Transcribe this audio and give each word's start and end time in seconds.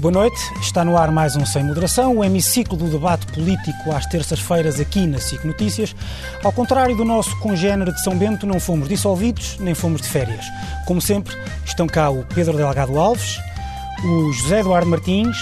Boa 0.00 0.12
noite, 0.12 0.40
está 0.62 0.82
no 0.82 0.96
ar 0.96 1.10
mais 1.10 1.36
um 1.36 1.44
Sem 1.44 1.62
Moderação, 1.62 2.16
o 2.16 2.24
hemiciclo 2.24 2.74
do 2.74 2.88
debate 2.88 3.26
político 3.34 3.92
às 3.92 4.06
terças-feiras 4.06 4.80
aqui 4.80 5.06
na 5.06 5.18
SIC 5.18 5.44
Notícias. 5.44 5.94
Ao 6.42 6.50
contrário 6.50 6.96
do 6.96 7.04
nosso 7.04 7.38
congénero 7.40 7.92
de 7.92 8.02
São 8.02 8.16
Bento, 8.16 8.46
não 8.46 8.58
fomos 8.58 8.88
dissolvidos 8.88 9.58
nem 9.60 9.74
fomos 9.74 10.00
de 10.00 10.08
férias. 10.08 10.46
Como 10.86 11.02
sempre, 11.02 11.36
estão 11.66 11.86
cá 11.86 12.08
o 12.08 12.24
Pedro 12.34 12.56
Delgado 12.56 12.98
Alves, 12.98 13.38
o 14.02 14.32
José 14.32 14.60
Eduardo 14.60 14.88
Martins, 14.88 15.36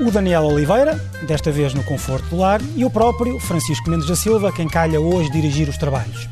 o 0.00 0.08
Daniel 0.12 0.44
Oliveira, 0.44 0.94
desta 1.26 1.50
vez 1.50 1.74
no 1.74 1.82
conforto 1.82 2.28
do 2.28 2.36
lar, 2.36 2.60
e 2.76 2.84
o 2.84 2.90
próprio 2.90 3.40
Francisco 3.40 3.90
Mendes 3.90 4.06
da 4.06 4.14
Silva, 4.14 4.52
quem 4.52 4.68
calha 4.68 5.00
hoje 5.00 5.32
dirigir 5.32 5.68
os 5.68 5.76
trabalhos. 5.76 6.28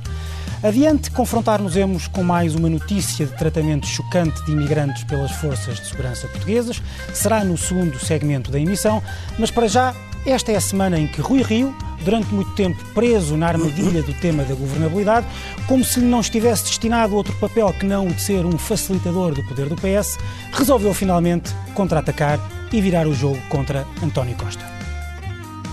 Adiante, 0.62 1.10
confrontar-nos-emos 1.10 2.08
com 2.08 2.22
mais 2.22 2.54
uma 2.54 2.68
notícia 2.70 3.26
de 3.26 3.36
tratamento 3.36 3.86
chocante 3.86 4.42
de 4.46 4.52
imigrantes 4.52 5.04
pelas 5.04 5.30
forças 5.32 5.78
de 5.78 5.86
segurança 5.86 6.26
portuguesas. 6.28 6.82
Será 7.12 7.44
no 7.44 7.58
segundo 7.58 7.98
segmento 7.98 8.50
da 8.50 8.58
emissão, 8.58 9.02
mas 9.38 9.50
para 9.50 9.68
já, 9.68 9.94
esta 10.24 10.52
é 10.52 10.56
a 10.56 10.60
semana 10.60 10.98
em 10.98 11.06
que 11.06 11.20
Rui 11.20 11.42
Rio, 11.42 11.76
durante 12.02 12.32
muito 12.32 12.50
tempo 12.54 12.82
preso 12.94 13.36
na 13.36 13.48
armadilha 13.48 14.02
do 14.02 14.14
tema 14.14 14.44
da 14.44 14.54
governabilidade, 14.54 15.26
como 15.68 15.84
se 15.84 16.00
lhe 16.00 16.06
não 16.06 16.20
estivesse 16.20 16.64
destinado 16.64 17.14
outro 17.14 17.34
papel 17.34 17.70
que 17.74 17.84
não 17.84 18.06
o 18.06 18.14
de 18.14 18.22
ser 18.22 18.46
um 18.46 18.56
facilitador 18.56 19.34
do 19.34 19.44
poder 19.44 19.68
do 19.68 19.76
PS, 19.76 20.18
resolveu 20.52 20.94
finalmente 20.94 21.54
contra-atacar 21.74 22.40
e 22.72 22.80
virar 22.80 23.06
o 23.06 23.14
jogo 23.14 23.40
contra 23.50 23.86
António 24.02 24.34
Costa. 24.36 24.64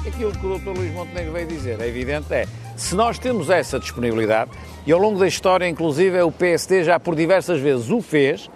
Aquilo 0.06 0.34
que 0.34 0.46
o 0.46 0.60
Dr. 0.60 0.78
Luís 0.78 0.94
Montenegro 0.94 1.32
veio 1.32 1.48
dizer, 1.48 1.80
é 1.80 1.88
evidente, 1.88 2.32
é 2.34 2.46
se 2.76 2.96
nós 2.96 3.20
temos 3.20 3.50
essa 3.50 3.80
disponibilidade, 3.80 4.52
e 4.86 4.92
ao 4.92 5.00
longo 5.00 5.20
da 5.20 5.28
história, 5.28 5.68
inclusive, 5.68 6.22
o 6.22 6.32
PSD 6.32 6.84
já 6.84 7.00
por 7.00 7.16
diversas 7.16 7.60
vezes 7.60 7.90
o 7.90 8.02
fez, 8.02 8.50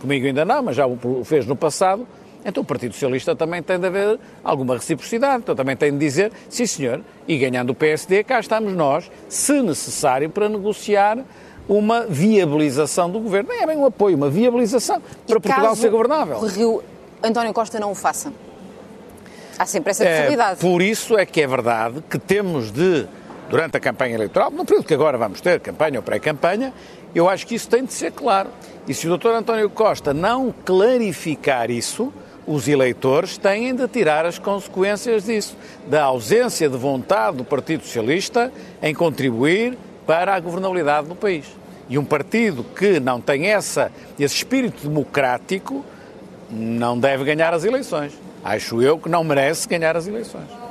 comigo 0.00 0.26
ainda 0.26 0.44
não, 0.44 0.62
mas 0.62 0.76
já 0.76 0.86
o 0.86 1.24
fez 1.24 1.46
no 1.46 1.56
passado, 1.56 2.06
então 2.44 2.62
o 2.62 2.66
Partido 2.66 2.92
Socialista 2.92 3.34
também 3.34 3.62
tem 3.62 3.78
de 3.78 3.86
haver 3.86 4.18
alguma 4.42 4.74
reciprocidade, 4.74 5.42
então 5.42 5.54
também 5.54 5.76
tem 5.76 5.90
de 5.90 5.98
dizer, 5.98 6.30
sim 6.48 6.66
senhor, 6.66 7.00
e 7.26 7.38
ganhando 7.38 7.70
o 7.70 7.74
PSD, 7.74 8.22
cá 8.22 8.38
estamos 8.38 8.74
nós, 8.74 9.10
se 9.28 9.62
necessário, 9.62 10.28
para 10.28 10.48
negociar 10.48 11.24
uma 11.66 12.02
viabilização 12.06 13.10
do 13.10 13.18
governo. 13.18 13.48
Nem 13.48 13.62
é 13.62 13.66
bem 13.66 13.78
um 13.78 13.86
apoio, 13.86 14.16
uma 14.16 14.28
viabilização 14.28 15.00
para 15.26 15.40
Portugal 15.40 15.74
ser 15.74 15.88
governável. 15.88 16.36
O 16.36 16.46
Rio 16.46 16.82
António 17.22 17.54
Costa 17.54 17.80
não 17.80 17.90
o 17.90 17.94
faça. 17.94 18.30
Há 19.58 19.64
sempre 19.64 19.92
essa 19.92 20.04
possibilidade. 20.04 20.58
É, 20.58 20.70
por 20.70 20.82
isso 20.82 21.16
é 21.16 21.24
que 21.24 21.40
é 21.40 21.46
verdade 21.46 22.02
que 22.10 22.18
temos 22.18 22.70
de 22.70 23.06
durante 23.48 23.76
a 23.76 23.80
campanha 23.80 24.14
eleitoral, 24.14 24.50
no 24.50 24.64
período 24.64 24.86
que 24.86 24.94
agora 24.94 25.18
vamos 25.18 25.40
ter, 25.40 25.60
campanha 25.60 25.98
ou 25.98 26.02
pré-campanha, 26.02 26.72
eu 27.14 27.28
acho 27.28 27.46
que 27.46 27.54
isso 27.54 27.68
tem 27.68 27.84
de 27.84 27.92
ser 27.92 28.12
claro. 28.12 28.50
E 28.88 28.94
se 28.94 29.08
o 29.08 29.16
Dr. 29.16 29.28
António 29.28 29.70
Costa 29.70 30.12
não 30.12 30.52
clarificar 30.64 31.70
isso, 31.70 32.12
os 32.46 32.68
eleitores 32.68 33.38
têm 33.38 33.74
de 33.74 33.86
tirar 33.88 34.26
as 34.26 34.38
consequências 34.38 35.24
disso, 35.24 35.56
da 35.86 36.04
ausência 36.04 36.68
de 36.68 36.76
vontade 36.76 37.38
do 37.38 37.44
Partido 37.44 37.84
Socialista 37.84 38.52
em 38.82 38.94
contribuir 38.94 39.78
para 40.06 40.34
a 40.34 40.40
governabilidade 40.40 41.08
do 41.08 41.14
país. 41.14 41.46
E 41.88 41.98
um 41.98 42.04
partido 42.04 42.64
que 42.64 42.98
não 42.98 43.20
tem 43.20 43.46
essa, 43.46 43.90
esse 44.18 44.36
espírito 44.36 44.86
democrático 44.86 45.84
não 46.50 46.98
deve 46.98 47.24
ganhar 47.24 47.52
as 47.54 47.64
eleições. 47.64 48.12
Acho 48.42 48.82
eu 48.82 48.98
que 48.98 49.08
não 49.08 49.24
merece 49.24 49.68
ganhar 49.68 49.96
as 49.96 50.06
eleições. 50.06 50.63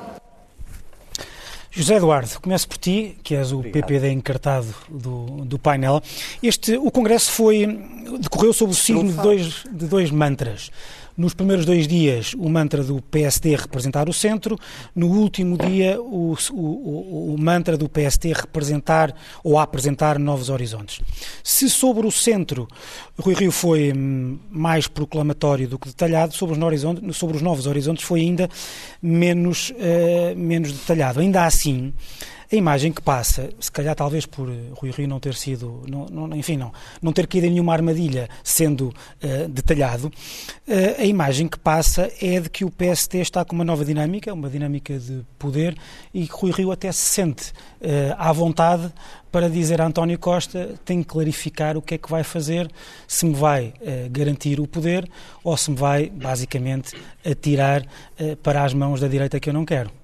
José 1.76 1.96
Eduardo, 1.96 2.40
começo 2.40 2.68
por 2.68 2.78
ti, 2.78 3.18
que 3.24 3.34
és 3.34 3.52
o 3.52 3.58
Obrigado. 3.58 3.88
PPD 3.88 4.12
encartado 4.12 4.68
do, 4.88 5.44
do 5.44 5.58
painel. 5.58 6.04
Este, 6.42 6.78
o 6.78 6.92
Congresso 6.92 7.32
foi, 7.32 7.66
decorreu 8.20 8.54
sob 8.54 8.72
o 8.72 8.76
signo 8.76 9.12
de 9.12 9.18
dois, 9.18 9.64
de 9.72 9.88
dois 9.88 10.12
mantras. 10.12 10.70
Nos 11.16 11.34
primeiros 11.34 11.66
dois 11.66 11.88
dias, 11.88 12.34
o 12.38 12.50
mantra 12.50 12.84
do 12.84 13.02
PSD 13.02 13.56
representar 13.56 14.10
o 14.10 14.14
centro, 14.14 14.58
no 14.96 15.08
último 15.08 15.58
dia, 15.58 16.02
o, 16.02 16.36
o, 16.52 17.34
o, 17.34 17.36
mantra 17.38 17.78
do 17.78 17.88
PSD 17.88 18.34
representar 18.34 19.14
ou 19.44 19.60
apresentar 19.60 20.18
novos 20.18 20.50
horizontes. 20.50 21.02
Se 21.44 21.70
sobre 21.70 22.08
o 22.08 22.12
centro 22.12 22.68
Rui 23.20 23.36
Rio 23.36 23.52
foi 23.52 23.94
hum, 23.94 24.40
mais 24.50 24.88
proclamatório 24.88 25.68
do 25.68 25.78
que 25.78 25.88
detalhado, 25.88 26.34
sobre 26.34 26.58
os, 26.58 27.16
sobre 27.16 27.38
os 27.38 27.44
novos 27.44 27.68
horizontes 27.68 28.04
foi 28.04 28.22
ainda 28.22 28.50
menos, 29.02 29.70
uh, 29.72 30.36
menos 30.36 30.72
detalhado. 30.72 31.20
Ainda 31.20 31.46
assim, 31.46 31.94
a 32.54 32.56
imagem 32.56 32.92
que 32.92 33.02
passa, 33.02 33.50
se 33.60 33.72
calhar 33.72 33.96
talvez 33.96 34.28
por 34.28 34.48
Rui 34.48 34.92
Rio 34.92 35.08
não 35.08 35.20
ter 35.20 35.34
sido, 35.34 35.82
não, 35.90 36.06
não, 36.06 36.38
enfim, 36.38 36.56
não, 36.56 36.72
não 37.02 37.12
ter 37.12 37.26
caído 37.26 37.48
em 37.48 37.50
nenhuma 37.50 37.74
armadilha 37.74 38.30
sendo 38.44 38.90
uh, 38.90 39.48
detalhado, 39.50 40.08
uh, 40.08 41.02
a 41.02 41.04
imagem 41.04 41.48
que 41.48 41.58
passa 41.58 42.12
é 42.22 42.40
de 42.40 42.52
que 42.52 42.64
o 42.64 42.70
PST 42.70 43.18
está 43.18 43.44
com 43.44 43.56
uma 43.56 43.66
nova 43.66 43.84
dinâmica, 43.84 44.32
uma 44.32 44.52
dinâmica 44.52 45.00
de 45.00 45.26
poder, 45.40 45.76
e 46.14 46.28
que 46.28 46.34
Rui 46.34 46.52
Rio 46.52 46.72
até 46.72 46.92
se 46.92 47.02
sente 47.02 47.50
uh, 47.50 48.14
à 48.20 48.32
vontade 48.32 48.94
para 49.32 49.50
dizer 49.50 49.82
a 49.82 49.88
António 49.88 50.20
Costa 50.20 50.76
tem 50.86 51.02
que 51.02 51.10
clarificar 51.10 51.76
o 51.76 51.82
que 51.82 51.96
é 51.96 51.98
que 51.98 52.10
vai 52.10 52.24
fazer, 52.24 52.70
se 53.08 53.26
me 53.26 53.34
vai 53.34 53.74
garantir 54.12 54.60
o 54.60 54.68
poder 54.68 55.10
ou 55.44 55.58
se 55.58 55.72
me 55.72 55.78
vai, 55.78 56.08
basicamente, 56.08 56.96
atirar 57.26 57.84
para 58.44 58.64
as 58.64 58.76
mãos 58.76 59.02
da 59.02 59.08
direita 59.08 59.40
que 59.40 59.50
eu 59.50 59.54
não 59.54 59.66
quero. 59.66 60.03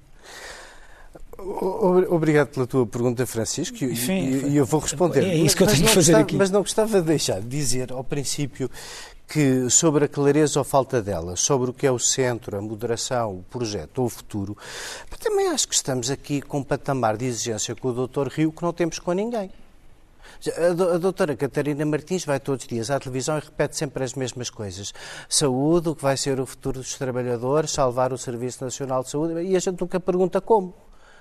Obrigado 2.10 2.50
pela 2.50 2.68
tua 2.68 2.86
pergunta, 2.86 3.26
Francisco, 3.26 3.84
Enfim, 3.84 4.48
e, 4.48 4.58
eu 4.58 4.66
vou 4.66 4.80
responder. 4.80 5.24
É 5.24 5.36
isso 5.36 5.56
que 5.56 5.64
eu 5.64 5.68
tenho 5.68 5.84
que 5.84 5.88
fazer 5.88 6.12
gostava, 6.12 6.24
aqui. 6.24 6.36
Mas 6.36 6.52
não 6.52 6.62
gostava 6.62 7.00
de 7.02 7.08
deixar 7.08 7.40
de 7.40 7.48
dizer, 7.48 7.92
ao 7.92 8.04
princípio, 8.04 8.70
que 9.28 9.70
sobre 9.70 10.06
a 10.06 10.08
clareza 10.08 10.60
ou 10.60 10.66
falta 10.66 11.02
dela, 11.02 11.36
sobre 11.36 11.70
o 11.70 11.74
que 11.74 11.86
é 11.86 11.92
o 11.92 12.00
centro, 12.00 12.58
a 12.58 12.62
moderação, 12.62 13.38
o 13.38 13.44
projeto 13.44 14.00
ou 14.00 14.06
o 14.06 14.10
futuro, 14.10 14.58
também 15.20 15.48
acho 15.48 15.68
que 15.68 15.76
estamos 15.76 16.10
aqui 16.10 16.42
com 16.42 16.60
um 16.60 16.64
patamar 16.64 17.16
de 17.16 17.26
exigência 17.26 17.76
com 17.76 17.90
o 17.90 18.08
Dr. 18.08 18.28
Rio 18.30 18.52
que 18.52 18.64
não 18.64 18.74
temos 18.74 18.98
com 19.00 19.12
ninguém. 19.14 19.52
A 20.58 20.98
doutora 20.98 21.36
Catarina 21.36 21.86
Martins 21.86 22.24
vai 22.24 22.40
todos 22.40 22.64
os 22.64 22.70
dias 22.70 22.90
à 22.90 23.00
televisão 23.00 23.38
e 23.38 23.42
repete 23.42 23.76
sempre 23.76 24.04
as 24.04 24.14
mesmas 24.14 24.50
coisas. 24.50 24.94
Saúde, 25.28 25.90
o 25.90 25.96
que 25.96 26.02
vai 26.02 26.16
ser 26.16 26.40
o 26.40 26.46
futuro 26.46 26.80
dos 26.80 26.98
trabalhadores, 26.98 27.72
salvar 27.72 28.14
o 28.14 28.18
Serviço 28.18 28.64
Nacional 28.64 29.04
de 29.04 29.10
Saúde, 29.10 29.42
e 29.42 29.56
a 29.56 29.60
gente 29.60 29.80
nunca 29.82 30.00
pergunta 30.00 30.40
como. 30.40 30.74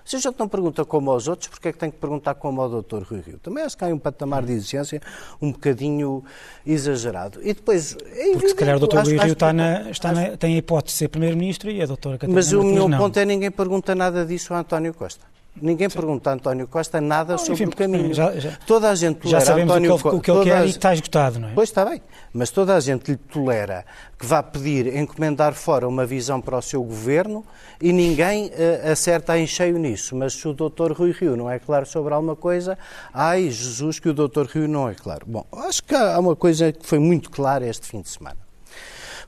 Se 0.09 0.17
a 0.17 0.19
gente 0.21 0.39
não 0.39 0.49
pergunta 0.49 0.87
como 0.87 1.11
aos 1.11 1.29
outros, 1.29 1.49
porque 1.49 1.69
é 1.69 1.73
que 1.73 1.77
tem 1.77 1.91
que 1.91 1.99
perguntar 1.99 2.35
como 2.37 2.63
ao 2.63 2.81
Dr. 2.81 3.03
Rui 3.03 3.21
Rio? 3.21 3.39
Também 3.41 3.63
acho 3.63 3.77
que 3.77 3.85
há 3.85 3.89
um 3.89 3.99
patamar 3.99 4.43
de 4.43 4.55
exigência 4.55 5.03
um 5.39 5.53
bocadinho 5.53 6.25
exagerado. 6.67 7.41
E 7.43 7.53
depois, 7.53 7.95
é 8.15 8.33
Porque 8.33 8.49
se 8.49 8.55
calhar 8.55 8.79
o 8.79 8.81
Dr. 8.81 9.01
Rui 9.01 9.19
Rio 9.19 9.35
está 9.35 9.53
na, 9.53 9.91
está 9.91 10.11
na, 10.11 10.35
tem 10.39 10.55
a 10.55 10.57
hipótese 10.57 10.95
de 10.95 10.99
ser 11.01 11.09
Primeiro-Ministro 11.09 11.71
e 11.71 11.83
a 11.83 11.85
doutora 11.85 12.17
Catarina 12.17 12.35
Mas 12.35 12.51
o 12.55 12.63
meu 12.63 12.89
ponto 12.89 13.19
é 13.19 13.27
ninguém 13.27 13.51
pergunta 13.51 13.95
nada 13.95 14.25
disso 14.25 14.55
a 14.55 14.61
António 14.61 14.95
Costa. 14.95 15.27
Ninguém 15.61 15.89
Sim. 15.89 15.97
pergunta 15.97 16.31
a 16.31 16.35
António 16.35 16.67
Costa 16.67 17.01
nada 17.01 17.33
não, 17.33 17.39
sobre 17.39 17.65
enfim, 17.65 17.65
o 17.73 17.77
caminho. 17.77 18.15
Já, 18.15 18.33
já, 18.39 18.53
toda 18.67 18.91
a 18.91 18.95
gente 18.95 19.17
tolera 19.21 19.41
já 19.41 19.47
sabemos 19.47 19.71
António 19.71 19.95
o 19.95 19.99
que 19.99 20.09
o 20.09 20.21
que 20.21 20.31
ele 20.31 20.45
quer 20.45 20.67
e 20.67 20.71
está 20.71 20.93
esgotado, 20.93 21.39
não 21.39 21.49
é? 21.49 21.53
Pois 21.55 21.69
está 21.69 21.85
bem, 21.85 22.01
mas 22.33 22.51
toda 22.51 22.75
a 22.75 22.81
gente 22.81 23.11
lhe 23.11 23.17
tolera 23.17 23.85
que 24.19 24.27
vá 24.27 24.43
pedir 24.43 24.95
encomendar 24.97 25.55
fora 25.55 25.87
uma 25.87 26.05
visão 26.07 26.41
para 26.41 26.57
o 26.57 26.63
seu 26.63 26.83
governo 26.83 27.45
e 27.81 27.93
ninguém 27.93 28.47
uh, 28.47 28.93
acerta 28.93 29.39
em 29.39 29.47
cheio 29.47 29.79
nisso. 29.79 30.17
Mas 30.17 30.35
se 30.35 30.49
o 30.49 30.53
Dr. 30.53 30.93
Rui 30.93 31.13
Rio 31.13 31.37
não 31.37 31.51
é 31.51 31.59
claro 31.59 31.87
sobre 31.87 32.15
alguma 32.15 32.37
coisa, 32.37 32.79
ai 33.13 33.51
Jesus 33.51 33.99
que 33.99 34.09
o 34.09 34.15
Dr. 34.15 34.47
Rio 34.53 34.69
não 34.69 34.89
é 34.89 34.95
claro. 34.95 35.25
Bom, 35.27 35.45
acho 35.53 35.83
que 35.83 35.95
há 35.95 36.19
uma 36.19 36.35
coisa 36.35 36.73
que 36.73 36.85
foi 36.85 36.99
muito 36.99 37.31
clara 37.31 37.67
este 37.67 37.87
fim 37.87 38.01
de 38.01 38.09
semana. 38.09 38.48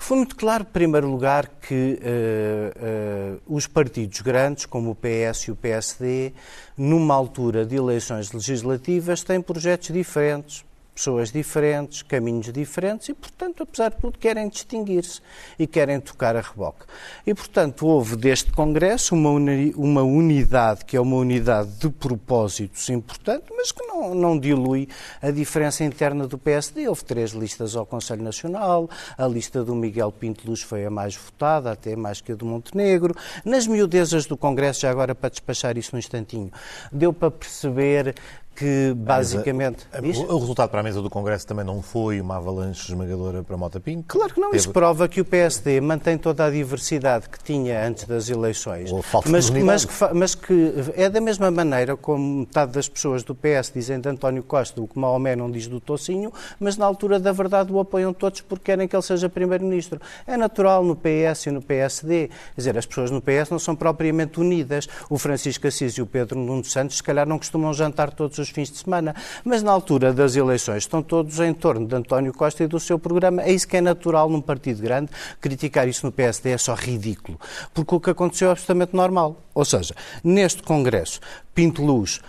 Foi 0.03 0.17
muito 0.17 0.35
claro, 0.35 0.63
em 0.63 0.73
primeiro 0.73 1.09
lugar, 1.09 1.47
que 1.47 2.01
uh, 2.03 3.37
uh, 3.37 3.55
os 3.55 3.67
partidos 3.67 4.23
grandes, 4.23 4.65
como 4.65 4.91
o 4.91 4.95
PS 4.95 5.43
e 5.43 5.51
o 5.53 5.57
PSD, 5.57 6.33
numa 6.77 7.15
altura 7.15 7.67
de 7.67 7.77
eleições 7.77 8.33
legislativas, 8.33 9.23
têm 9.23 9.41
projetos 9.43 9.93
diferentes, 9.93 10.65
pessoas 10.95 11.31
diferentes, 11.31 12.03
caminhos 12.03 12.53
diferentes 12.53 13.09
e, 13.09 13.15
portanto, 13.15 13.63
apesar 13.63 13.91
de 13.91 13.97
tudo, 13.97 14.19
querem 14.19 14.49
distinguir-se 14.49 15.21
e 15.59 15.67
querem 15.67 16.01
tocar 16.01 16.37
a 16.37 16.41
reboque. 16.41 16.85
E, 17.27 17.35
portanto, 17.35 17.87
houve 17.87 18.17
deste 18.17 18.53
Congresso 18.53 19.15
uma, 19.15 19.31
uni 19.31 19.73
uma 19.77 20.03
unidade 20.03 20.85
que 20.85 20.97
é 20.97 21.01
uma 21.01 21.17
unidade 21.17 21.71
de 21.79 21.89
propósitos 21.89 22.89
importante, 22.91 23.45
mas 23.57 23.73
que 23.73 23.85
não, 23.87 24.15
não 24.15 24.39
dilui 24.39 24.89
a 25.23 25.31
diferença 25.31 25.85
interna 25.85 26.27
do 26.27 26.37
PSD. 26.37 26.89
Houve 26.89 27.05
três 27.05 27.31
listas 27.31 27.77
ao 27.77 27.87
Conselho 27.87 28.23
Nacional, 28.23 28.89
a 29.17 29.27
lista 29.27 29.65
do 29.65 29.75
Miguel 29.75 30.13
Pinto 30.13 30.49
Luz 30.49 30.63
foi 30.63 30.85
a 30.85 30.91
mais 30.91 31.15
votada, 31.15 31.73
até 31.73 31.97
mais 31.97 32.21
que 32.21 32.33
a 32.33 32.35
do 32.35 32.45
Montenegro. 32.45 33.15
Nas 33.45 33.67
miudezas 33.67 34.27
do 34.27 34.37
Congresso, 34.37 34.81
já 34.81 34.91
agora 34.91 35.15
para 35.15 35.31
despachar 35.31 35.77
isso 35.77 35.91
num 35.93 35.99
instantinho, 35.99 36.51
deu 36.93 37.13
para 37.13 37.31
perceber 37.31 38.15
que 38.61 38.93
basicamente. 38.95 39.87
A, 39.91 39.97
a, 39.97 40.35
o 40.35 40.39
resultado 40.39 40.69
para 40.69 40.81
a 40.81 40.83
mesa 40.83 41.01
do 41.01 41.09
Congresso 41.09 41.47
também 41.47 41.65
não 41.65 41.81
foi 41.81 42.21
uma 42.21 42.37
avalanche 42.37 42.93
esmagadora 42.93 43.43
para 43.43 43.57
Mota 43.57 43.81
Pinto? 43.81 44.05
Claro 44.07 44.35
que 44.35 44.39
não. 44.39 44.51
Teve... 44.51 44.59
Isso 44.59 44.71
prova 44.71 45.09
que 45.09 45.19
o 45.19 45.25
PSD 45.25 45.81
mantém 45.81 46.19
toda 46.19 46.45
a 46.45 46.51
diversidade 46.51 47.31
que 47.31 47.43
tinha 47.43 47.87
antes 47.87 48.05
das 48.05 48.29
eleições. 48.29 48.93
Ou 48.93 49.01
falta 49.01 49.31
mas, 49.31 49.51
de 49.51 49.63
mas, 49.63 49.87
que, 49.87 49.95
mas 50.15 50.35
que 50.35 50.75
é 50.95 51.09
da 51.09 51.23
mesma 51.23 51.51
maneira 51.51 51.97
como 51.97 52.41
metade 52.41 52.73
das 52.73 52.87
pessoas 52.87 53.23
do 53.23 53.35
PS 53.35 53.73
dizem 53.75 53.99
de 53.99 54.11
António 54.11 54.43
Costa 54.43 54.83
o 54.83 54.87
que 54.87 54.99
Maomé 54.99 55.35
não 55.35 55.51
diz 55.51 55.67
do 55.67 55.81
Tocinho, 55.81 56.31
mas 56.59 56.77
na 56.77 56.85
altura 56.85 57.19
da 57.19 57.33
verdade 57.33 57.73
o 57.73 57.81
apoiam 57.81 58.13
todos 58.13 58.43
porque 58.43 58.65
querem 58.65 58.87
que 58.87 58.95
ele 58.95 59.03
seja 59.03 59.27
Primeiro-Ministro. 59.31 59.99
É 60.27 60.37
natural 60.37 60.85
no 60.85 60.95
PS 60.95 61.47
e 61.47 61.51
no 61.51 61.63
PSD. 61.63 62.29
Quer 62.29 62.35
dizer, 62.59 62.77
as 62.77 62.85
pessoas 62.85 63.11
no 63.11 63.23
PS 63.23 63.49
não 63.51 63.59
são 63.59 63.75
propriamente 63.75 64.39
unidas. 64.39 64.87
O 65.09 65.17
Francisco 65.17 65.67
Assis 65.67 65.95
e 65.95 66.03
o 66.03 66.07
Pedro 66.07 66.39
Nuno 66.39 66.65
Santos, 66.65 66.99
se 66.99 67.03
calhar, 67.03 67.27
não 67.27 67.39
costumam 67.39 67.73
jantar 67.73 68.11
todos 68.13 68.37
os 68.37 68.50
fins 68.51 68.71
de 68.71 68.79
semana, 68.79 69.15
mas 69.45 69.63
na 69.63 69.71
altura 69.71 70.13
das 70.13 70.37
eleições 70.37 70.79
estão 70.79 71.03
todos 71.03 71.39
em 71.41 71.53
torno 71.53 71.87
de 71.87 71.95
António 71.95 72.33
Costa 72.33 72.65
e 72.65 72.67
do 72.67 72.79
seu 72.79 72.99
programa. 72.99 73.43
É 73.43 73.53
isso 73.53 73.67
que 73.67 73.77
é 73.77 73.81
natural 73.81 74.29
num 74.29 74.41
partido 74.41 74.83
grande. 74.83 75.11
Criticar 75.41 75.89
isso 75.89 76.05
no 76.07 76.13
PSD 76.13 76.51
é 76.51 76.59
só 76.59 76.75
ridículo, 76.75 77.39
porque 77.73 77.95
o 77.95 78.01
que 78.01 78.11
aconteceu 78.11 78.49
é 78.49 78.53
absolutamente 78.53 78.95
normal. 78.95 79.37
Ou 79.55 79.65
seja, 79.65 79.95
neste 80.23 80.63
Congresso, 80.63 81.21
Pinto 81.55 81.85
Luz 81.85 82.21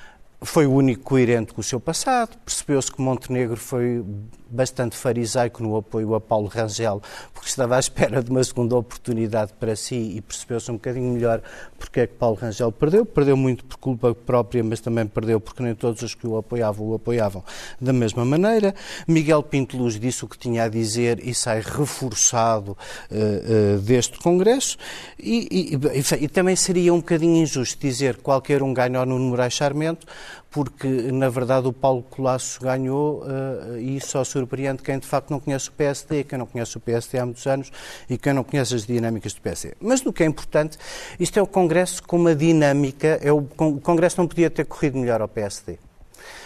foi 0.41 0.65
o 0.65 0.73
único 0.73 1.03
coerente 1.03 1.53
com 1.53 1.61
o 1.61 1.63
seu 1.63 1.79
passado, 1.79 2.37
percebeu-se 2.43 2.91
que 2.91 3.01
Montenegro 3.01 3.57
foi 3.57 4.03
bastante 4.51 4.95
farisaico 4.95 5.63
no 5.63 5.77
apoio 5.77 6.13
a 6.13 6.21
Paulo 6.21 6.47
Rangel, 6.47 7.01
porque 7.33 7.49
estava 7.49 7.77
à 7.77 7.79
espera 7.79 8.21
de 8.21 8.29
uma 8.29 8.43
segunda 8.43 8.75
oportunidade 8.75 9.53
para 9.59 9.75
si 9.75 9.95
e 9.95 10.21
percebeu-se 10.21 10.69
um 10.69 10.75
bocadinho 10.75 11.13
melhor 11.13 11.41
porque 11.79 12.01
é 12.01 12.07
que 12.07 12.13
Paulo 12.13 12.35
Rangel 12.35 12.71
perdeu. 12.71 13.05
Perdeu 13.05 13.35
muito 13.35 13.65
por 13.65 13.77
culpa 13.77 14.13
própria, 14.13 14.63
mas 14.63 14.79
também 14.79 15.07
perdeu 15.07 15.39
porque 15.39 15.63
nem 15.63 15.73
todos 15.73 16.01
os 16.01 16.13
que 16.13 16.27
o 16.27 16.37
apoiavam 16.37 16.87
o 16.87 16.93
apoiavam 16.93 17.43
da 17.79 17.91
mesma 17.91 18.23
maneira. 18.23 18.75
Miguel 19.07 19.41
Pinto 19.41 19.77
Luz 19.77 19.99
disse 19.99 20.23
o 20.23 20.27
que 20.27 20.37
tinha 20.37 20.63
a 20.63 20.67
dizer 20.67 21.19
e 21.25 21.33
sai 21.33 21.61
reforçado 21.61 22.71
uh, 22.71 23.77
uh, 23.77 23.79
deste 23.79 24.19
Congresso. 24.19 24.77
E, 25.19 25.47
e, 25.51 25.75
e, 25.75 26.23
e, 26.25 26.27
também 26.27 26.55
seria 26.55 26.93
um 26.93 26.97
bocadinho 26.97 27.37
injusto 27.37 27.79
dizer 27.79 28.17
que 28.17 28.23
qualquer 28.23 28.61
um 28.61 28.73
ganhou 28.73 29.05
no 29.05 29.17
Moraes 29.19 29.53
Charmento, 29.53 30.05
porque, 30.51 30.87
na 30.87 31.29
verdade, 31.29 31.65
o 31.65 31.71
Paulo 31.73 32.03
Colasso 32.03 32.59
ganhou 32.59 33.23
uh, 33.23 33.77
e 33.79 34.01
só 34.01 34.21
surpreende 34.23 34.83
quem, 34.83 34.99
de 34.99 35.07
facto, 35.07 35.29
não 35.31 35.39
conhece 35.39 35.69
o 35.69 35.71
PSD, 35.71 36.25
quem 36.25 36.37
não 36.37 36.45
conhece 36.45 36.75
o 36.75 36.79
PSD 36.79 37.17
há 37.17 37.25
muitos 37.25 37.47
anos 37.47 37.71
e 38.09 38.17
quem 38.17 38.33
não 38.33 38.43
conhece 38.43 38.75
as 38.75 38.85
dinâmicas 38.85 39.33
do 39.33 39.41
PSD. 39.41 39.75
Mas, 39.79 40.01
do 40.01 40.11
que 40.11 40.23
é 40.23 40.25
importante, 40.25 40.77
isto 41.17 41.39
é 41.39 41.41
o 41.41 41.47
Congresso 41.47 42.03
com 42.03 42.17
uma 42.17 42.35
dinâmica, 42.35 43.17
é 43.21 43.31
o, 43.31 43.37
o 43.37 43.79
Congresso 43.79 44.19
não 44.19 44.27
podia 44.27 44.49
ter 44.49 44.65
corrido 44.65 44.97
melhor 44.97 45.21
ao 45.21 45.27
PSD. 45.27 45.79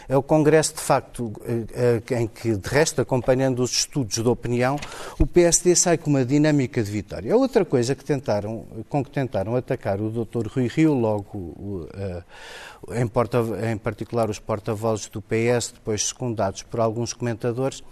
É 0.08 0.16
o 0.16 0.22
Congresso, 0.22 0.76
de 0.76 0.82
facto, 0.82 1.34
eh, 1.46 2.02
eh, 2.10 2.22
em 2.22 2.28
que, 2.28 2.56
de 2.56 2.70
resto, 2.70 3.02
acompanhando 3.02 3.62
os 3.64 3.72
estudos 3.72 4.16
de 4.16 4.28
opinião, 4.28 4.78
o 5.20 5.26
PSD 5.26 5.76
sai 5.76 5.98
com 5.98 6.10
uma 6.10 6.24
dinâmica 6.24 6.84
de 6.84 6.92
vitória. 6.92 7.34
A 7.34 7.38
outra 7.38 7.66
coisa 7.66 7.96
que 7.96 8.04
tentaram, 8.04 8.66
com 8.88 9.04
que 9.04 9.10
tentaram 9.10 9.56
atacar 9.56 10.00
o 10.00 10.10
Dr. 10.10 10.48
Rui 10.48 10.68
Rio, 10.68 10.94
logo 10.94 11.90
em, 12.94 13.08
porta, 13.08 13.40
em 13.72 13.78
particular 13.78 14.30
os 14.30 14.40
porta-vozes 14.40 15.08
do 15.08 15.22
PS, 15.22 15.72
depois 15.74 16.08
secundados 16.08 16.64
por 16.64 16.80
alguns 16.80 17.14
comentadores, 17.14 17.84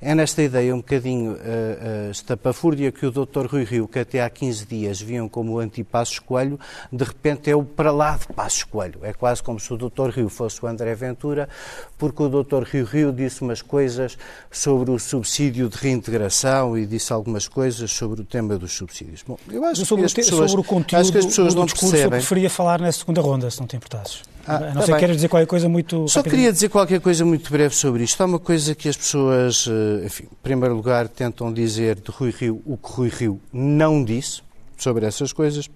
é 0.00 0.14
nesta 0.14 0.42
ideia 0.42 0.74
um 0.74 0.78
bocadinho 0.78 1.32
uh, 1.32 1.36
uh, 1.36 2.10
estapafúrdia 2.10 2.92
que 2.92 3.06
o 3.06 3.10
Dr. 3.10 3.46
Rui 3.46 3.64
Rio, 3.64 3.88
que 3.88 3.98
até 3.98 4.22
há 4.22 4.28
15 4.28 4.66
dias 4.66 5.00
viam 5.00 5.28
como 5.28 5.52
o 5.52 5.58
anti-Passos 5.58 6.18
Coelho, 6.18 6.58
de 6.92 7.04
repente 7.04 7.50
é 7.50 7.56
o 7.56 7.64
para 7.64 7.90
lá 7.90 8.16
de 8.16 8.26
Passos 8.28 8.64
Coelho. 8.64 9.00
É 9.02 9.12
quase 9.12 9.42
como 9.42 9.58
se 9.58 9.72
o 9.72 9.76
Dr. 9.76 10.10
Rio 10.10 10.28
fosse 10.28 10.64
o 10.64 10.68
André 10.68 10.94
Ventura, 10.94 11.48
porque 11.96 12.22
o 12.22 12.28
Dr. 12.28 12.64
Rio 12.64 12.84
Rio 12.84 13.12
disse 13.12 13.42
umas 13.42 13.62
coisas 13.62 14.18
sobre 14.50 14.90
o 14.90 14.98
subsídio 14.98 15.68
de 15.68 15.76
reintegração 15.76 16.76
e 16.76 16.86
disse 16.86 17.12
algumas 17.12 17.48
coisas 17.48 17.90
sobre 17.90 18.20
o 18.20 18.24
tema 18.24 18.58
dos 18.58 18.72
subsídios. 18.72 19.22
Bom, 19.26 19.38
eu 19.50 19.64
acho 19.64 19.86
sobre, 19.86 20.02
que 20.02 20.06
as 20.06 20.12
pessoas, 20.12 20.50
sobre 20.50 20.66
o 20.66 20.68
conteúdo 20.68 21.00
acho 21.00 21.12
que 21.12 21.18
as 21.18 21.26
pessoas 21.26 21.54
não 21.54 21.64
discurso, 21.64 21.92
percebem. 21.92 22.18
eu 22.18 22.22
preferia 22.22 22.50
falar 22.50 22.80
na 22.80 22.92
segunda 22.92 23.20
ronda, 23.20 23.50
se 23.50 23.60
não 23.60 23.66
te 23.66 23.76
importasses. 23.76 24.33
Ah, 24.46 24.72
não 24.74 24.82
tá 24.82 24.92
que 24.92 24.98
queres 24.98 25.16
dizer 25.16 25.28
qualquer 25.28 25.46
coisa 25.46 25.68
muito. 25.68 26.06
Só 26.08 26.22
queria 26.22 26.52
dizer 26.52 26.68
qualquer 26.68 27.00
coisa 27.00 27.24
muito 27.24 27.50
breve 27.50 27.74
sobre 27.74 28.04
isto. 28.04 28.20
Há 28.20 28.26
uma 28.26 28.38
coisa 28.38 28.74
que 28.74 28.88
as 28.88 28.96
pessoas, 28.96 29.66
eh, 29.68 30.06
enfim, 30.06 30.24
em 30.24 30.36
primeiro 30.42 30.74
lugar, 30.74 31.08
tentam 31.08 31.52
dizer 31.52 31.96
de 31.96 32.10
Rui 32.10 32.30
Rio 32.30 32.62
o 32.66 32.76
que 32.76 32.92
Rui 32.92 33.08
Rio 33.08 33.40
não 33.52 34.04
disse 34.04 34.42
sobre 34.76 35.06
essas 35.06 35.32
coisas. 35.32 35.68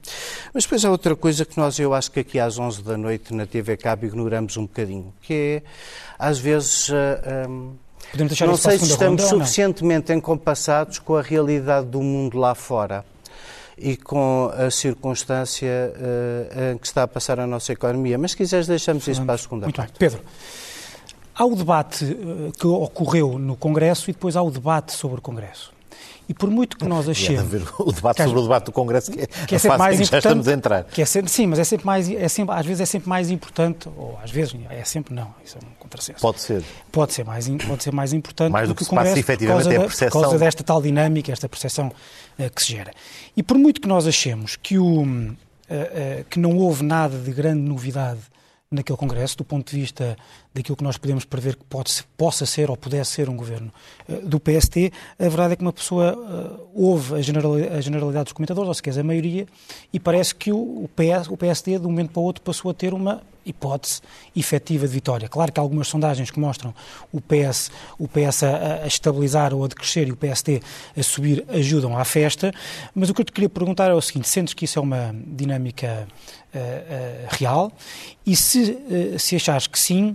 Mas 0.52 0.64
depois 0.64 0.84
há 0.84 0.90
outra 0.90 1.16
coisa 1.16 1.44
que 1.44 1.56
nós, 1.56 1.78
eu 1.78 1.94
acho 1.94 2.10
que 2.10 2.20
aqui 2.20 2.38
às 2.38 2.58
11 2.58 2.82
da 2.82 2.96
noite 2.96 3.32
na 3.32 3.46
TV 3.46 3.76
Cabo 3.76 4.06
ignoramos 4.06 4.56
um 4.56 4.62
bocadinho, 4.62 5.12
que 5.22 5.34
é, 5.34 5.62
às 6.18 6.38
vezes. 6.38 6.90
Eh, 6.90 7.46
um, 7.48 7.72
não 8.46 8.56
sei 8.56 8.78
se 8.78 8.86
estamos 8.86 9.22
suficientemente 9.22 10.12
encompassados 10.12 10.98
com 10.98 11.16
a 11.16 11.22
realidade 11.22 11.86
do 11.86 12.00
mundo 12.00 12.38
lá 12.38 12.54
fora 12.54 13.04
e 13.80 13.96
com 13.96 14.50
a 14.52 14.70
circunstância 14.70 15.92
uh, 15.94 16.72
em 16.72 16.78
que 16.78 16.86
está 16.86 17.04
a 17.04 17.08
passar 17.08 17.38
a 17.40 17.46
nossa 17.46 17.72
economia. 17.72 18.18
Mas 18.18 18.32
se 18.32 18.36
quiseres, 18.36 18.66
deixamos 18.66 19.06
isso 19.06 19.22
para 19.24 19.34
a 19.34 19.38
segunda 19.38 19.66
Muito 19.66 19.76
parte. 19.76 19.90
Bem. 19.90 20.10
Pedro, 20.10 20.20
há 21.34 21.44
o 21.44 21.54
debate 21.54 22.04
uh, 22.04 22.52
que 22.58 22.66
ocorreu 22.66 23.38
no 23.38 23.56
Congresso 23.56 24.10
e 24.10 24.12
depois 24.12 24.36
há 24.36 24.42
o 24.42 24.50
debate 24.50 24.92
sobre 24.92 25.18
o 25.18 25.22
Congresso. 25.22 25.77
E 26.28 26.34
por 26.34 26.50
muito 26.50 26.76
que 26.76 26.84
nós 26.84 27.08
achemos... 27.08 27.50
ver 27.50 27.62
o 27.78 27.90
debate 27.90 28.22
sobre 28.22 28.38
o 28.38 28.42
debate 28.42 28.64
do 28.66 28.72
Congresso, 28.72 29.10
que 29.10 29.20
é, 29.20 29.26
que 29.26 29.54
é 29.54 29.58
sempre 29.58 29.78
mais 29.78 29.98
importante, 29.98 30.18
estamos 30.18 30.48
a 30.48 30.52
entrar. 30.52 30.84
Que 30.84 31.02
é 31.02 31.04
sempre, 31.06 31.30
sim, 31.30 31.46
mas 31.46 31.58
é 31.58 31.64
sempre 31.64 31.86
mais, 31.86 32.10
é 32.10 32.28
sempre, 32.28 32.54
às 32.54 32.66
vezes 32.66 32.80
é 32.82 32.86
sempre 32.86 33.08
mais 33.08 33.30
importante, 33.30 33.88
ou 33.96 34.18
às 34.22 34.30
vezes 34.30 34.54
é 34.68 34.84
sempre 34.84 35.14
não, 35.14 35.34
isso 35.44 35.56
é 35.56 35.64
um 35.64 35.70
contrassenso. 35.78 36.20
Pode 36.20 36.40
ser. 36.40 36.62
Pode 36.92 37.14
ser 37.14 37.24
mais, 37.24 37.48
pode 37.48 37.82
ser 37.82 37.92
mais 37.92 38.12
importante 38.12 38.52
mais 38.52 38.68
do 38.68 38.74
que, 38.74 38.84
que 38.84 38.84
o 38.84 38.90
Congresso, 38.90 39.10
passa, 39.10 39.20
efetivamente, 39.20 39.64
por, 39.64 39.70
causa 39.70 39.74
é 39.74 39.76
a 39.76 39.88
percepção. 39.88 40.20
por 40.20 40.28
causa 40.28 40.38
desta 40.38 40.62
tal 40.62 40.82
dinâmica, 40.82 41.32
esta 41.32 41.48
percepção 41.48 41.88
uh, 41.88 42.50
que 42.54 42.62
se 42.62 42.72
gera. 42.72 42.92
E 43.34 43.42
por 43.42 43.56
muito 43.56 43.80
que 43.80 43.88
nós 43.88 44.06
achemos 44.06 44.56
que, 44.56 44.78
o, 44.78 45.02
uh, 45.02 45.04
uh, 45.04 46.24
que 46.28 46.38
não 46.38 46.58
houve 46.58 46.84
nada 46.84 47.16
de 47.16 47.32
grande 47.32 47.62
novidade 47.62 48.20
naquele 48.70 48.98
Congresso, 48.98 49.38
do 49.38 49.44
ponto 49.44 49.70
de 49.70 49.80
vista 49.80 50.16
daquilo 50.54 50.76
que 50.76 50.84
nós 50.84 50.96
podemos 50.96 51.24
prever 51.24 51.56
que 51.56 51.64
pode, 51.64 51.92
possa 52.16 52.46
ser 52.46 52.70
ou 52.70 52.76
pudesse 52.76 53.12
ser 53.12 53.28
um 53.28 53.36
governo 53.36 53.72
uh, 54.08 54.26
do 54.26 54.40
PST, 54.40 54.92
a 55.18 55.24
verdade 55.24 55.52
é 55.52 55.56
que 55.56 55.62
uma 55.62 55.72
pessoa 55.72 56.14
uh, 56.14 56.68
ouve 56.74 57.14
a 57.14 57.20
generalidade, 57.80 58.24
dos 58.24 58.32
comentadores, 58.32 58.68
ou 58.68 58.74
se 58.74 58.82
quer 58.82 58.98
a 58.98 59.04
maioria, 59.04 59.46
e 59.92 60.00
parece 60.00 60.34
que 60.34 60.52
o, 60.52 60.88
PS, 60.96 61.28
o 61.28 61.36
PSD, 61.36 61.78
de 61.78 61.86
um 61.86 61.90
momento 61.90 62.10
para 62.10 62.20
o 62.20 62.24
outro, 62.24 62.42
passou 62.42 62.70
a 62.70 62.74
ter 62.74 62.92
uma 62.92 63.22
hipótese 63.48 64.00
efetiva 64.36 64.86
de 64.86 64.92
vitória. 64.92 65.28
Claro 65.28 65.52
que 65.52 65.58
algumas 65.58 65.88
sondagens 65.88 66.30
que 66.30 66.38
mostram 66.38 66.74
o 67.12 67.20
PS, 67.20 67.70
o 67.98 68.06
PS 68.06 68.42
a, 68.42 68.82
a, 68.82 68.86
estabilizar 68.86 69.54
ou 69.54 69.64
a 69.64 69.68
decrescer 69.68 70.08
e 70.08 70.12
o 70.12 70.16
PSD 70.16 70.60
a 70.96 71.02
subir 71.02 71.44
ajudam 71.48 71.96
à 71.96 72.04
festa, 72.04 72.52
mas 72.94 73.08
o 73.08 73.14
que 73.14 73.22
eu 73.22 73.24
te 73.24 73.32
queria 73.32 73.48
perguntar 73.48 73.90
é 73.90 73.94
o 73.94 74.00
seguinte, 74.00 74.28
sentes 74.28 74.54
que 74.54 74.64
isso 74.64 74.78
é 74.78 74.82
uma 74.82 75.14
dinâmica 75.26 76.06
uh, 76.54 76.58
uh, 76.58 77.26
real? 77.30 77.72
E 78.26 78.36
se, 78.36 78.72
uh, 78.72 79.18
se 79.18 79.36
achares 79.36 79.66
que 79.66 79.78
sim, 79.78 80.14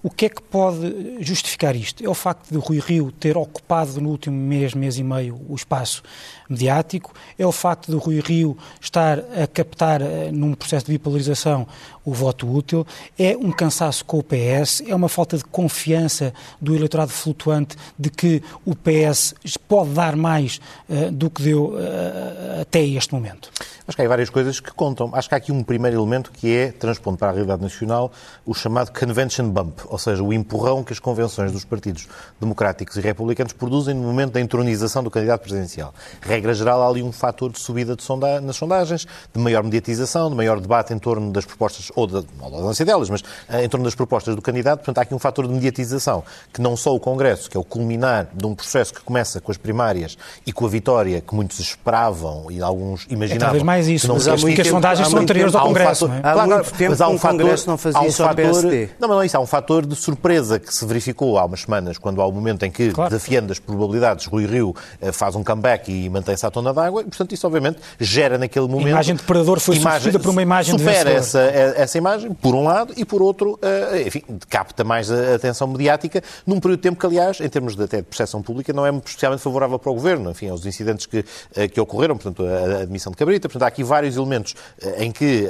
o 0.03 0.09
que 0.09 0.25
é 0.25 0.29
que 0.29 0.41
pode 0.41 1.17
justificar 1.19 1.75
isto? 1.75 2.03
É 2.03 2.09
o 2.09 2.13
facto 2.13 2.49
de 2.49 2.57
Rui 2.57 2.79
Rio 2.79 3.11
ter 3.11 3.37
ocupado 3.37 4.01
no 4.01 4.09
último 4.09 4.35
mês, 4.35 4.73
mês 4.73 4.97
e 4.97 5.03
meio, 5.03 5.39
o 5.47 5.55
espaço 5.55 6.01
mediático? 6.49 7.13
É 7.37 7.45
o 7.45 7.51
facto 7.51 7.91
de 7.91 7.97
Rui 7.97 8.19
Rio 8.19 8.57
estar 8.79 9.19
a 9.19 9.45
captar, 9.47 10.01
eh, 10.01 10.31
num 10.31 10.53
processo 10.53 10.87
de 10.87 10.93
bipolarização, 10.93 11.67
o 12.03 12.13
voto 12.13 12.51
útil? 12.51 12.85
É 13.17 13.37
um 13.37 13.51
cansaço 13.51 14.03
com 14.03 14.17
o 14.17 14.23
PS? 14.23 14.81
É 14.87 14.95
uma 14.95 15.07
falta 15.07 15.37
de 15.37 15.43
confiança 15.45 16.33
do 16.59 16.75
eleitorado 16.75 17.11
flutuante 17.11 17.77
de 17.97 18.09
que 18.09 18.41
o 18.65 18.75
PS 18.75 19.35
pode 19.67 19.91
dar 19.91 20.15
mais 20.15 20.59
uh, 20.89 21.11
do 21.11 21.29
que 21.29 21.43
deu 21.43 21.73
uh, 21.73 22.61
até 22.61 22.83
este 22.83 23.13
momento? 23.13 23.51
Acho 23.87 23.95
que 23.95 24.03
há 24.03 24.07
várias 24.07 24.29
coisas 24.29 24.59
que 24.59 24.71
contam. 24.71 25.09
Acho 25.13 25.27
que 25.27 25.35
há 25.35 25.37
aqui 25.37 25.51
um 25.51 25.63
primeiro 25.63 25.97
elemento 25.97 26.31
que 26.31 26.55
é, 26.55 26.71
transpondo 26.71 27.17
para 27.17 27.29
a 27.29 27.31
realidade 27.31 27.61
nacional, 27.61 28.11
o 28.45 28.53
chamado 28.53 28.91
convention 28.97 29.49
bump, 29.49 29.81
ou 29.91 29.97
seja, 29.97 30.23
o 30.23 30.31
empurrão 30.33 30.83
que 30.83 30.93
as 30.93 30.99
convenções 30.99 31.51
dos 31.51 31.65
partidos 31.65 32.07
democráticos 32.39 32.95
e 32.97 33.01
republicanos 33.01 33.53
produzem 33.53 33.93
no 33.93 34.03
momento 34.03 34.31
da 34.31 34.39
entronização 34.41 35.03
do 35.03 35.11
candidato 35.11 35.41
presidencial. 35.41 35.93
Regra 36.21 36.53
geral, 36.53 36.81
há 36.81 36.87
ali 36.87 37.03
um 37.03 37.11
fator 37.11 37.51
de 37.51 37.59
subida 37.59 37.95
de 37.95 38.03
sonda 38.03 38.39
nas 38.39 38.55
sondagens, 38.55 39.05
de 39.33 39.39
maior 39.39 39.63
mediatização, 39.63 40.29
de 40.29 40.35
maior 40.35 40.59
debate 40.59 40.93
em 40.93 40.97
torno 40.99 41.31
das 41.31 41.45
propostas, 41.45 41.91
ou 41.95 42.07
da 42.07 42.23
ausência 42.41 42.85
delas, 42.85 43.09
mas 43.09 43.21
eh, 43.49 43.65
em 43.65 43.69
torno 43.69 43.83
das 43.83 43.93
propostas 43.95 44.35
do 44.35 44.41
candidato. 44.41 44.79
Portanto, 44.79 44.97
há 44.99 45.01
aqui 45.01 45.13
um 45.13 45.19
fator 45.19 45.45
de 45.47 45.53
mediatização 45.53 46.23
que 46.53 46.61
não 46.61 46.77
só 46.77 46.95
o 46.95 46.99
Congresso, 46.99 47.49
que 47.49 47.57
é 47.57 47.59
o 47.59 47.63
culminar 47.63 48.27
de 48.33 48.45
um 48.45 48.55
processo 48.55 48.93
que 48.93 49.01
começa 49.01 49.41
com 49.41 49.51
as 49.51 49.57
primárias 49.57 50.17
e 50.45 50.53
com 50.53 50.65
a 50.65 50.69
vitória 50.69 51.19
que 51.21 51.35
muitos 51.35 51.59
esperavam 51.59 52.47
e 52.49 52.61
alguns 52.61 53.05
imaginavam. 53.09 53.59
É 53.59 53.63
mais 53.63 53.87
isso, 53.87 54.07
não 54.07 54.15
porque 54.15 54.29
quer 54.29 54.33
as, 54.35 54.41
porque 54.41 54.61
as 54.61 54.67
tempo- 54.67 54.75
sondagens 54.77 55.07
há 55.07 55.11
são 55.11 55.19
anteriores 55.19 55.55
ao 55.55 55.61
Há 55.61 55.63
um 55.65 55.67
Congresso. 55.67 56.07
fator- 56.07 56.15
é? 56.15 56.19
Há 56.29 56.33
Claro, 56.33 56.49
muito 56.49 56.71
tempo 56.73 56.89
mas 56.91 57.01
há 57.01 57.05
que 57.05 57.11
um 57.11 57.15
o 57.15 57.19
fator- 57.19 57.37
Congresso 57.41 57.67
não 57.69 57.77
fazia 57.77 57.99
há 57.99 58.03
um 58.03 58.07
isso 58.07 58.17
fator- 58.23 58.35
PSD. 58.35 58.89
Não, 58.99 59.07
mas 59.07 59.09
não 59.17 59.21
é 59.21 59.25
isso. 59.25 59.37
Há 59.37 59.39
um 59.39 59.45
fator 59.45 59.80
de 59.85 59.95
surpresa 59.95 60.59
que 60.59 60.73
se 60.73 60.85
verificou 60.85 61.37
há 61.37 61.45
umas 61.45 61.61
semanas, 61.61 61.97
quando 61.97 62.21
há 62.21 62.25
o 62.25 62.31
momento 62.31 62.63
em 62.65 62.71
que, 62.71 62.91
Claro. 62.91 63.09
desafiando 63.09 63.51
as 63.51 63.59
probabilidades, 63.59 64.25
Rui 64.25 64.45
Rio 64.45 64.75
eh, 65.01 65.11
faz 65.11 65.35
um 65.35 65.43
comeback 65.43 65.91
e 65.91 66.09
mantém-se 66.09 66.45
à 66.45 66.51
tona 66.51 66.73
d'água. 66.73 67.01
E, 67.01 67.05
portanto, 67.05 67.33
isso 67.33 67.45
obviamente 67.47 67.79
gera 67.99 68.37
naquele 68.37 68.67
momento... 68.67 68.89
imagem 68.89 69.15
de 69.15 69.23
perdedor 69.23 69.59
foi 69.59 69.75
substituída 69.77 70.19
por 70.19 70.29
uma 70.29 70.41
imagem 70.41 70.75
de 70.75 70.81
supera 70.81 71.11
vencedor. 71.11 71.47
essa, 71.47 71.81
essa 71.81 71.97
imagem, 71.97 72.33
por 72.33 72.55
um 72.55 72.63
lado, 72.63 72.93
e 72.97 73.05
por 73.05 73.21
outro, 73.21 73.57
eh, 73.61 74.03
enfim, 74.07 74.21
capta 74.49 74.83
mais 74.83 75.11
a 75.11 75.35
atenção 75.35 75.67
mediática 75.67 76.21
num 76.45 76.59
período 76.59 76.77
de 76.79 76.83
tempo 76.83 76.99
que, 76.99 77.05
aliás, 77.05 77.39
em 77.41 77.49
termos 77.49 77.75
de, 77.75 77.83
até 77.83 77.97
de 77.97 78.03
percepção 78.03 78.41
pública, 78.41 78.73
não 78.73 78.85
é 78.85 78.89
especialmente 79.05 79.41
favorável 79.41 79.77
para 79.79 79.91
o 79.91 79.93
Governo. 79.93 80.31
Enfim, 80.31 80.49
aos 80.49 80.65
incidentes 80.65 81.05
que, 81.05 81.23
eh, 81.55 81.67
que 81.67 81.79
ocorreram, 81.79 82.15
portanto, 82.17 82.43
a, 82.45 82.79
a 82.79 82.81
admissão 82.81 83.11
de 83.11 83.17
Cabrita. 83.17 83.47
Portanto, 83.47 83.63
há 83.63 83.67
aqui 83.67 83.83
vários 83.83 84.15
elementos 84.17 84.55
eh, 84.81 85.05
em 85.05 85.11
que, 85.11 85.45
eh, 85.45 85.49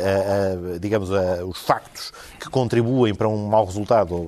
eh, 0.75 0.79
digamos, 0.79 1.09
eh, 1.11 1.43
os 1.43 1.59
factos 1.59 2.11
que 2.39 2.49
contribuem 2.49 3.13
para 3.15 3.27
um 3.27 3.47
mau 3.47 3.65
resultado 3.65 4.20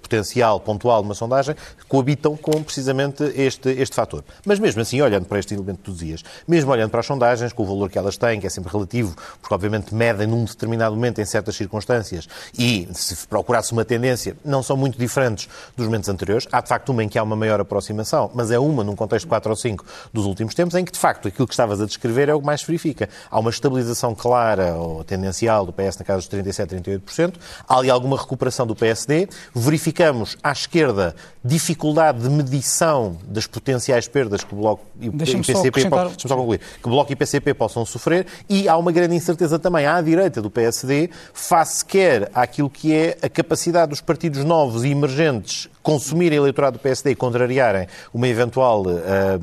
potencial, 0.00 0.60
pontual 0.60 1.02
de 1.02 1.08
uma 1.08 1.14
sondagem, 1.14 1.54
coabitam 1.88 2.36
com 2.36 2.62
precisamente 2.62 3.22
este, 3.36 3.70
este 3.70 3.94
fator. 3.94 4.24
Mas 4.44 4.58
mesmo 4.58 4.80
assim, 4.80 5.00
olhando 5.00 5.26
para 5.26 5.38
este 5.38 5.54
elemento 5.54 5.80
tu 5.82 5.92
dizias, 5.92 6.24
mesmo 6.46 6.70
olhando 6.70 6.90
para 6.90 7.00
as 7.00 7.06
sondagens, 7.06 7.52
com 7.52 7.62
o 7.62 7.66
valor 7.66 7.90
que 7.90 7.98
elas 7.98 8.16
têm, 8.16 8.40
que 8.40 8.46
é 8.46 8.50
sempre 8.50 8.72
relativo, 8.72 9.16
porque 9.40 9.54
obviamente 9.54 9.94
medem 9.94 10.26
num 10.26 10.44
determinado 10.44 10.94
momento, 10.94 11.20
em 11.20 11.24
certas 11.24 11.56
circunstâncias, 11.56 12.28
e 12.58 12.88
se 12.92 13.26
procurasse 13.26 13.72
uma 13.72 13.84
tendência, 13.84 14.36
não 14.44 14.62
são 14.62 14.76
muito 14.76 14.98
diferentes 14.98 15.48
dos 15.76 15.86
momentos 15.86 16.08
anteriores. 16.08 16.46
Há 16.50 16.60
de 16.60 16.68
facto 16.68 16.90
uma 16.90 17.02
em 17.04 17.08
que 17.08 17.18
há 17.18 17.22
uma 17.22 17.36
maior 17.36 17.60
aproximação, 17.60 18.30
mas 18.34 18.50
é 18.50 18.58
uma 18.58 18.84
num 18.84 18.96
contexto 18.96 19.24
de 19.24 19.28
4 19.28 19.50
ou 19.50 19.56
5 19.56 19.84
dos 20.12 20.26
últimos 20.26 20.54
tempos, 20.54 20.74
em 20.74 20.84
que 20.84 20.92
de 20.92 20.98
facto 20.98 21.28
aquilo 21.28 21.46
que 21.46 21.54
estavas 21.54 21.80
a 21.80 21.86
descrever 21.86 22.28
é 22.28 22.34
o 22.34 22.40
que 22.40 22.46
mais 22.46 22.60
se 22.60 22.66
verifica. 22.66 23.08
Há 23.30 23.38
uma 23.38 23.50
estabilização 23.50 24.14
clara 24.14 24.74
ou 24.74 25.04
tendencial 25.04 25.64
do 25.64 25.72
PS 25.72 25.98
na 25.98 26.04
casa 26.04 26.18
dos 26.18 26.28
37, 26.28 26.76
38%, 26.76 27.34
há 27.68 27.78
ali 27.78 27.90
alguma 27.90 28.16
recuperação 28.16 28.66
do 28.66 28.74
PSD, 28.74 29.28
verificamos 29.54 30.36
à 30.42 30.52
esquerda 30.52 31.14
dificuldade 31.48 32.20
de 32.20 32.28
medição 32.30 33.16
das 33.26 33.46
potenciais 33.46 34.06
perdas 34.06 34.44
que 34.44 34.54
o 34.54 34.58
Bloco 34.58 34.84
e 35.00 35.08
o 35.08 35.12
PCP 35.12 35.52
acrescentar- 35.68 36.06
só 36.28 36.36
concluir, 36.36 36.60
que 36.82 36.88
Bloco 36.88 37.12
e 37.12 37.16
PCP 37.16 37.54
possam 37.54 37.84
sofrer 37.86 38.26
e 38.48 38.68
há 38.68 38.76
uma 38.76 38.92
grande 38.92 39.14
incerteza 39.14 39.58
também 39.58 39.86
à 39.86 40.00
direita 40.00 40.42
do 40.42 40.50
PSD 40.50 41.10
face 41.32 41.84
quer 41.84 42.30
àquilo 42.34 42.68
que 42.68 42.94
é 42.94 43.16
a 43.22 43.28
capacidade 43.28 43.90
dos 43.90 44.00
partidos 44.00 44.44
novos 44.44 44.84
e 44.84 44.88
emergentes 44.90 45.68
consumirem 45.82 46.38
o 46.38 46.42
eleitorado 46.42 46.76
do 46.76 46.80
PSD 46.82 47.12
e 47.12 47.14
contrariarem 47.14 47.86
uma 48.12 48.28
eventual, 48.28 48.84
eh, 48.90 49.38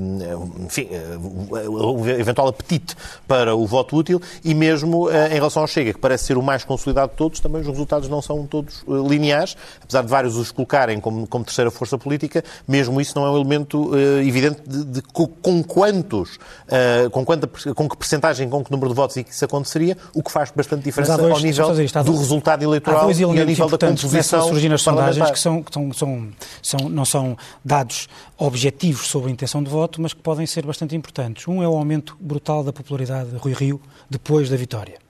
enfim, 0.63 0.87
eh, 0.91 1.17
um 1.17 2.07
eventual 2.07 2.47
apetite 2.49 2.95
para 3.27 3.55
o 3.55 3.65
voto 3.65 3.95
útil 3.97 4.21
e 4.43 4.53
mesmo 4.53 5.09
eh, 5.09 5.29
em 5.31 5.35
relação 5.35 5.63
ao 5.63 5.67
Chega, 5.67 5.91
que 5.91 5.99
parece 5.99 6.25
ser 6.25 6.37
o 6.37 6.43
mais 6.43 6.63
consolidado 6.63 7.11
de 7.13 7.17
todos, 7.17 7.39
também 7.39 7.61
os 7.61 7.67
resultados 7.67 8.07
não 8.09 8.21
são 8.21 8.45
todos 8.45 8.83
lineares, 8.87 9.57
apesar 9.81 10.03
de 10.03 10.07
vários 10.07 10.35
os 10.37 10.51
colocarem 10.51 10.99
como, 10.99 11.25
como 11.25 11.43
terceira 11.43 11.71
força 11.71 11.94
política, 11.97 12.43
mesmo 12.67 12.99
isso 13.01 13.13
não 13.17 13.25
é 13.25 13.31
um 13.31 13.35
elemento 13.37 13.91
eh, 13.95 14.23
evidente 14.25 14.61
de, 14.67 14.83
de 14.85 15.01
co- 15.01 15.27
com 15.27 15.63
quantos, 15.63 16.37
eh, 16.67 17.07
com, 17.11 17.23
quanta, 17.25 17.47
com 17.73 17.89
que 17.89 17.97
percentagem, 17.97 18.49
com 18.49 18.63
que 18.63 18.71
número 18.71 18.89
de 18.89 18.95
votos 18.95 19.15
e 19.17 19.23
que 19.23 19.31
isso 19.31 19.45
aconteceria, 19.45 19.97
o 20.13 20.21
que 20.23 20.31
faz 20.31 20.51
bastante 20.51 20.83
diferença 20.83 21.17
dois- 21.17 21.31
ao 21.33 21.39
nível 21.39 21.83
isto, 21.83 21.99
do 22.03 22.05
dois- 22.05 22.19
resultado 22.19 22.63
eleitoral 22.63 22.99
e 23.11 23.23
ao 23.23 23.45
nível 23.45 23.65
da 23.65 23.75
importantes 23.75 24.03
que 24.03 24.09
composição 24.09 24.39
surgir 24.47 24.69
nas 24.69 24.81
sondagens 24.81 25.31
que, 25.31 25.39
são, 25.39 25.63
que 25.63 25.73
são, 25.73 25.93
são, 25.93 26.27
são- 26.61 26.89
não 26.89 27.05
são 27.05 27.37
dados 27.63 28.07
objetivos 28.37 29.07
sobre 29.07 29.29
a 29.29 29.33
intenção 29.33 29.63
de 29.63 29.69
voto, 29.69 30.01
mas 30.01 30.13
que 30.13 30.21
podem 30.21 30.45
ser 30.45 30.65
bastante 30.65 30.95
importantes. 30.95 31.47
Um 31.47 31.61
é 31.63 31.67
o 31.67 31.75
aumento 31.75 32.17
brutal 32.19 32.63
da 32.63 32.73
popularidade 32.73 33.29
de 33.29 33.37
Rui 33.37 33.53
Rio 33.53 33.81
depois 34.09 34.49
da 34.49 34.55
vitória. 34.57 35.04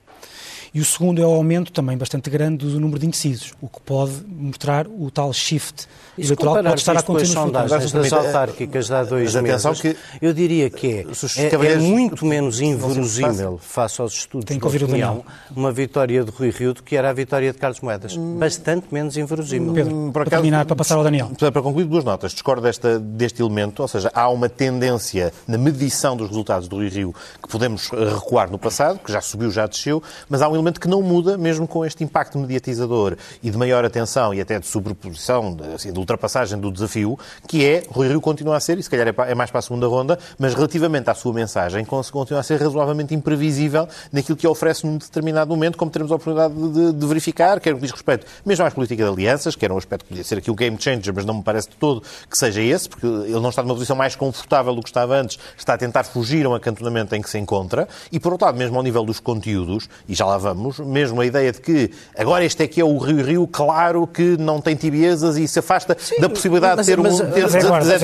E 0.76 0.82
o 0.82 0.84
segundo 0.86 1.22
é 1.22 1.26
o 1.26 1.30
aumento 1.32 1.72
também 1.72 1.98
bastante 1.98 2.30
grande 2.30 2.66
do 2.66 2.80
número 2.82 3.00
de 3.00 3.06
indecisos, 3.06 3.54
o 3.62 3.70
que 3.70 3.80
pode 3.80 4.12
mostrar 4.28 4.86
o 4.88 5.10
tal 5.10 5.32
shift 5.32 5.88
E 6.18 6.22
eleitoral 6.26 6.56
que 6.58 6.64
pode 6.64 6.80
estar 6.82 6.92
a 6.92 6.96
isto 6.96 7.06
com 7.06 7.16
as 7.16 7.22
acontecer 7.24 7.40
no 7.40 7.46
futuro. 7.46 7.70
sondagens 7.70 7.92
das 7.94 8.14
autárquicas 8.14 8.86
de 8.88 8.94
há 8.94 9.04
dois 9.06 9.36
meses, 9.36 9.82
que- 9.82 9.96
eu 10.22 10.34
diria 10.34 10.70
que 10.70 10.88
é, 10.88 11.06
é, 11.38 11.74
é 11.74 11.78
muito 11.78 12.26
menos 12.26 12.60
inverosímil, 12.60 13.58
face 13.58 14.02
aos 14.02 14.12
estudos 14.14 14.44
Tem 14.46 14.58
que 14.58 14.62
de 14.62 14.66
ouvir 14.66 14.82
o 14.82 14.86
opinião, 14.86 15.10
Daniel. 15.20 15.26
uma 15.56 15.72
vitória 15.72 16.26
de 16.26 16.30
Rui 16.32 16.50
Rio 16.50 16.74
do 16.74 16.84
que 16.84 16.98
era 16.98 17.10
a 17.10 17.14
vitória 17.14 17.54
de 17.54 17.58
Carlos 17.58 17.80
Moedas. 17.80 18.18
Bastante 18.18 18.88
menos 18.92 19.16
inverosímil. 19.16 19.74
Pedro, 19.74 19.96
Hum, 19.96 20.12
para 20.12 20.24
acaso- 20.24 20.36
terminar, 20.42 20.66
para 20.66 20.76
passar 20.76 20.96
ao 20.96 21.04
Daniel. 21.06 21.32
Para 21.40 21.54
para 21.54 21.62
concluir, 21.62 21.86
duas 21.86 22.04
notas. 22.04 22.34
Discordo 22.34 22.62
desta, 22.64 23.00
deste 23.00 23.42
elemento, 23.42 23.82
ou 23.82 23.88
seja, 23.88 24.12
há 24.14 24.28
uma 24.30 24.50
tendência 24.50 25.32
na 25.48 25.58
medição 25.58 26.18
dos 26.18 26.28
resultados 26.28 26.68
do 26.68 26.76
Rui 26.76 26.90
Rio 26.90 27.16
que 27.42 27.48
podemos 27.48 27.90
recuar 27.90 28.52
no 28.52 28.58
passado, 28.60 29.00
que 29.00 29.10
já 29.10 29.22
subiu, 29.22 29.50
já 29.50 29.66
desceu, 29.68 30.04
mas 30.28 30.42
há 30.42 30.50
um 30.50 30.54
elemento 30.54 30.65
que 30.74 30.88
não 30.88 31.02
muda, 31.02 31.38
mesmo 31.38 31.68
com 31.68 31.86
este 31.86 32.04
impacto 32.04 32.38
mediatizador 32.38 33.16
e 33.42 33.50
de 33.50 33.58
maior 33.58 33.86
atenção 33.86 34.34
e 34.34 34.42
até 34.42 34.60
de 34.60 34.68
sobreposição, 34.68 35.58
assim, 35.74 35.92
de 35.92 36.00
ultrapassagem 36.00 36.60
do 36.60 36.72
desafio, 36.72 37.18
que 37.48 37.66
é 37.66 37.84
Rui 37.90 38.08
Rio 38.08 38.22
continua 38.22 38.58
a 38.58 38.60
ser, 38.60 38.78
e 38.78 38.84
se 38.84 38.90
calhar 38.90 39.08
é, 39.08 39.32
é 39.32 39.36
mais 39.36 39.52
para 39.52 39.60
a 39.60 39.62
segunda 39.62 39.88
ronda, 39.88 40.18
mas 40.38 40.54
relativamente 40.54 41.10
à 41.10 41.14
sua 41.14 41.34
mensagem, 41.34 41.86
continua 41.86 42.40
a 42.40 42.44
ser 42.44 42.62
razoavelmente 42.62 43.14
imprevisível 43.14 43.88
naquilo 44.12 44.38
que 44.38 44.48
oferece 44.48 44.86
num 44.86 44.98
determinado 44.98 45.50
momento, 45.50 45.78
como 45.78 45.92
teremos 45.92 46.12
a 46.12 46.16
oportunidade 46.16 46.54
de, 46.54 46.94
de 46.94 47.06
verificar, 47.06 47.60
quer 47.60 47.72
no 47.72 47.78
que 47.78 47.84
diz 47.84 47.92
respeito 47.92 48.26
mesmo 48.46 48.66
às 48.66 48.74
políticas 48.74 49.06
de 49.06 49.12
alianças, 49.12 49.56
que 49.56 49.66
era 49.66 49.74
um 49.74 49.78
aspecto 49.78 50.04
que 50.04 50.10
podia 50.10 50.24
ser 50.24 50.38
aqui 50.38 50.52
o 50.52 50.56
game 50.56 50.78
changer, 50.80 51.14
mas 51.14 51.26
não 51.26 51.36
me 51.36 51.44
parece 51.44 51.70
de 51.70 51.76
todo 51.76 52.02
que 52.30 52.38
seja 52.38 52.62
esse, 52.62 52.90
porque 52.90 53.06
ele 53.06 53.40
não 53.40 53.50
está 53.50 53.62
numa 53.62 53.74
posição 53.74 53.96
mais 53.96 54.16
confortável 54.16 54.74
do 54.74 54.82
que 54.82 54.90
estava 54.90 55.16
antes, 55.16 55.38
está 55.58 55.74
a 55.74 55.78
tentar 55.78 56.04
fugir 56.04 56.46
a 56.46 56.50
um 56.50 56.56
acantonamento 56.56 57.16
em 57.16 57.22
que 57.22 57.30
se 57.30 57.38
encontra, 57.38 57.88
e 58.12 58.20
por 58.20 58.32
outro 58.32 58.46
lado, 58.46 58.58
mesmo 58.58 58.78
ao 58.78 58.84
nível 58.84 59.04
dos 59.04 59.20
conteúdos, 59.20 59.90
e 60.08 60.14
já 60.14 60.26
lá 60.26 60.38
vamos, 60.38 60.55
mesmo 60.86 61.22
a 61.22 61.26
ideia 61.26 61.52
de 61.52 61.60
que 61.62 61.92
agora 62.18 62.44
este 62.46 62.64
é 62.64 62.68
que 62.68 62.80
é 62.82 62.86
o 62.86 62.98
Rio 62.98 63.24
Rio, 63.24 63.48
claro 63.48 64.08
que 64.08 64.38
não 64.38 64.60
tem 64.62 64.76
tibiezas 64.76 65.38
e 65.38 65.48
se 65.48 65.60
afasta 65.60 65.96
da 66.20 66.30
possibilidade 66.30 66.78
mas- 66.78 66.86
de 66.86 66.92
ter 66.94 67.00
um... 67.00 67.04
mas- 67.04 67.18
ter- 67.34 67.50
sim, 67.50 67.58
de- 67.60 67.90
de- 67.90 67.96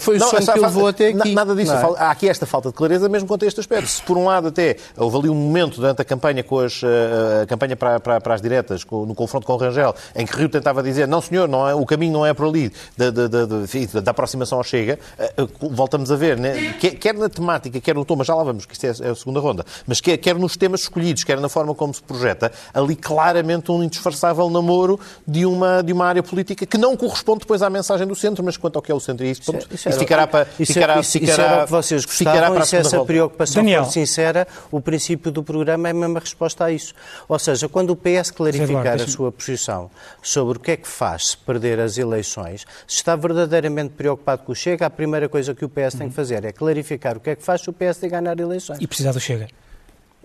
Foi 0.00 0.18
o 0.18 0.36
essa 0.36 0.52
que 0.52 0.58
levou 0.60 0.86
até 0.88 1.08
aqui. 1.08 1.34
Nada 1.34 1.54
disso. 1.54 1.72
Não? 1.74 1.94
Há 1.96 2.10
aqui 2.10 2.28
esta 2.28 2.46
falta 2.46 2.68
de 2.68 2.74
clareza, 2.74 3.08
mesmo 3.08 3.28
quanto 3.28 3.44
a 3.44 3.48
este 3.48 3.60
aspecto. 3.60 3.86
Se 3.88 4.02
por 4.02 4.16
um 4.16 4.24
lado 4.26 4.48
até 4.48 4.76
houve 4.96 5.18
ali 5.18 5.28
um 5.28 5.34
momento 5.34 5.76
durante 5.76 6.02
a 6.02 6.04
campanha 6.04 6.42
com 6.42 6.58
as, 6.58 6.80
eh, 6.82 7.42
a 7.42 7.46
campanha 7.46 7.76
para, 7.76 8.00
para, 8.00 8.20
para 8.20 8.34
as 8.34 8.40
diretas, 8.42 8.84
no 8.90 9.14
confronto 9.14 9.46
com 9.46 9.52
o 9.52 9.56
Rangel, 9.56 9.94
em 10.14 10.26
que 10.26 10.36
Rio 10.36 10.48
tentava 10.48 10.82
dizer 10.82 11.06
não 11.08 11.20
senhor, 11.20 11.48
não 11.48 11.68
é, 11.68 11.74
o 11.74 11.84
caminho 11.86 12.12
não 12.12 12.26
é 12.26 12.34
por 12.34 12.46
ali, 12.48 12.72
da, 12.96 13.10
da, 13.10 13.26
da, 13.28 13.46
da- 13.46 14.10
aproximação 14.10 14.58
ao 14.58 14.64
Chega, 14.64 14.98
eh, 15.18 15.32
eh, 15.36 15.46
voltamos 15.70 16.10
a 16.10 16.16
ver, 16.16 16.36
né? 16.38 16.74
quer, 16.78 17.14
na 17.14 17.28
temática, 17.28 17.80
quer 17.80 17.94
no 17.94 18.04
tom, 18.04 18.16
mas 18.16 18.26
já 18.26 18.34
lá 18.34 18.42
vamos, 18.42 18.66
que 18.66 18.72
isto 18.72 18.84
é, 18.84 19.08
é 19.08 19.10
a 19.10 19.14
segunda 19.14 19.40
ronda, 19.40 19.64
mas 19.86 20.00
quer, 20.00 20.16
quer 20.16 20.34
nos 20.48 20.56
temas 20.56 20.80
escolhidos, 20.80 21.24
quer 21.24 21.38
na 21.38 21.48
forma 21.48 21.74
como 21.74 21.92
se 21.92 22.02
projeta, 22.02 22.50
ali 22.72 22.96
claramente 22.96 23.70
um 23.70 23.82
indisfarçável 23.82 24.48
namoro 24.48 24.98
de 25.26 25.44
uma, 25.44 25.82
de 25.82 25.92
uma 25.92 26.06
área 26.06 26.22
política 26.22 26.64
que 26.64 26.78
não 26.78 26.96
corresponde 26.96 27.40
depois 27.40 27.60
à 27.62 27.68
mensagem 27.68 28.06
do 28.06 28.14
centro, 28.16 28.42
mas 28.42 28.56
quanto 28.56 28.76
ao 28.76 28.82
que 28.82 28.90
é 28.90 28.94
o 28.94 29.00
centro, 29.00 29.26
e 29.26 29.30
isso, 29.30 29.42
pronto, 29.44 29.66
Isso 29.66 29.74
isso, 29.74 29.88
era- 29.90 29.98
ficará 29.98 30.26
para... 30.26 30.48
Isso, 30.58 30.72
ficará, 30.72 30.92
isso, 31.00 31.18
isso 31.18 31.26
ficará- 31.26 31.44
era 31.52 31.62
o 31.62 31.64
que 31.66 31.70
vocês 31.72 32.04
ficará 32.08 32.32
gostavam 32.48 32.62
e 32.62 32.66
se 32.66 32.76
essa 32.76 32.96
volta. 32.96 33.06
preocupação 33.12 33.62
Daniel. 33.62 33.84
for 33.84 33.92
sincera, 33.92 34.48
o 34.70 34.80
princípio 34.80 35.30
do 35.30 35.42
programa 35.42 35.88
é 35.88 35.90
a 35.90 35.94
mesma 35.94 36.18
resposta 36.20 36.64
a 36.64 36.72
isso. 36.72 36.94
Ou 37.28 37.38
seja, 37.38 37.68
quando 37.68 37.90
o 37.90 37.96
PS 37.96 38.30
clarificar 38.30 38.94
a 39.00 39.06
sua 39.06 39.30
posição 39.30 39.90
sobre 40.22 40.56
o 40.56 40.60
que 40.60 40.70
é 40.70 40.76
que 40.76 40.88
faz 40.88 41.28
se 41.28 41.36
perder 41.36 41.78
as 41.80 41.98
eleições, 41.98 42.64
se 42.86 42.96
está 42.96 43.14
verdadeiramente 43.16 43.90
preocupado 43.94 44.42
com 44.44 44.52
o 44.52 44.54
Chega, 44.54 44.86
a 44.86 44.90
primeira 44.90 45.28
coisa 45.28 45.54
que 45.54 45.64
o 45.64 45.68
PS 45.68 45.94
tem 45.98 46.08
que 46.08 46.14
fazer 46.14 46.44
é 46.44 46.52
clarificar 46.52 47.16
o 47.16 47.20
que 47.20 47.30
é 47.30 47.36
que 47.36 47.42
faz 47.42 47.60
se 47.60 47.68
o 47.68 47.72
PS 47.72 48.00
de 48.00 48.08
ganhar 48.08 48.38
eleições. 48.38 48.78
E 48.80 48.86
precisar 48.86 49.12
do 49.12 49.20
Chega. 49.20 49.48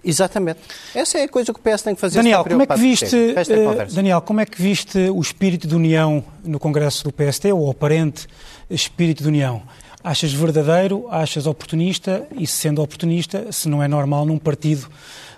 Exatamente. 0.03 0.59
Essa 0.93 1.19
é 1.19 1.23
a 1.23 1.29
coisa 1.29 1.53
que 1.53 1.59
o 1.59 1.63
PS 1.63 1.81
tem 1.81 1.95
que 1.95 2.01
fazer. 2.01 2.17
Daniel, 2.17 2.43
como 2.43 2.61
é 2.61 2.67
que 2.67 2.79
viste, 2.79 3.33
conversa. 3.35 3.95
Daniel, 3.95 4.21
como 4.21 4.41
é 4.41 4.45
que 4.45 4.61
viste 4.61 4.97
o 5.09 5.21
espírito 5.21 5.67
de 5.67 5.75
união 5.75 6.23
no 6.43 6.59
Congresso 6.59 7.03
do 7.03 7.11
PST, 7.11 7.51
ou 7.51 7.67
o 7.67 7.71
aparente 7.71 8.27
espírito 8.69 9.23
de 9.23 9.29
união? 9.29 9.63
Achas 10.03 10.33
verdadeiro, 10.33 11.07
achas 11.09 11.47
oportunista, 11.47 12.27
e 12.37 12.45
sendo 12.45 12.81
oportunista, 12.81 13.49
se 13.51 13.69
não 13.69 13.81
é 13.81 13.87
normal 13.87 14.25
num 14.25 14.37
partido 14.37 14.89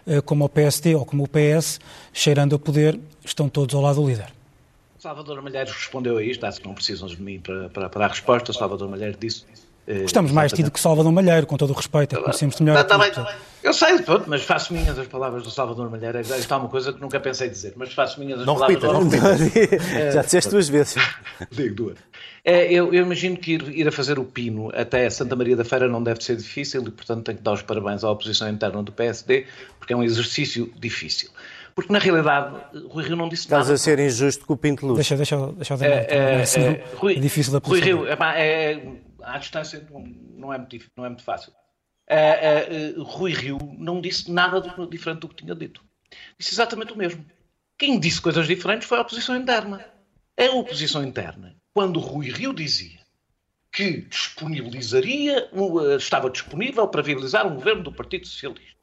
eh, 0.08 0.22
como 0.22 0.46
o 0.46 0.50
PST 0.50 0.96
ou 0.96 1.06
como 1.06 1.24
o 1.24 1.28
PS, 1.28 1.80
cheirando 2.12 2.56
a 2.56 2.60
poder, 2.60 3.00
estão 3.24 3.48
todos 3.48 3.76
ao 3.76 3.82
lado 3.82 4.02
do 4.02 4.08
líder? 4.08 4.34
Salvador 4.98 5.40
Malheiros 5.44 5.72
respondeu 5.72 6.18
a 6.18 6.24
isto, 6.24 6.44
acho 6.48 6.60
que 6.60 6.68
não 6.68 6.74
precisam 6.74 7.08
de 7.08 7.22
mim 7.22 7.40
para, 7.40 7.70
para, 7.70 7.90
para 7.90 8.06
a 8.06 8.08
resposta. 8.08 8.52
Salvador 8.52 8.90
Malheiros 8.90 9.18
disse. 9.20 9.46
Eh, 9.88 10.02
Gostamos 10.02 10.32
mais 10.32 10.52
de 10.52 10.58
ti 10.58 10.64
do 10.64 10.72
que 10.72 10.80
Salvador 10.80 11.12
Malheiro, 11.12 11.46
com 11.46 11.58
todo 11.58 11.72
o 11.72 11.74
respeito, 11.74 12.16
é 12.16 12.22
conhecemos-te 12.22 12.64
melhor. 12.64 12.84
Tá, 12.84 12.98
tá 12.98 13.10
tá. 13.10 13.36
Eu 13.62 13.74
sei, 13.74 14.00
pronto, 14.00 14.26
mas 14.28 14.44
faço 14.44 14.74
minhas 14.74 14.98
as 14.98 15.08
palavras 15.08 15.42
do 15.44 15.50
Salvador 15.50 15.90
Malheiro. 15.90 16.22
Isto 16.22 16.54
é 16.54 16.58
uma 16.58 16.70
coisa 16.70 16.94
que 16.94 17.02
nunca 17.02 17.20
pensei 17.20 17.50
dizer, 17.50 17.74
mas 17.76 17.94
faço 17.94 18.20
minhas 18.20 18.40
as 18.40 18.46
Não 18.46 18.56
palavras 18.56 18.84
repitas, 18.84 19.10
do 19.10 20.00
não 20.02 20.12
Já 20.12 20.22
disseste 20.22 20.52
duas 20.52 20.70
vezes. 20.70 20.96
Digo 21.52 21.76
duas. 21.76 21.98
É, 22.44 22.72
eu, 22.72 22.94
eu 22.94 23.04
imagino 23.04 23.36
que 23.38 23.54
ir, 23.54 23.70
ir 23.76 23.88
a 23.88 23.92
fazer 23.92 24.20
o 24.20 24.24
pino 24.24 24.70
até 24.72 25.10
Santa 25.10 25.36
Maria 25.36 25.56
da 25.56 25.66
Feira 25.66 25.88
não 25.88 26.04
deve 26.04 26.24
ser 26.24 26.36
difícil 26.36 26.84
e, 26.84 26.92
portanto, 26.92 27.24
tenho 27.26 27.40
que 27.40 27.44
dar 27.44 27.54
os 27.54 27.64
parabéns 27.64 28.04
à 28.04 28.12
oposição 28.12 28.48
interna 28.48 28.84
do 28.84 28.92
PSD, 28.92 29.48
porque 29.80 29.94
é 29.94 29.98
um 29.98 30.04
exercício 30.04 30.72
difícil. 30.80 31.32
Porque, 31.74 31.92
na 31.92 31.98
realidade, 31.98 32.56
Rui 32.88 33.04
Rio 33.04 33.16
não 33.16 33.28
disse 33.28 33.44
Estás 33.44 33.64
nada. 33.64 33.74
a 33.74 33.78
ser 33.80 33.98
injusto 34.00 34.46
com 34.46 34.54
o 34.54 34.58
Pinto 34.58 34.86
Luz. 34.86 34.96
Deixa, 34.98 35.18
deixa, 35.18 35.38
deixa 35.54 35.76
Daniel, 35.76 36.06
É, 36.08 36.42
é, 36.42 36.46
senão 36.46 36.68
é, 36.68 36.84
Rui, 36.96 37.18
é 37.18 37.20
difícil 37.20 37.52
da 37.52 37.68
Rui. 37.68 37.82
Rio, 37.82 38.08
epá, 38.08 38.36
é, 38.36 38.80
à 39.26 39.38
distância 39.38 39.86
não, 39.90 40.54
é 40.54 40.58
muito, 40.58 40.92
não 40.96 41.06
é 41.06 41.10
muito 41.10 41.24
fácil. 41.24 41.52
uh, 42.10 43.00
uh, 43.00 43.04
Rui 43.04 43.34
Rio 43.34 43.58
não 43.78 44.00
disse 44.00 44.32
nada 44.32 44.62
diferente 44.88 45.22
do 45.22 45.30
que 45.30 45.44
tinha 45.44 45.56
dito. 45.56 45.84
Disse 46.38 46.54
exatamente 46.54 46.94
o 46.94 46.98
mesmo. 46.98 47.26
Quem 47.78 48.00
disse 48.00 48.22
coisas 48.22 48.48
diferentes 48.48 48.88
foi 48.88 48.98
a 48.98 49.02
oposição 49.02 49.36
interna. 49.36 49.86
A 50.38 50.52
oposição 50.56 51.04
interna, 51.04 51.56
quando 51.74 52.00
Rui 52.00 52.30
Rio 52.30 52.54
dizia 52.54 53.00
que 53.72 54.02
disponibilizaria, 54.02 55.50
estava 55.98 56.30
disponível 56.30 56.88
para 56.88 57.02
viabilizar 57.02 57.46
um 57.46 57.56
governo 57.56 57.84
do 57.84 57.92
Partido 57.92 58.26
Socialista, 58.26 58.76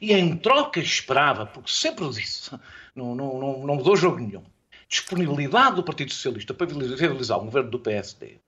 e 0.00 0.12
em 0.12 0.36
troca 0.36 0.80
esperava, 0.80 1.46
porque 1.46 1.70
sempre 1.70 2.08
disse, 2.10 2.50
não, 2.94 3.14
não, 3.14 3.38
não, 3.38 3.66
não 3.66 3.74
mudou 3.76 3.96
jogo 3.96 4.18
nenhum, 4.18 4.44
disponibilidade 4.88 5.76
do 5.76 5.84
Partido 5.84 6.12
Socialista 6.12 6.52
para 6.52 6.66
viabilizar 6.66 7.40
um 7.40 7.44
governo 7.44 7.70
do 7.70 7.78
PSD, 7.78 8.40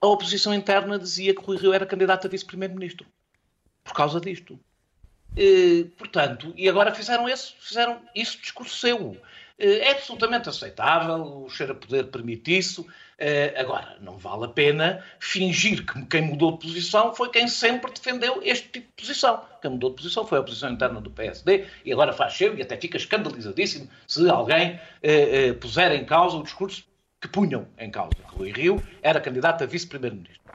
a 0.00 0.06
oposição 0.06 0.54
interna 0.54 0.98
dizia 0.98 1.34
que 1.34 1.42
Rui 1.42 1.56
Rio 1.56 1.72
era 1.72 1.86
candidato 1.86 2.26
a 2.26 2.30
vice-primeiro-ministro. 2.30 3.06
Por 3.84 3.92
causa 3.92 4.20
disto. 4.20 4.58
Eh, 5.36 5.86
portanto, 5.96 6.52
e 6.56 6.68
agora 6.68 6.94
fizeram, 6.94 7.28
esse, 7.28 7.52
fizeram 7.58 8.00
isso 8.14 8.38
discurso 8.40 8.76
seu. 8.76 9.16
Eh, 9.58 9.88
é 9.88 9.90
absolutamente 9.92 10.48
aceitável, 10.48 11.44
o 11.44 11.50
cheiro 11.50 11.72
a 11.72 11.76
poder 11.76 12.04
permite 12.04 12.56
isso. 12.56 12.86
Eh, 13.18 13.54
agora, 13.56 13.96
não 14.00 14.16
vale 14.16 14.44
a 14.44 14.48
pena 14.48 15.04
fingir 15.18 15.84
que 15.84 16.06
quem 16.06 16.22
mudou 16.22 16.52
de 16.52 16.66
posição 16.66 17.14
foi 17.14 17.30
quem 17.30 17.48
sempre 17.48 17.92
defendeu 17.92 18.40
este 18.42 18.68
tipo 18.68 18.86
de 18.86 18.92
posição. 19.04 19.44
Quem 19.60 19.72
mudou 19.72 19.90
de 19.90 19.96
posição 19.96 20.26
foi 20.26 20.38
a 20.38 20.42
posição 20.42 20.70
interna 20.70 21.00
do 21.00 21.10
PSD 21.10 21.66
e 21.84 21.92
agora 21.92 22.12
faz 22.12 22.34
seu 22.34 22.56
e 22.56 22.62
até 22.62 22.76
fica 22.76 22.96
escandalizadíssimo 22.96 23.88
se 24.06 24.28
alguém 24.30 24.80
eh, 25.02 25.52
puser 25.54 25.92
em 25.92 26.04
causa 26.04 26.36
o 26.36 26.42
discurso 26.42 26.87
que 27.20 27.28
punham 27.28 27.68
em 27.78 27.90
causa. 27.90 28.16
Rui 28.24 28.52
Rio 28.52 28.82
era 29.02 29.20
candidato 29.20 29.64
a 29.64 29.66
vice-primeiro-ministro. 29.66 30.52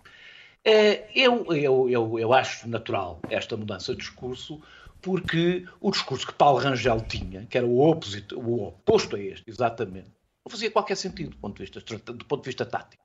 Eu, 1.13 1.53
eu, 1.53 1.89
eu, 1.89 2.19
eu 2.19 2.33
acho 2.33 2.69
natural 2.69 3.19
esta 3.29 3.57
mudança 3.57 3.91
de 3.93 3.99
discurso, 3.99 4.61
porque 5.01 5.67
o 5.81 5.91
discurso 5.91 6.27
que 6.27 6.33
Paulo 6.33 6.59
Rangel 6.59 7.01
tinha, 7.01 7.45
que 7.45 7.57
era 7.57 7.67
o, 7.67 7.79
oposito, 7.79 8.39
o 8.39 8.67
oposto 8.67 9.17
a 9.17 9.19
este, 9.19 9.49
exatamente, 9.49 10.11
não 10.45 10.49
fazia 10.49 10.71
qualquer 10.71 10.95
sentido 10.95 11.31
do 11.31 11.37
ponto 11.37 11.57
de 11.57 11.63
vista, 11.63 11.81
do 12.13 12.25
ponto 12.25 12.43
de 12.43 12.49
vista 12.49 12.65
tático. 12.65 13.03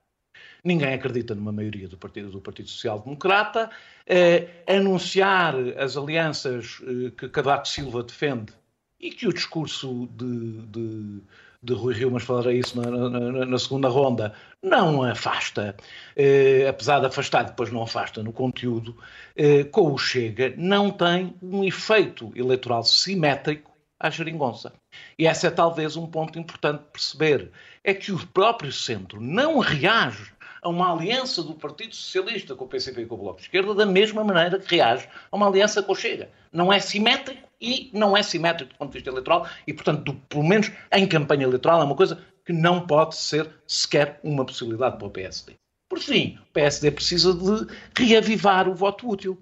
Ninguém 0.64 0.94
acredita 0.94 1.34
numa 1.34 1.52
maioria 1.52 1.88
do 1.88 1.96
Partido, 1.96 2.30
do 2.30 2.40
partido 2.40 2.68
Social 2.68 3.00
Democrata. 3.00 3.70
Eh, 4.06 4.48
anunciar 4.66 5.54
as 5.76 5.96
alianças 5.96 6.80
eh, 6.82 7.10
que 7.16 7.28
Cavaco 7.28 7.66
Silva 7.66 8.02
defende 8.02 8.52
e 8.98 9.10
que 9.10 9.26
o 9.28 9.32
discurso 9.32 10.08
de, 10.12 10.62
de 10.66 11.22
de 11.62 11.74
Rui 11.74 11.94
Rio, 11.94 12.10
mas 12.10 12.22
falarei 12.22 12.58
isso 12.58 12.80
na, 12.80 12.90
na, 12.90 13.44
na 13.44 13.58
segunda 13.58 13.88
ronda, 13.88 14.32
não 14.62 15.02
afasta, 15.02 15.76
eh, 16.16 16.66
apesar 16.68 17.00
de 17.00 17.06
afastar, 17.06 17.44
depois 17.44 17.72
não 17.72 17.82
afasta 17.82 18.22
no 18.22 18.32
conteúdo, 18.32 18.96
eh, 19.36 19.64
com 19.64 19.92
o 19.92 19.98
Chega, 19.98 20.54
não 20.56 20.90
tem 20.90 21.34
um 21.42 21.64
efeito 21.64 22.32
eleitoral 22.36 22.84
simétrico 22.84 23.72
à 23.98 24.08
geringonça. 24.08 24.72
E 25.18 25.26
esse 25.26 25.46
é 25.46 25.50
talvez 25.50 25.96
um 25.96 26.06
ponto 26.06 26.38
importante 26.38 26.80
de 26.80 26.90
perceber, 26.90 27.50
é 27.82 27.92
que 27.92 28.12
o 28.12 28.26
próprio 28.28 28.72
centro 28.72 29.20
não 29.20 29.58
reage 29.58 30.32
a 30.62 30.68
uma 30.68 30.92
aliança 30.92 31.42
do 31.42 31.54
Partido 31.54 31.94
Socialista 31.94 32.54
com 32.54 32.64
o 32.64 32.68
PCP 32.68 33.02
e 33.02 33.06
com 33.06 33.14
o 33.14 33.18
Bloco 33.18 33.38
de 33.38 33.46
Esquerda 33.46 33.74
da 33.74 33.86
mesma 33.86 34.22
maneira 34.24 34.58
que 34.58 34.76
reage 34.76 35.08
a 35.30 35.36
uma 35.36 35.48
aliança 35.48 35.82
com 35.82 35.92
o 35.92 35.96
Chega. 35.96 36.30
Não 36.52 36.72
é 36.72 36.78
simétrico 36.80 37.47
e 37.60 37.90
não 37.92 38.16
é 38.16 38.22
simétrico 38.22 38.72
do 38.72 38.78
ponto 38.78 38.90
de 38.90 38.98
vista 38.98 39.10
eleitoral 39.10 39.48
e, 39.66 39.72
portanto, 39.72 40.02
do, 40.04 40.14
pelo 40.14 40.44
menos 40.44 40.70
em 40.92 41.06
campanha 41.06 41.44
eleitoral, 41.44 41.80
é 41.80 41.84
uma 41.84 41.96
coisa 41.96 42.22
que 42.44 42.52
não 42.52 42.86
pode 42.86 43.16
ser 43.16 43.48
sequer 43.66 44.20
uma 44.22 44.44
possibilidade 44.44 44.96
para 44.96 45.06
o 45.06 45.10
PSD. 45.10 45.54
Por 45.88 45.98
fim, 45.98 46.38
o 46.42 46.52
PSD 46.52 46.90
precisa 46.90 47.34
de 47.34 47.66
reavivar 47.96 48.68
o 48.68 48.74
voto 48.74 49.08
útil 49.08 49.38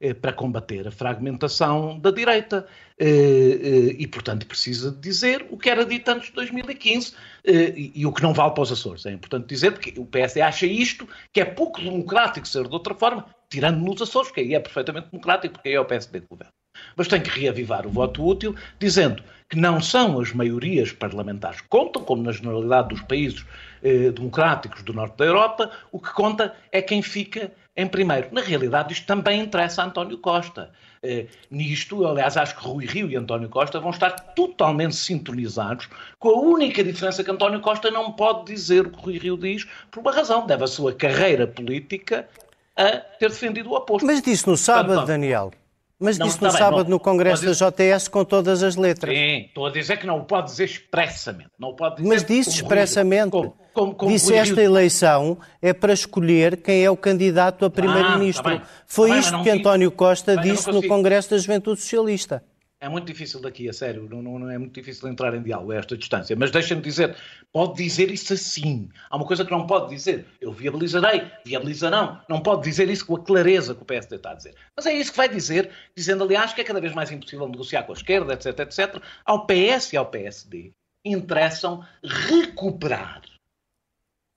eh, 0.00 0.14
para 0.14 0.32
combater 0.32 0.86
a 0.86 0.92
fragmentação 0.92 1.98
da 1.98 2.12
direita 2.12 2.66
eh, 2.98 3.06
eh, 3.06 3.96
e, 3.98 4.06
portanto, 4.06 4.46
precisa 4.46 4.92
dizer 4.92 5.46
o 5.50 5.58
que 5.58 5.68
era 5.68 5.84
dito 5.84 6.08
antes 6.08 6.28
de 6.28 6.34
2015 6.34 7.14
e, 7.44 7.92
e, 7.94 8.06
o 8.06 8.12
que 8.12 8.22
não 8.22 8.32
vale 8.32 8.54
para 8.54 8.62
os 8.62 8.70
Açores. 8.70 9.06
É 9.06 9.12
importante 9.12 9.48
dizer, 9.48 9.72
porque 9.72 9.94
o 9.98 10.06
PSD 10.06 10.40
acha 10.40 10.66
isto, 10.66 11.08
que 11.32 11.40
é 11.40 11.44
pouco 11.44 11.80
democrático 11.80 12.46
ser 12.46 12.66
de 12.68 12.74
outra 12.74 12.94
forma, 12.94 13.26
tirando 13.50 13.80
nos 13.80 14.00
Açores, 14.00 14.30
que 14.30 14.40
aí 14.40 14.54
é 14.54 14.60
perfeitamente 14.60 15.10
democrático, 15.10 15.54
porque 15.54 15.68
aí 15.68 15.74
é 15.74 15.80
o 15.80 15.84
PSD 15.84 16.20
que 16.20 16.26
governa 16.28 16.52
mas 16.96 17.08
tem 17.08 17.20
que 17.20 17.30
reavivar 17.30 17.86
o 17.86 17.90
voto 17.90 18.26
útil, 18.26 18.54
dizendo 18.78 19.22
que 19.48 19.56
não 19.56 19.80
são 19.80 20.20
as 20.20 20.32
maiorias 20.32 20.92
parlamentares 20.92 21.60
que 21.60 21.68
contam, 21.68 22.02
como 22.02 22.22
na 22.22 22.32
generalidade 22.32 22.88
dos 22.88 23.00
países 23.02 23.44
eh, 23.82 24.10
democráticos 24.10 24.82
do 24.82 24.92
norte 24.92 25.16
da 25.16 25.24
Europa, 25.24 25.70
o 25.90 25.98
que 25.98 26.12
conta 26.12 26.54
é 26.70 26.82
quem 26.82 27.00
fica 27.00 27.50
em 27.74 27.86
primeiro. 27.86 28.28
Na 28.32 28.42
realidade, 28.42 28.92
isto 28.92 29.06
também 29.06 29.40
interessa 29.40 29.82
a 29.82 29.86
António 29.86 30.18
Costa. 30.18 30.70
Eh, 31.02 31.26
nisto, 31.50 32.04
aliás, 32.06 32.36
acho 32.36 32.56
que 32.56 32.66
Rui 32.66 32.84
Rio 32.84 33.08
e 33.08 33.16
António 33.16 33.48
Costa 33.48 33.80
vão 33.80 33.90
estar 33.90 34.10
totalmente 34.10 34.96
sintonizados, 34.96 35.88
com 36.18 36.28
a 36.28 36.40
única 36.40 36.82
diferença 36.84 37.24
que 37.24 37.30
António 37.30 37.60
Costa 37.60 37.90
não 37.90 38.12
pode 38.12 38.52
dizer 38.52 38.86
o 38.86 38.90
que 38.90 39.00
Rui 39.00 39.18
Rio 39.18 39.38
diz, 39.38 39.66
por 39.90 40.00
uma 40.00 40.12
razão, 40.12 40.46
deve 40.46 40.64
a 40.64 40.66
sua 40.66 40.92
carreira 40.92 41.46
política 41.46 42.28
a 42.76 42.96
ter 42.96 43.30
defendido 43.30 43.70
o 43.70 43.74
oposto. 43.74 44.04
Mas 44.04 44.20
disse 44.20 44.46
no 44.46 44.56
sábado, 44.56 44.88
Portanto, 44.88 45.06
Daniel. 45.06 45.52
Mas 46.00 46.16
não, 46.16 46.26
disse 46.26 46.40
no 46.40 46.48
bem, 46.48 46.58
sábado 46.58 46.84
não, 46.84 46.90
no 46.90 47.00
Congresso 47.00 47.44
da 47.44 47.52
JTS 47.52 48.08
com 48.08 48.24
todas 48.24 48.62
as 48.62 48.76
letras. 48.76 49.12
Sim, 49.12 49.46
estou 49.46 49.66
a 49.66 49.70
dizer 49.70 49.96
que 49.96 50.06
não 50.06 50.18
o 50.18 50.24
pode 50.24 50.46
dizer 50.46 50.64
expressamente. 50.64 51.50
Não 51.58 51.74
pode 51.74 51.96
dizer 51.96 52.08
Mas 52.08 52.24
disse 52.24 52.50
expressamente. 52.50 53.30
Como, 53.30 53.56
como, 53.74 53.94
como 53.94 54.10
disse 54.12 54.32
esta 54.32 54.62
eleição 54.62 55.38
é 55.60 55.72
para 55.72 55.92
escolher 55.92 56.58
quem 56.58 56.84
é 56.84 56.90
o 56.90 56.96
candidato 56.96 57.64
a 57.64 57.70
primeiro-ministro. 57.70 58.48
Ah, 58.48 58.58
tá 58.60 58.66
Foi 58.86 59.10
tá 59.10 59.18
isto 59.18 59.32
bem, 59.32 59.42
que 59.42 59.50
António 59.50 59.90
Costa 59.90 60.36
disse 60.36 60.70
no 60.70 60.86
Congresso 60.86 61.30
da 61.30 61.38
Juventude 61.38 61.80
Socialista. 61.80 62.44
É 62.80 62.88
muito 62.88 63.06
difícil 63.06 63.40
daqui, 63.40 63.68
a 63.68 63.72
sério, 63.72 64.08
não, 64.08 64.22
não, 64.22 64.38
não, 64.38 64.50
é 64.50 64.56
muito 64.56 64.72
difícil 64.72 65.08
entrar 65.08 65.34
em 65.34 65.42
diálogo 65.42 65.72
a 65.72 65.76
esta 65.76 65.96
distância. 65.96 66.36
Mas 66.36 66.52
deixa-me 66.52 66.80
dizer, 66.80 67.16
pode 67.52 67.74
dizer 67.74 68.08
isso 68.08 68.32
assim. 68.32 68.88
Há 69.10 69.16
uma 69.16 69.26
coisa 69.26 69.44
que 69.44 69.50
não 69.50 69.66
pode 69.66 69.88
dizer. 69.92 70.24
Eu 70.40 70.52
viabilizarei, 70.52 71.28
viabilizarão. 71.44 72.20
Não 72.28 72.40
pode 72.40 72.62
dizer 72.62 72.88
isso 72.88 73.04
com 73.04 73.16
a 73.16 73.24
clareza 73.24 73.74
que 73.74 73.82
o 73.82 73.84
PSD 73.84 74.14
está 74.14 74.30
a 74.30 74.34
dizer. 74.34 74.54
Mas 74.76 74.86
é 74.86 74.92
isso 74.92 75.10
que 75.10 75.16
vai 75.16 75.28
dizer, 75.28 75.70
dizendo, 75.96 76.22
aliás, 76.22 76.52
que 76.52 76.60
é 76.60 76.64
cada 76.64 76.80
vez 76.80 76.94
mais 76.94 77.10
impossível 77.10 77.48
negociar 77.48 77.82
com 77.82 77.92
a 77.92 77.96
esquerda, 77.96 78.34
etc, 78.34 78.60
etc. 78.60 79.02
Ao 79.24 79.44
PS 79.44 79.92
e 79.92 79.96
ao 79.96 80.06
PSD 80.06 80.70
interessam 81.04 81.84
recuperar 82.04 83.22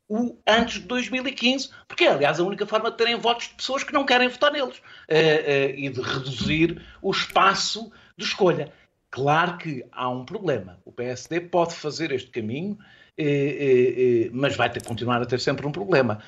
o 0.10 0.38
antes 0.45 0.82
de 0.82 0.88
2015, 0.88 1.69
porque 1.88 2.04
é, 2.04 2.10
aliás, 2.10 2.38
a 2.39 2.43
única 2.43 2.65
forma 2.65 2.91
de 2.91 2.97
terem 2.97 3.15
votos 3.15 3.47
de 3.47 3.54
pessoas 3.54 3.84
que 3.84 3.93
não 3.93 4.06
querem 4.06 4.27
votar 4.27 4.51
neles 4.51 4.77
uh, 4.77 4.82
uh, 4.82 5.73
e 5.77 5.89
de 5.89 6.01
reduzir 6.01 6.82
o 7.01 7.12
espaço 7.12 7.91
de 8.17 8.26
escolha. 8.26 8.71
Claro 9.12 9.58
que 9.58 9.84
há 9.91 10.10
um 10.10 10.24
problema. 10.24 10.80
O 10.86 10.91
PSD 10.91 11.41
pode 11.41 11.76
fazer 11.76 12.13
este 12.13 12.30
caminho, 12.30 12.78
eh, 13.17 13.26
eh, 13.26 14.26
eh, 14.26 14.30
mas 14.32 14.56
vai 14.56 14.69
ter, 14.69 14.82
continuar 14.86 15.21
a 15.21 15.26
ter 15.26 15.39
sempre 15.39 15.67
um 15.67 15.71
problema. 15.71 16.19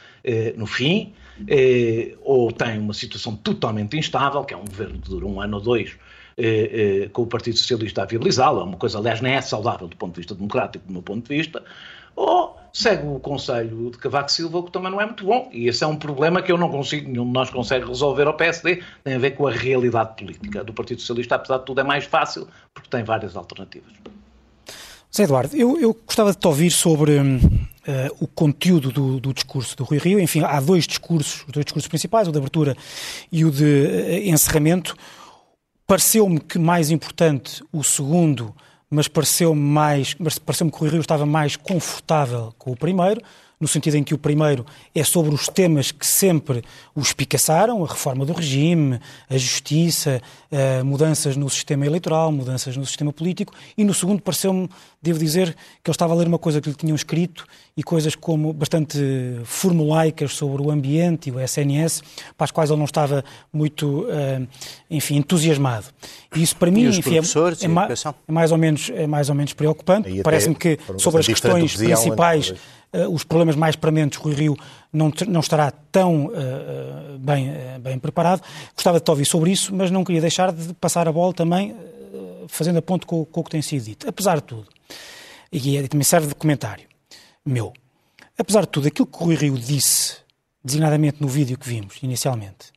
no 0.57 0.65
fim, 0.65 1.13
ou 2.21 2.51
tem 2.51 2.77
uma 2.79 2.93
situação 2.93 3.35
totalmente 3.35 3.97
instável, 3.97 4.43
que 4.43 4.53
é 4.53 4.57
um 4.57 4.65
governo 4.65 4.99
que 4.99 5.09
dura 5.09 5.25
um 5.25 5.39
ano 5.39 5.57
ou 5.57 5.63
dois, 5.63 5.97
com 7.13 7.21
o 7.23 7.27
Partido 7.27 7.57
Socialista 7.57 8.03
a 8.03 8.05
viabilizá-lo, 8.05 8.61
é 8.61 8.63
uma 8.63 8.77
coisa, 8.77 8.97
aliás, 8.97 9.21
nem 9.21 9.33
é 9.33 9.41
saudável 9.41 9.87
do 9.87 9.95
ponto 9.95 10.15
de 10.15 10.21
vista 10.21 10.35
democrático, 10.35 10.85
do 10.85 10.93
meu 10.93 11.01
ponto 11.01 11.27
de 11.27 11.37
vista, 11.37 11.63
ou 12.15 12.52
segue 12.73 13.05
o 13.05 13.19
conselho 13.19 13.91
de 13.91 13.97
Cavaco 13.99 14.31
Silva, 14.31 14.63
que 14.63 14.71
também 14.71 14.91
não 14.91 14.99
é 14.99 15.05
muito 15.05 15.23
bom. 15.23 15.47
E 15.53 15.67
esse 15.67 15.83
é 15.83 15.87
um 15.87 15.95
problema 15.95 16.41
que 16.41 16.51
eu 16.51 16.57
não 16.57 16.71
consigo, 16.71 17.07
nenhum 17.07 17.25
de 17.25 17.31
nós 17.31 17.51
consegue 17.51 17.85
resolver 17.85 18.25
ao 18.25 18.33
PSD, 18.33 18.81
tem 19.03 19.13
a 19.13 19.19
ver 19.19 19.31
com 19.31 19.45
a 19.45 19.51
realidade 19.51 20.15
política 20.17 20.63
do 20.63 20.73
Partido 20.73 20.99
Socialista, 20.99 21.35
apesar 21.35 21.59
de 21.59 21.65
tudo 21.65 21.81
é 21.81 21.83
mais 21.83 22.05
fácil, 22.05 22.47
porque 22.73 22.89
tem 22.89 23.03
várias 23.03 23.37
alternativas. 23.37 23.93
Zé 25.15 25.23
Eduardo, 25.23 25.55
eu, 25.55 25.79
eu 25.79 25.93
gostava 25.93 26.31
de 26.31 26.39
te 26.39 26.47
ouvir 26.47 26.71
sobre 26.71 27.19
uh, 27.19 28.17
o 28.19 28.27
conteúdo 28.27 28.91
do, 28.91 29.19
do, 29.19 29.31
discurso 29.31 29.77
do 29.77 29.83
Rui 29.83 29.99
Rio. 29.99 30.19
Enfim, 30.19 30.41
há 30.41 30.59
dois 30.59 30.87
discursos, 30.87 31.43
os 31.45 31.51
dois 31.51 31.63
discursos 31.63 31.87
principais, 31.87 32.27
o 32.27 32.31
de 32.31 32.39
abertura 32.39 32.75
e 33.31 33.45
o 33.45 33.51
de 33.51 33.63
uh, 33.63 34.29
encerramento. 34.29 34.95
Pareceu-me 35.85 36.39
que 36.39 36.57
mais 36.57 36.89
importante 36.89 37.63
o 37.71 37.83
segundo 37.83 38.55
mas 38.93 39.07
pareceu-me 39.07 39.59
mais, 39.59 40.15
pareceu-me 40.45 40.71
que 40.71 40.83
o 40.83 40.87
Rio 40.87 41.01
estava 41.01 41.25
mais 41.25 41.55
confortável 41.55 42.53
com 42.57 42.71
o 42.71 42.75
primeiro, 42.75 43.21
no 43.63 43.67
sentido 43.69 43.95
em 43.95 44.03
que 44.03 44.13
o 44.13 44.17
primeiro 44.17 44.65
é 44.93 45.05
sobre 45.05 45.33
os 45.33 45.47
temas 45.47 45.89
que 45.89 46.05
sempre 46.05 46.61
o 46.93 46.99
espicaçaram, 46.99 47.81
a 47.81 47.87
reforma 47.87 48.25
do 48.25 48.33
regime, 48.33 48.99
a 49.29 49.37
justiça, 49.37 50.21
uh, 50.51 50.83
mudanças 50.83 51.37
no 51.37 51.49
sistema 51.49 51.85
eleitoral, 51.85 52.29
mudanças 52.29 52.75
no 52.75 52.85
sistema 52.85 53.13
político, 53.13 53.53
e 53.77 53.85
no 53.85 53.93
segundo 53.93 54.21
pareceu-me, 54.21 54.69
devo 55.01 55.17
dizer, 55.17 55.55
que 55.81 55.89
ele 55.89 55.93
estava 55.93 56.11
a 56.13 56.17
ler 56.17 56.27
uma 56.27 56.37
coisa 56.37 56.59
que 56.59 56.67
lhe 56.67 56.75
tinham 56.75 56.93
escrito 56.93 57.45
e 57.77 57.81
coisas 57.81 58.15
como 58.15 58.51
bastante 58.51 58.99
formulaicas 59.45 60.33
sobre 60.33 60.61
o 60.61 60.69
ambiente 60.69 61.29
e 61.29 61.31
o 61.31 61.39
SNS, 61.39 62.03
para 62.37 62.43
as 62.43 62.51
quais 62.51 62.69
ele 62.69 62.79
não 62.79 62.85
estava 62.85 63.23
muito, 63.51 64.01
uh, 64.01 64.45
enfim, 64.91 65.15
entusiasmado. 65.15 65.85
E 66.35 66.43
isso 66.43 66.57
para 66.57 66.69
mim, 66.69 66.83
enfim, 66.87 67.15
é, 67.15 67.65
é, 67.65 67.67
ma 67.69 67.87
é, 67.87 68.31
mais 68.31 68.51
ou 68.51 68.57
menos, 68.57 68.91
é 68.93 69.07
mais 69.07 69.29
ou 69.29 69.35
menos 69.35 69.53
preocupante. 69.53 70.21
Parece-me 70.21 70.53
que 70.53 70.77
sobre 70.97 71.21
as 71.21 71.27
questões 71.27 71.77
principais, 71.77 72.53
os 73.11 73.23
problemas 73.23 73.55
mais 73.55 73.75
prementes, 73.75 74.19
Rui 74.19 74.33
Rio 74.33 74.57
não, 74.91 75.11
não 75.27 75.39
estará 75.39 75.71
tão 75.71 76.27
uh, 76.27 77.17
bem, 77.19 77.51
bem 77.81 77.97
preparado. 77.97 78.41
Gostava 78.75 78.99
de 78.99 79.05
te 79.05 79.09
ouvir 79.09 79.25
sobre 79.25 79.51
isso, 79.51 79.73
mas 79.73 79.89
não 79.89 80.03
queria 80.03 80.21
deixar 80.21 80.51
de 80.51 80.73
passar 80.75 81.07
a 81.07 81.11
bola 81.11 81.33
também, 81.33 81.75
fazendo 82.47 82.77
a 82.77 82.81
ponto 82.81 83.07
com, 83.07 83.25
com 83.25 83.41
o 83.41 83.43
que 83.43 83.49
tem 83.49 83.61
sido 83.61 83.83
dito. 83.83 84.07
Apesar 84.07 84.35
de 84.35 84.43
tudo, 84.43 84.67
e 85.51 85.87
também 85.87 86.03
serve 86.03 86.27
de 86.27 86.35
comentário 86.35 86.87
meu. 87.45 87.73
Apesar 88.37 88.61
de 88.61 88.67
tudo, 88.67 88.87
aquilo 88.87 89.07
que 89.07 89.17
o 89.17 89.25
Rui 89.25 89.35
Rio 89.35 89.57
disse, 89.57 90.17
designadamente 90.63 91.21
no 91.21 91.27
vídeo 91.27 91.57
que 91.57 91.67
vimos 91.67 91.97
inicialmente, 92.01 92.71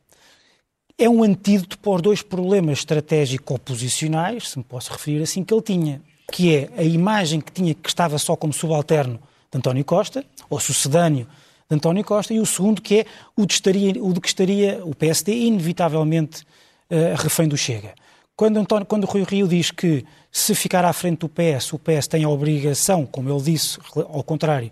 é 0.97 1.09
um 1.09 1.23
antídoto 1.23 1.77
para 1.79 1.91
os 1.91 2.01
dois 2.01 2.21
problemas 2.21 2.79
estratégico-oposicionais, 2.79 4.49
se 4.49 4.57
me 4.57 4.63
posso 4.63 4.91
referir 4.91 5.21
assim, 5.21 5.43
que 5.43 5.53
ele 5.53 5.61
tinha, 5.61 6.01
que 6.31 6.55
é 6.55 6.69
a 6.75 6.83
imagem 6.83 7.39
que 7.39 7.51
tinha 7.51 7.73
que 7.73 7.87
estava 7.87 8.17
só 8.17 8.35
como 8.35 8.51
subalterno 8.51 9.19
de 9.51 9.57
António 9.57 9.83
Costa, 9.85 10.25
ou 10.49 10.59
sucedâneo 10.59 11.27
de 11.69 11.75
António 11.75 12.03
Costa, 12.03 12.33
e 12.33 12.39
o 12.39 12.45
segundo 12.45 12.81
que 12.81 12.99
é 12.99 13.05
o 13.35 13.45
de, 13.45 13.53
estaria, 13.53 14.03
o 14.03 14.13
de 14.13 14.21
que 14.21 14.27
estaria 14.27 14.81
o 14.83 14.95
PSD 14.95 15.33
inevitavelmente 15.33 16.43
uh, 16.89 17.21
refém 17.21 17.47
do 17.47 17.57
Chega. 17.57 17.93
Quando, 18.35 18.57
António, 18.57 18.85
quando 18.85 19.05
Rui 19.05 19.23
Rio 19.23 19.47
diz 19.47 19.71
que 19.71 20.05
se 20.31 20.53
ficar 20.53 20.85
à 20.85 20.93
frente 20.93 21.19
do 21.19 21.29
PS, 21.29 21.73
o 21.73 21.79
PS 21.79 22.07
tem 22.07 22.23
a 22.23 22.29
obrigação, 22.29 23.05
como 23.05 23.29
ele 23.29 23.41
disse, 23.41 23.79
ao 23.95 24.23
contrário, 24.23 24.71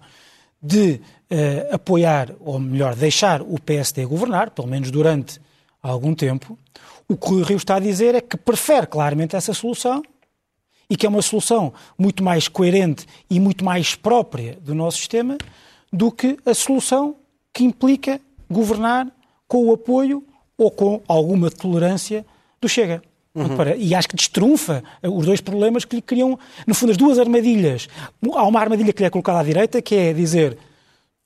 de 0.62 1.02
uh, 1.32 1.74
apoiar, 1.76 2.32
ou 2.40 2.60
melhor, 2.60 2.96
deixar 2.96 3.42
o 3.42 3.60
PSD 3.60 4.06
governar, 4.06 4.52
pelo 4.52 4.68
menos 4.68 4.92
durante 4.92 5.42
algum 5.82 6.14
tempo, 6.14 6.58
o 7.08 7.16
que 7.16 7.34
o 7.34 7.44
Rio 7.44 7.58
está 7.58 7.76
a 7.76 7.80
dizer 7.80 8.16
é 8.16 8.22
que 8.22 8.38
prefere 8.38 8.88
claramente 8.88 9.36
essa 9.36 9.54
solução 9.54 10.04
e 10.90 10.96
que 10.96 11.06
é 11.06 11.10
uma 11.10 11.22
solução 11.22 11.74
muito 11.98 12.24
mais 12.24 12.48
coerente 12.48 13.06
e 13.30 13.40
muito 13.40 13.64
mais 13.64 13.96
própria 13.96 14.58
do 14.62 14.76
nosso 14.76 14.98
sistema 14.98 15.38
do 15.92 16.12
que 16.12 16.38
a 16.46 16.54
solução 16.54 17.16
que 17.54 17.64
implica 17.64 18.20
governar 18.50 19.08
com 19.48 19.66
o 19.66 19.74
apoio 19.74 20.24
ou 20.58 20.70
com 20.70 21.02
alguma 21.08 21.50
tolerância 21.50 22.26
do 22.62 22.68
Chega. 22.68 23.02
Uhum. 23.34 23.48
E 23.78 23.94
acho 23.94 24.08
que 24.08 24.16
destrunfa 24.16 24.82
os 25.04 25.26
dois 25.26 25.42
problemas 25.42 25.84
que 25.84 25.98
lhe 25.98 26.02
criam, 26.02 26.40
no 26.66 26.74
fundo, 26.74 26.92
as 26.92 26.98
duas 26.98 27.20
armadilhas. 27.20 27.90
Há 28.34 28.44
uma 28.48 28.62
armadilha 28.62 28.94
que 28.94 29.02
lhe 29.02 29.08
é 29.08 29.10
colocada 29.10 29.40
à 29.40 29.44
direita, 29.44 29.82
que 29.82 29.94
é 29.94 30.14
dizer 30.14 30.58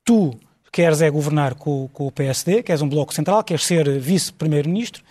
tu 0.03 0.33
queres 0.71 1.01
é 1.01 1.09
governar 1.09 1.53
com, 1.53 1.87
com 1.93 2.07
o 2.07 2.11
PSD, 2.11 2.63
queres 2.63 2.81
um 2.81 2.89
bloco 2.89 3.13
central, 3.13 3.43
queres 3.43 3.65
ser 3.65 3.99
vice-primeiro-ministro, 3.99 5.03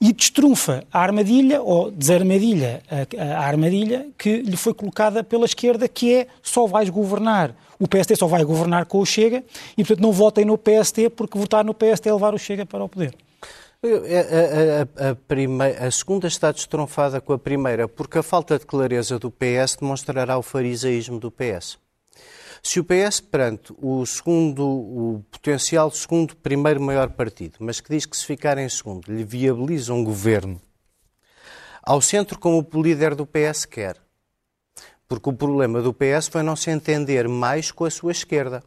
e 0.00 0.12
destrunfa 0.12 0.84
a 0.92 1.00
armadilha, 1.00 1.60
ou 1.60 1.90
desarmadilha 1.90 2.82
a, 2.90 3.22
a, 3.22 3.46
armadilha 3.46 4.08
que 4.16 4.42
lhe 4.42 4.56
foi 4.56 4.72
colocada 4.72 5.24
pela 5.24 5.44
esquerda, 5.44 5.88
que 5.88 6.14
é 6.14 6.26
só 6.42 6.66
vais 6.66 6.88
governar. 6.88 7.54
O 7.78 7.88
PSD 7.88 8.14
só 8.16 8.26
vai 8.26 8.44
governar 8.44 8.86
com 8.86 8.98
o 8.98 9.06
Chega 9.06 9.42
e, 9.76 9.84
portanto, 9.84 10.00
não 10.00 10.12
votem 10.12 10.44
no 10.44 10.56
PSD, 10.56 11.10
porque 11.10 11.38
votar 11.38 11.64
no 11.64 11.74
PSD 11.74 12.10
é 12.10 12.12
levar 12.12 12.34
o 12.34 12.38
Chega 12.38 12.64
para 12.64 12.84
o 12.84 12.88
poder. 12.88 13.14
A, 13.80 15.06
a, 15.06 15.10
a, 15.10 15.14
primeira, 15.14 15.86
a, 15.86 15.90
segunda 15.90 16.26
está 16.26 16.50
destronfada 16.50 17.20
com 17.20 17.32
a 17.32 17.38
primeira, 17.38 17.86
porque 17.86 18.18
a 18.18 18.22
falta 18.22 18.58
de 18.58 18.66
clareza 18.66 19.18
do 19.18 19.30
PS 19.30 19.76
demonstrará 19.80 20.36
o 20.36 20.42
farisaísmo 20.42 21.20
do 21.20 21.30
PS. 21.30 21.78
Se 22.62 22.80
o 22.80 22.84
PS, 22.84 23.20
perante 23.20 23.72
o 23.78 24.04
segundo, 24.04 24.66
o 24.66 25.24
potencial 25.30 25.90
segundo, 25.90 26.36
primeiro 26.36 26.80
maior 26.80 27.10
partido, 27.10 27.56
mas 27.60 27.80
que 27.80 27.90
diz 27.90 28.04
que 28.04 28.16
se 28.16 28.26
ficar 28.26 28.58
em 28.58 28.68
segundo 28.68 29.12
lhe 29.12 29.24
viabiliza 29.24 29.92
um 29.92 30.02
governo, 30.02 30.60
ao 31.82 32.00
centro 32.00 32.38
como 32.38 32.66
o 32.70 32.82
líder 32.82 33.14
do 33.14 33.26
PS 33.26 33.64
quer. 33.64 33.96
Porque 35.08 35.30
o 35.30 35.32
problema 35.32 35.80
do 35.80 35.94
PS 35.94 36.28
foi 36.28 36.42
não 36.42 36.54
se 36.54 36.70
entender 36.70 37.26
mais 37.26 37.70
com 37.70 37.86
a 37.86 37.90
sua 37.90 38.12
esquerda. 38.12 38.62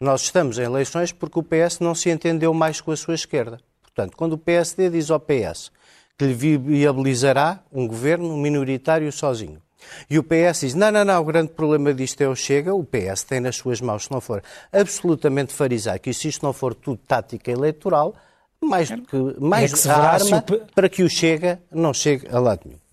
Nós 0.00 0.22
estamos 0.22 0.58
em 0.58 0.62
eleições 0.62 1.10
porque 1.10 1.38
o 1.38 1.42
PS 1.42 1.80
não 1.80 1.94
se 1.94 2.10
entendeu 2.10 2.54
mais 2.54 2.80
com 2.80 2.92
a 2.92 2.96
sua 2.96 3.14
esquerda. 3.14 3.58
Portanto, 3.82 4.16
quando 4.16 4.34
o 4.34 4.38
PSD 4.38 4.90
diz 4.90 5.10
ao 5.10 5.18
PS 5.18 5.72
que 6.18 6.26
lhe 6.26 6.34
viabilizará 6.58 7.64
um 7.72 7.88
governo 7.88 8.36
minoritário 8.36 9.10
sozinho, 9.10 9.60
e 10.08 10.18
o 10.18 10.22
PS 10.22 10.60
diz: 10.60 10.74
não, 10.74 10.90
não, 10.90 11.04
não, 11.04 11.20
o 11.20 11.24
grande 11.24 11.52
problema 11.52 11.92
disto 11.92 12.20
é 12.20 12.28
o 12.28 12.34
Chega. 12.34 12.74
O 12.74 12.84
PS 12.84 13.24
tem 13.24 13.40
nas 13.40 13.56
suas 13.56 13.80
mãos, 13.80 14.04
se 14.04 14.10
não 14.10 14.20
for 14.20 14.42
absolutamente 14.72 15.52
farisaico 15.52 16.08
e 16.08 16.14
se 16.14 16.28
isto 16.28 16.44
não 16.44 16.52
for 16.52 16.74
tudo 16.74 17.00
tática 17.06 17.50
eleitoral, 17.50 18.14
mais 18.60 18.90
do 18.90 19.02
que, 19.02 19.40
mais 19.40 19.72
é 19.72 19.82
que 19.82 19.88
a 19.88 19.98
arma 19.98 20.44
para 20.74 20.88
que 20.88 21.02
o 21.02 21.10
Chega 21.10 21.60
não 21.70 21.92
chegue 21.92 22.26
a 22.28 22.38
lado 22.38 22.62
nenhum. 22.64 22.85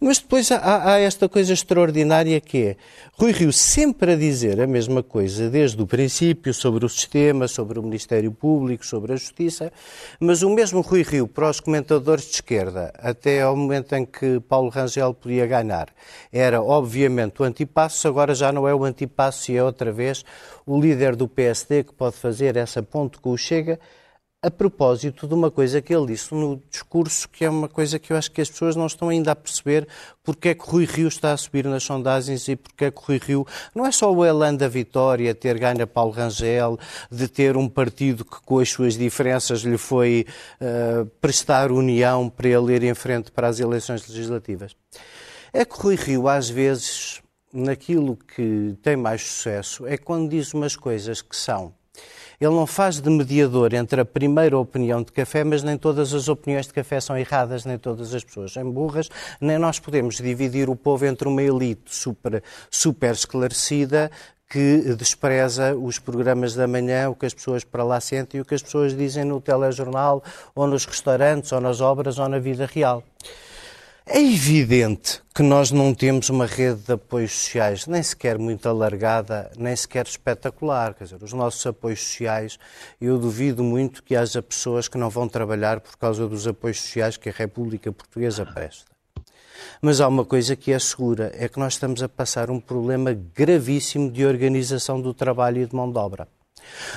Mas 0.00 0.18
depois 0.18 0.50
há, 0.50 0.92
há, 0.92 0.98
esta 0.98 1.28
coisa 1.28 1.52
extraordinária 1.52 2.40
que 2.40 2.58
é 2.58 2.76
Rui 3.14 3.32
Rio 3.32 3.52
sempre 3.52 4.12
a 4.12 4.16
dizer 4.16 4.60
a 4.60 4.66
mesma 4.66 5.02
coisa 5.02 5.50
desde 5.50 5.80
o 5.80 5.86
princípio 5.86 6.54
sobre 6.54 6.84
o 6.84 6.88
sistema, 6.88 7.46
sobre 7.48 7.78
o 7.78 7.82
Ministério 7.82 8.32
Público, 8.32 8.84
sobre 8.84 9.12
a 9.12 9.16
Justiça, 9.16 9.72
mas 10.18 10.42
o 10.42 10.50
mesmo 10.50 10.80
Rui 10.80 11.02
Rio 11.02 11.28
para 11.28 11.50
os 11.50 11.60
comentadores 11.60 12.24
de 12.24 12.34
esquerda, 12.34 12.92
até 12.98 13.42
ao 13.42 13.56
momento 13.56 13.94
em 13.94 14.06
que 14.06 14.40
Paulo 14.40 14.70
Rangel 14.70 15.12
podia 15.12 15.46
ganhar, 15.46 15.88
era 16.32 16.62
obviamente 16.62 17.42
o 17.42 17.44
antipasso, 17.44 18.08
agora 18.08 18.34
já 18.34 18.50
não 18.52 18.66
é 18.66 18.74
o 18.74 18.84
antipasso 18.84 19.52
e 19.52 19.56
é 19.56 19.62
outra 19.62 19.92
vez 19.92 20.24
o 20.66 20.80
líder 20.80 21.16
do 21.16 21.28
PSD 21.28 21.84
que 21.84 21.92
pode 21.92 22.16
fazer 22.16 22.56
essa 22.56 22.82
ponte 22.82 23.18
com 23.18 23.30
o 23.30 23.38
Chega 23.38 23.78
a 24.42 24.50
propósito 24.50 25.28
de 25.28 25.34
uma 25.34 25.50
coisa 25.50 25.82
que 25.82 25.94
ele 25.94 26.06
disse 26.06 26.34
no 26.34 26.62
discurso, 26.70 27.28
que 27.28 27.44
é 27.44 27.50
uma 27.50 27.68
coisa 27.68 27.98
que 27.98 28.10
eu 28.10 28.16
acho 28.16 28.30
que 28.30 28.40
as 28.40 28.48
pessoas 28.48 28.74
não 28.74 28.86
estão 28.86 29.10
ainda 29.10 29.32
a 29.32 29.36
perceber 29.36 29.86
porque 30.24 30.48
é 30.48 30.54
que 30.54 30.64
Rui 30.64 30.86
Rio 30.86 31.08
está 31.08 31.32
a 31.32 31.36
subir 31.36 31.66
nas 31.66 31.82
sondagens 31.82 32.48
e 32.48 32.56
porque 32.56 32.86
é 32.86 32.90
que 32.90 33.00
Rui 33.02 33.20
Rio 33.22 33.46
não 33.74 33.84
é 33.84 33.92
só 33.92 34.10
o 34.10 34.24
elan 34.24 34.54
da 34.54 34.66
vitória, 34.66 35.34
ter 35.34 35.58
ganho 35.58 35.82
a 35.82 35.86
Paulo 35.86 36.12
Rangel, 36.12 36.78
de 37.10 37.28
ter 37.28 37.54
um 37.54 37.68
partido 37.68 38.24
que 38.24 38.40
com 38.40 38.58
as 38.58 38.70
suas 38.70 38.96
diferenças 38.96 39.60
lhe 39.60 39.76
foi 39.76 40.24
uh, 40.58 41.04
prestar 41.20 41.70
união 41.70 42.30
para 42.30 42.48
ele 42.48 42.74
ir 42.76 42.84
em 42.84 42.94
frente 42.94 43.30
para 43.30 43.46
as 43.46 43.60
eleições 43.60 44.08
legislativas. 44.08 44.74
É 45.52 45.66
que 45.66 45.76
Rui 45.76 45.96
Rio, 45.96 46.28
às 46.28 46.48
vezes, 46.48 47.20
naquilo 47.52 48.16
que 48.16 48.74
tem 48.80 48.96
mais 48.96 49.20
sucesso, 49.20 49.86
é 49.86 49.98
quando 49.98 50.30
diz 50.30 50.54
umas 50.54 50.76
coisas 50.76 51.20
que 51.20 51.36
são 51.36 51.74
ele 52.40 52.54
não 52.54 52.66
faz 52.66 53.00
de 53.00 53.10
mediador 53.10 53.74
entre 53.74 54.00
a 54.00 54.04
primeira 54.04 54.56
opinião 54.56 55.02
de 55.02 55.12
café, 55.12 55.44
mas 55.44 55.62
nem 55.62 55.76
todas 55.76 56.14
as 56.14 56.26
opiniões 56.26 56.66
de 56.66 56.72
café 56.72 56.98
são 56.98 57.18
erradas, 57.18 57.66
nem 57.66 57.76
todas 57.76 58.14
as 58.14 58.24
pessoas 58.24 58.52
são 58.52 58.70
burras, 58.70 59.10
nem 59.40 59.58
nós 59.58 59.78
podemos 59.78 60.16
dividir 60.16 60.70
o 60.70 60.74
povo 60.74 61.04
entre 61.04 61.28
uma 61.28 61.42
elite 61.42 61.94
super, 61.94 62.42
super 62.70 63.12
esclarecida 63.12 64.10
que 64.48 64.96
despreza 64.96 65.76
os 65.76 65.98
programas 65.98 66.54
da 66.54 66.66
manhã, 66.66 67.08
o 67.10 67.14
que 67.14 67.26
as 67.26 67.34
pessoas 67.34 67.62
para 67.62 67.84
lá 67.84 68.00
sentem 68.00 68.38
e 68.38 68.40
o 68.40 68.44
que 68.44 68.54
as 68.54 68.62
pessoas 68.62 68.96
dizem 68.96 69.22
no 69.22 69.40
telejornal, 69.40 70.24
ou 70.54 70.66
nos 70.66 70.84
restaurantes, 70.86 71.52
ou 71.52 71.60
nas 71.60 71.80
obras, 71.80 72.18
ou 72.18 72.28
na 72.28 72.40
vida 72.40 72.66
real. 72.66 73.04
É 74.06 74.18
evidente 74.18 75.22
que 75.34 75.42
nós 75.42 75.70
não 75.70 75.94
temos 75.94 76.30
uma 76.30 76.46
rede 76.46 76.80
de 76.80 76.92
apoios 76.92 77.32
sociais 77.32 77.86
nem 77.86 78.02
sequer 78.02 78.38
muito 78.38 78.68
alargada, 78.68 79.50
nem 79.56 79.76
sequer 79.76 80.06
espetacular. 80.06 80.94
Quer 80.94 81.04
dizer, 81.04 81.22
os 81.22 81.32
nossos 81.32 81.64
apoios 81.66 82.00
sociais, 82.00 82.58
eu 83.00 83.18
duvido 83.18 83.62
muito 83.62 84.02
que 84.02 84.16
haja 84.16 84.42
pessoas 84.42 84.88
que 84.88 84.98
não 84.98 85.10
vão 85.10 85.28
trabalhar 85.28 85.80
por 85.80 85.96
causa 85.96 86.26
dos 86.26 86.46
apoios 86.46 86.80
sociais 86.80 87.16
que 87.16 87.28
a 87.28 87.32
República 87.32 87.92
Portuguesa 87.92 88.44
presta. 88.46 88.90
Mas 89.82 90.00
há 90.00 90.08
uma 90.08 90.24
coisa 90.24 90.56
que 90.56 90.72
é 90.72 90.78
segura, 90.78 91.30
é 91.34 91.48
que 91.48 91.58
nós 91.58 91.74
estamos 91.74 92.02
a 92.02 92.08
passar 92.08 92.50
um 92.50 92.58
problema 92.58 93.12
gravíssimo 93.12 94.10
de 94.10 94.24
organização 94.24 95.00
do 95.00 95.12
trabalho 95.12 95.62
e 95.62 95.66
de 95.66 95.74
mão 95.74 95.90
de 95.90 95.98
obra. 95.98 96.26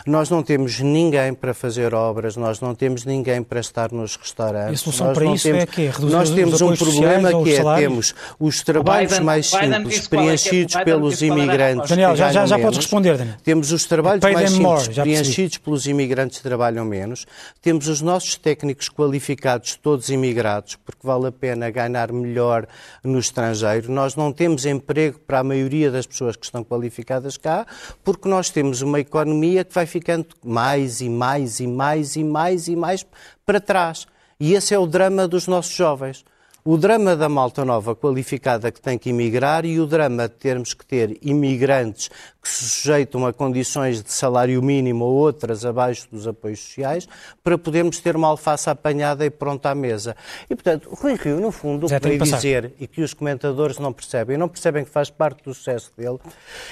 Nós 0.06 0.30
não 0.30 0.44
temos 0.44 0.80
ninguém 0.80 1.34
para 1.34 1.54
fazer 1.54 1.94
obras, 1.94 2.36
nós 2.36 2.60
não 2.60 2.74
temos 2.74 3.06
ninguém 3.06 3.44
para 3.44 3.60
estar 3.60 3.92
nos 3.92 4.16
restaurantes. 4.16 4.72
E 4.72 4.74
a 4.74 4.78
solução 4.78 5.08
nós 5.08 5.18
para 5.18 5.26
isso 5.28 5.44
temos, 5.44 5.64
é 5.64 5.66
que 5.66 6.06
Nós 6.06 6.30
temos 6.30 6.62
um 6.62 6.76
problema 6.76 7.44
que 7.44 7.56
é, 7.56 7.76
temos 7.76 8.16
os 8.40 8.62
trabalhos 8.62 9.12
Biden, 9.12 9.26
mais 9.26 9.50
simples, 9.50 10.08
preenchidos 10.08 10.76
é, 10.76 10.84
pelos 10.84 11.22
imigrantes. 11.22 11.90
Daniel, 11.90 12.16
já, 12.16 12.32
já, 12.32 12.46
já 12.46 12.60
podes 12.60 12.78
responder, 12.78 13.18
Daniel. 13.18 13.36
Temos 13.44 13.72
os 13.72 13.86
trabalhos 13.86 14.24
mais 14.24 14.52
simples, 14.52 14.88
more, 14.88 14.94
preenchidos 15.02 15.58
pelos 15.58 15.86
imigrantes 15.86 16.38
que 16.38 16.44
trabalham 16.44 16.86
menos. 16.86 17.26
Temos 17.62 17.88
os 17.88 18.02
nossos 18.02 18.36
técnicos 18.36 18.90
qualificados, 18.90 19.76
todos 19.76 20.10
imigrados, 20.10 20.78
porque 20.86 21.06
vale 21.06 21.28
a 21.28 21.32
pena 21.32 21.70
ganhar 21.70 22.12
melhor 22.12 22.68
no 23.04 23.20
estrangeiro. 23.20 23.92
Nós 23.92 24.16
não 24.16 24.32
temos 24.32 24.66
emprego 24.66 25.20
para 25.20 25.40
a 25.40 25.44
maioria 25.44 25.92
das 25.92 26.06
pessoas 26.06 26.36
que 26.36 26.46
estão 26.46 26.64
qualificadas 26.64 27.38
cá, 27.38 27.66
porque 28.04 28.28
nós 28.28 28.50
temos 28.50 28.82
uma 28.82 29.00
economia 29.00 29.53
que 29.62 29.74
vai 29.74 29.86
ficando 29.86 30.28
mais 30.42 31.02
e 31.02 31.10
mais 31.10 31.60
e 31.60 31.68
mais 31.68 32.16
e 32.16 32.24
mais 32.24 32.68
e 32.70 32.76
mais 32.78 33.06
para 33.46 33.60
trás. 33.60 34.08
E 34.40 34.54
esse 34.54 34.74
é 34.74 34.80
o 34.80 34.88
drama 34.88 35.28
dos 35.28 35.48
nossos 35.48 35.76
jovens. 35.76 36.24
O 36.66 36.78
drama 36.78 37.14
da 37.14 37.28
malta 37.28 37.66
nova 37.66 37.94
qualificada 37.94 38.72
que 38.72 38.80
tem 38.80 38.98
que 38.98 39.10
emigrar 39.10 39.66
e 39.66 39.82
o 39.82 39.86
drama 39.86 40.30
de 40.30 40.36
termos 40.36 40.74
que 40.74 40.86
ter 40.86 41.18
imigrantes 41.22 42.10
que 42.42 42.48
se 42.48 42.70
sujeitam 42.70 43.26
a 43.26 43.34
condições 43.34 44.02
de 44.02 44.10
salário 44.12 44.62
mínimo 44.62 45.04
ou 45.04 45.14
outras 45.14 45.66
abaixo 45.66 46.08
dos 46.10 46.26
apoios 46.26 46.62
sociais 46.62 47.06
para 47.44 47.58
podermos 47.58 48.00
ter 48.00 48.16
uma 48.16 48.30
alface 48.30 48.70
apanhada 48.70 49.26
e 49.26 49.30
pronta 49.30 49.72
à 49.72 49.76
mesa. 49.76 50.16
E, 50.50 50.56
portanto, 50.56 50.90
o 50.90 50.96
Rui 50.96 51.16
Rio, 51.16 51.42
no 51.42 51.52
fundo, 51.52 51.86
o 51.86 51.90
que 51.90 52.00
veio 52.00 52.24
dizer, 52.24 52.74
e 52.80 52.88
que 52.88 53.02
os 53.02 53.14
comentadores 53.14 53.78
não 53.78 53.92
percebem, 53.92 54.38
não 54.38 54.48
percebem 54.48 54.86
que 54.86 54.90
faz 54.90 55.10
parte 55.10 55.44
do 55.44 55.54
sucesso 55.54 55.92
dele, 55.98 56.20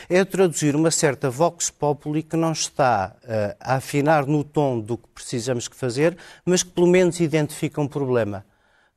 é 0.09 0.23
traduzir 0.23 0.73
uma 0.73 0.91
certa 0.91 1.29
vox 1.29 1.69
populi 1.69 2.23
que 2.23 2.37
não 2.37 2.53
está 2.53 3.13
uh, 3.23 3.55
a 3.59 3.75
afinar 3.75 4.25
no 4.25 4.41
tom 4.43 4.79
do 4.79 4.97
que 4.97 5.07
precisamos 5.13 5.67
que 5.67 5.75
fazer, 5.75 6.17
mas 6.45 6.63
que 6.63 6.69
pelo 6.69 6.87
menos 6.87 7.19
identifica 7.19 7.81
um 7.81 7.87
problema 7.87 8.45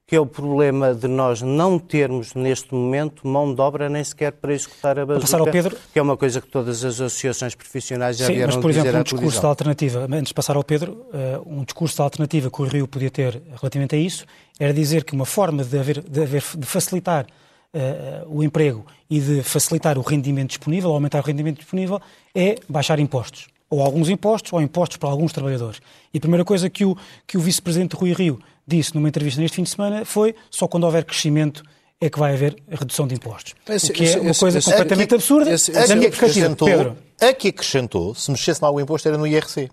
que 0.06 0.14
é 0.14 0.20
o 0.20 0.26
problema 0.26 0.94
de 0.94 1.08
nós 1.08 1.40
não 1.40 1.78
termos 1.78 2.34
neste 2.34 2.74
momento 2.74 3.26
mão 3.26 3.54
de 3.54 3.60
obra 3.60 3.88
nem 3.88 4.04
sequer 4.04 4.32
para 4.32 4.52
executar 4.52 4.98
a 4.98 5.06
bazuca, 5.06 5.50
Pedro... 5.50 5.76
que 5.92 5.98
é 5.98 6.02
uma 6.02 6.16
coisa 6.16 6.42
que 6.42 6.48
todas 6.48 6.84
as 6.84 7.00
associações 7.00 7.54
profissionais 7.54 8.18
já 8.18 8.26
Sim, 8.26 8.34
vieram 8.34 8.52
mas, 8.52 8.60
por 8.60 8.70
exemplo, 8.70 8.98
um 8.98 9.02
discurso 9.02 9.40
da 9.40 9.48
alternativa, 9.48 10.06
antes 10.10 10.28
de 10.28 10.34
passar 10.34 10.56
ao 10.56 10.64
Pedro, 10.64 10.92
uh, 10.92 11.42
um 11.46 11.64
discurso 11.64 11.96
da 11.96 12.04
alternativa 12.04 12.50
que 12.50 12.60
o 12.60 12.66
Rio 12.66 12.86
podia 12.86 13.10
ter 13.10 13.42
relativamente 13.58 13.94
a 13.94 13.98
isso, 13.98 14.26
era 14.60 14.74
dizer 14.74 15.04
que 15.04 15.14
uma 15.14 15.24
forma 15.24 15.64
de, 15.64 15.78
haver, 15.78 16.02
de, 16.02 16.22
haver, 16.22 16.42
de 16.58 16.66
facilitar 16.66 17.24
uh, 17.24 18.28
o 18.28 18.44
emprego 18.44 18.84
e 19.08 19.18
de 19.18 19.42
facilitar 19.42 19.96
o 19.96 20.02
rendimento 20.02 20.50
disponível, 20.50 20.90
aumentar 20.92 21.20
o 21.20 21.26
rendimento 21.26 21.60
disponível, 21.60 21.98
é 22.34 22.56
baixar 22.68 22.98
impostos. 22.98 23.48
Ou 23.70 23.82
alguns 23.82 24.10
impostos, 24.10 24.52
ou 24.52 24.60
impostos 24.60 24.98
para 24.98 25.08
alguns 25.08 25.32
trabalhadores. 25.32 25.80
E 26.12 26.18
a 26.18 26.20
primeira 26.20 26.44
coisa 26.44 26.68
que 26.68 26.84
o, 26.84 26.94
que 27.26 27.38
o 27.38 27.40
vice-presidente 27.40 27.96
Rui 27.96 28.12
Rio 28.12 28.38
disse 28.66 28.94
numa 28.94 29.08
entrevista 29.08 29.40
neste 29.40 29.56
fim 29.56 29.62
de 29.62 29.70
semana 29.70 30.04
foi 30.04 30.34
só 30.50 30.66
quando 30.66 30.84
houver 30.84 31.04
crescimento 31.04 31.62
é 32.00 32.10
que 32.10 32.18
vai 32.18 32.34
haver 32.34 32.56
redução 32.68 33.06
de 33.06 33.14
impostos. 33.14 33.54
Esse, 33.68 33.90
o 33.90 33.94
que 33.94 34.06
é 34.06 34.20
uma 34.20 34.34
coisa 34.34 34.58
esse, 34.58 34.70
completamente 34.70 35.14
absurda. 35.14 35.50
Esse, 35.50 35.70
esse, 35.70 35.92
a, 35.92 35.98
que 35.98 36.06
acrescentou, 36.06 36.68
Pedro. 36.68 36.96
a 37.20 37.32
que 37.32 37.48
acrescentou, 37.48 38.14
se 38.14 38.30
mexesse 38.30 38.62
lá 38.62 38.70
o 38.70 38.80
imposto, 38.80 39.08
era 39.08 39.16
no 39.16 39.26
IRC. 39.26 39.70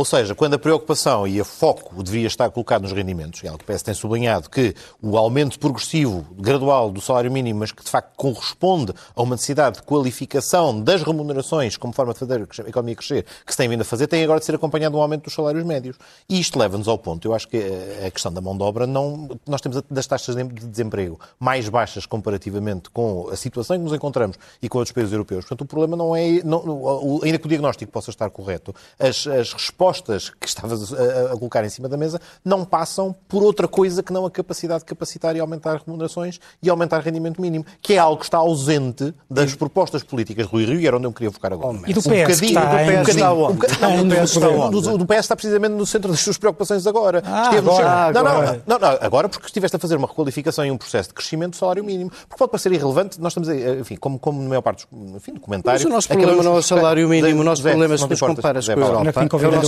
Ou 0.00 0.04
seja, 0.06 0.34
quando 0.34 0.54
a 0.54 0.58
preocupação 0.58 1.28
e 1.28 1.38
a 1.38 1.44
foco 1.44 2.02
deveria 2.02 2.26
estar 2.26 2.50
colocado 2.50 2.80
nos 2.80 2.92
rendimentos, 2.92 3.42
e 3.42 3.46
algo 3.46 3.58
que 3.58 3.66
parece 3.66 3.84
tem 3.84 3.92
sublinhado 3.92 4.48
que 4.48 4.74
o 5.02 5.18
aumento 5.18 5.58
progressivo, 5.58 6.26
gradual 6.38 6.90
do 6.90 7.02
salário 7.02 7.30
mínimo, 7.30 7.60
mas 7.60 7.70
que 7.70 7.84
de 7.84 7.90
facto 7.90 8.16
corresponde 8.16 8.94
a 9.14 9.22
uma 9.22 9.34
necessidade 9.34 9.76
de 9.76 9.82
qualificação 9.82 10.80
das 10.80 11.02
remunerações 11.02 11.76
como 11.76 11.92
forma 11.92 12.14
de 12.14 12.18
fazer 12.18 12.48
a 12.64 12.68
economia 12.70 12.96
crescer, 12.96 13.26
que 13.44 13.52
se 13.52 13.58
tem 13.58 13.68
vindo 13.68 13.82
a 13.82 13.84
fazer, 13.84 14.06
tem 14.06 14.24
agora 14.24 14.40
de 14.40 14.46
ser 14.46 14.54
acompanhado 14.54 14.94
de 14.94 14.98
um 14.98 15.02
aumento 15.02 15.24
dos 15.24 15.34
salários 15.34 15.62
médios. 15.64 15.98
E 16.26 16.40
isto 16.40 16.58
leva-nos 16.58 16.88
ao 16.88 16.96
ponto, 16.96 17.28
eu 17.28 17.34
acho 17.34 17.46
que 17.46 17.62
a 18.06 18.10
questão 18.10 18.32
da 18.32 18.40
mão 18.40 18.56
de 18.56 18.62
obra, 18.62 18.86
não, 18.86 19.28
nós 19.46 19.60
temos 19.60 19.82
das 19.90 20.06
taxas 20.06 20.34
de 20.34 20.44
desemprego 20.66 21.20
mais 21.38 21.68
baixas 21.68 22.06
comparativamente 22.06 22.88
com 22.88 23.28
a 23.28 23.36
situação 23.36 23.76
em 23.76 23.80
que 23.80 23.84
nos 23.84 23.92
encontramos 23.92 24.38
e 24.62 24.68
com 24.70 24.78
outros 24.78 24.94
países 24.94 25.12
europeus. 25.12 25.44
Portanto, 25.44 25.60
o 25.60 25.66
problema 25.66 25.94
não 25.94 26.16
é, 26.16 26.42
não, 26.42 27.20
ainda 27.22 27.38
que 27.38 27.44
o 27.44 27.48
diagnóstico 27.50 27.92
possa 27.92 28.08
estar 28.08 28.30
correto, 28.30 28.74
as, 28.98 29.26
as 29.26 29.52
respostas 29.52 29.89
propostas 29.90 30.30
que 30.30 30.46
estavas 30.46 30.92
a, 30.92 31.32
a, 31.32 31.36
colocar 31.36 31.64
em 31.64 31.68
cima 31.68 31.88
da 31.88 31.96
mesa 31.96 32.20
não 32.44 32.64
passam 32.64 33.14
por 33.28 33.42
outra 33.42 33.66
coisa 33.66 34.02
que 34.02 34.12
não 34.12 34.24
a 34.24 34.30
capacidade 34.30 34.80
de 34.80 34.86
capacitar 34.86 35.34
e 35.36 35.40
aumentar 35.40 35.82
remunerações 35.84 36.38
e 36.62 36.70
aumentar 36.70 37.00
rendimento 37.00 37.40
mínimo, 37.40 37.64
que 37.82 37.94
é 37.94 37.98
algo 37.98 38.18
que 38.18 38.24
está 38.24 38.38
ausente 38.38 39.12
das 39.28 39.54
propostas 39.54 40.02
políticas 40.02 40.46
de 40.46 40.52
Rui 40.52 40.64
Rio, 40.64 40.80
e 40.80 40.86
era 40.86 40.96
onde 40.96 41.06
eu 41.06 41.12
queria 41.12 41.30
focar 41.30 41.52
agora. 41.52 41.78
e 41.86 41.92
do 41.92 42.00
PS, 42.00 42.08
um 42.08 42.24
que 42.26 42.44
está, 42.44 42.82
do 42.82 43.02
PS 43.02 43.08
está 43.08 44.48
onde? 44.48 45.02
O 45.02 45.06
PS 45.06 45.18
está 45.18 45.36
precisamente 45.36 45.72
no 45.72 45.86
centro 45.86 46.10
das 46.10 46.20
suas 46.20 46.38
preocupações 46.38 46.86
agora. 46.86 47.22
Ah, 47.24 47.50
agora, 47.50 48.12
não, 48.12 48.22
não, 48.22 48.62
não, 48.66 48.78
não, 48.78 48.98
agora 49.00 49.28
porque 49.28 49.46
estiveste 49.46 49.76
a 49.76 49.78
fazer 49.78 49.96
uma 49.96 50.06
requalificação 50.06 50.64
e 50.64 50.70
um 50.70 50.78
processo 50.78 51.08
de 51.08 51.14
crescimento 51.14 51.52
do 51.52 51.56
salário 51.56 51.82
mínimo. 51.82 52.10
Porque 52.10 52.36
pode 52.38 52.50
parecer 52.50 52.72
irrelevante, 52.72 53.20
nós 53.20 53.32
estamos, 53.32 53.48
enfim, 53.48 53.96
como, 53.96 54.18
como 54.18 54.42
na 54.42 54.48
maior 54.48 54.62
parte 54.62 54.86
dos 54.90 55.16
enfim, 55.16 55.34
documentários... 55.34 55.82
Mas 55.82 55.90
o 55.90 55.94
nosso 55.94 56.08
problema 56.08 56.42
não 56.42 56.56
é 56.56 56.58
o 56.58 56.62
salário 56.62 57.08
mínimo, 57.08 57.40
o 57.40 57.44
nosso 57.44 57.62
problema 57.62 57.94
é 57.94 57.98
se 57.98 58.08
nos 58.08 58.20
comparas 58.20 58.66
com 58.66 58.72
a 58.72 58.74
Europa 58.74 59.20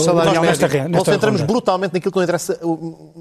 salário 0.02 0.34
nós, 0.34 0.58
nesta, 0.58 0.68
nesta 0.68 0.88
nós 0.88 1.04
centramos 1.04 1.40
ronda. 1.40 1.52
brutalmente 1.52 1.94
naquilo 1.94 2.12
que 2.12 2.16
não 2.18 2.24
interessa 2.24 2.58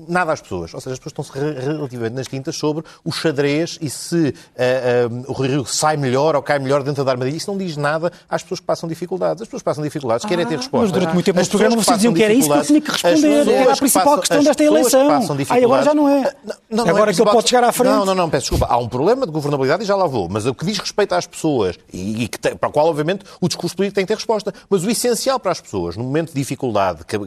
nada 0.08 0.34
às 0.34 0.42
pessoas. 0.42 0.74
Ou 0.74 0.82
seja, 0.82 0.94
as 0.94 1.00
pessoas 1.00 1.28
estão-se 1.28 1.66
relativamente 1.66 2.14
nas 2.14 2.28
tintas 2.28 2.56
sobre 2.56 2.84
o 3.04 3.12
xadrez 3.12 3.78
e 3.82 3.90
se 3.90 4.16
uh, 4.18 5.12
uh, 5.12 5.32
o 5.32 5.34
Rio 5.34 5.66
sai 5.66 5.98
melhor 5.98 6.36
ou 6.36 6.42
cai 6.42 6.60
melhor 6.60 6.84
dentro 6.84 7.04
da 7.04 7.12
armadilha. 7.12 7.38
Isso 7.38 7.50
não 7.50 7.58
diz 7.58 7.78
nada 7.78 8.12
às 8.30 8.42
pessoas 8.42 8.60
que 8.60 8.66
passam 8.66 8.88
dificuldades. 8.88 9.42
As 9.42 9.48
pessoas 9.48 9.62
que 9.62 9.66
passam 9.66 9.84
dificuldades 9.84 10.26
ah, 10.26 10.30
querem 10.30 10.46
ter 10.46 10.58
respostas. 10.58 10.92
Mas 10.92 10.92
durante 10.92 11.14
muito 11.14 11.26
tempo 11.26 11.40
no 11.40 11.48
programa 11.48 11.76
vocês 11.76 11.98
diziam 11.98 12.14
que 12.14 12.24
era 12.24 12.34
isso 12.34 12.50
que 12.50 12.58
eu 12.58 12.64
tinha 12.64 12.82
que 12.82 12.92
responder. 12.92 13.48
Era 13.48 13.74
a 13.74 13.78
principal 13.78 14.04
passam, 14.04 14.20
questão 14.20 14.44
desta 14.44 14.64
eleição. 14.64 15.38
Aí 15.50 15.64
agora 15.64 15.84
já 15.84 15.94
não 15.94 16.10
é. 16.10 16.34
Não, 16.44 16.56
não, 16.70 16.84
agora 16.84 17.06
não 17.06 17.12
é 17.12 17.14
que 17.14 17.22
ele 17.22 17.32
pode 17.32 17.50
chegar 17.50 17.64
à 17.64 17.72
frente. 17.72 17.92
Não, 17.92 18.06
não, 18.06 18.16
não, 18.16 18.30
peço 18.30 18.44
desculpa. 18.44 18.68
Há 18.70 18.78
um 18.78 18.88
problema 18.88 19.26
de 19.26 19.32
governabilidade 19.32 19.84
e 19.84 19.86
já 19.86 19.96
lá 19.96 20.08
vou. 20.08 20.28
Mas 20.30 20.46
o 20.46 20.54
que 20.54 20.66
diz 20.66 20.78
respeito 20.78 21.14
às 21.14 21.28
pessoas 21.28 21.78
e, 21.92 22.24
e 22.24 22.28
que 22.28 22.40
tem, 22.40 22.56
para 22.56 22.70
o 22.70 22.72
qual, 22.72 22.88
obviamente, 22.88 23.26
o 23.40 23.48
discurso 23.48 23.76
político 23.76 23.96
tem 23.96 24.06
que 24.06 24.10
ter 24.10 24.16
resposta. 24.16 24.54
Mas 24.70 24.84
o 24.84 24.90
essencial 24.90 25.40
para 25.40 25.52
as 25.52 25.62
pessoas, 25.62 25.98
no 25.98 26.04
momento 26.04 26.30
de 26.30 26.36
dificuldade, 26.36 26.71
que, 27.06 27.18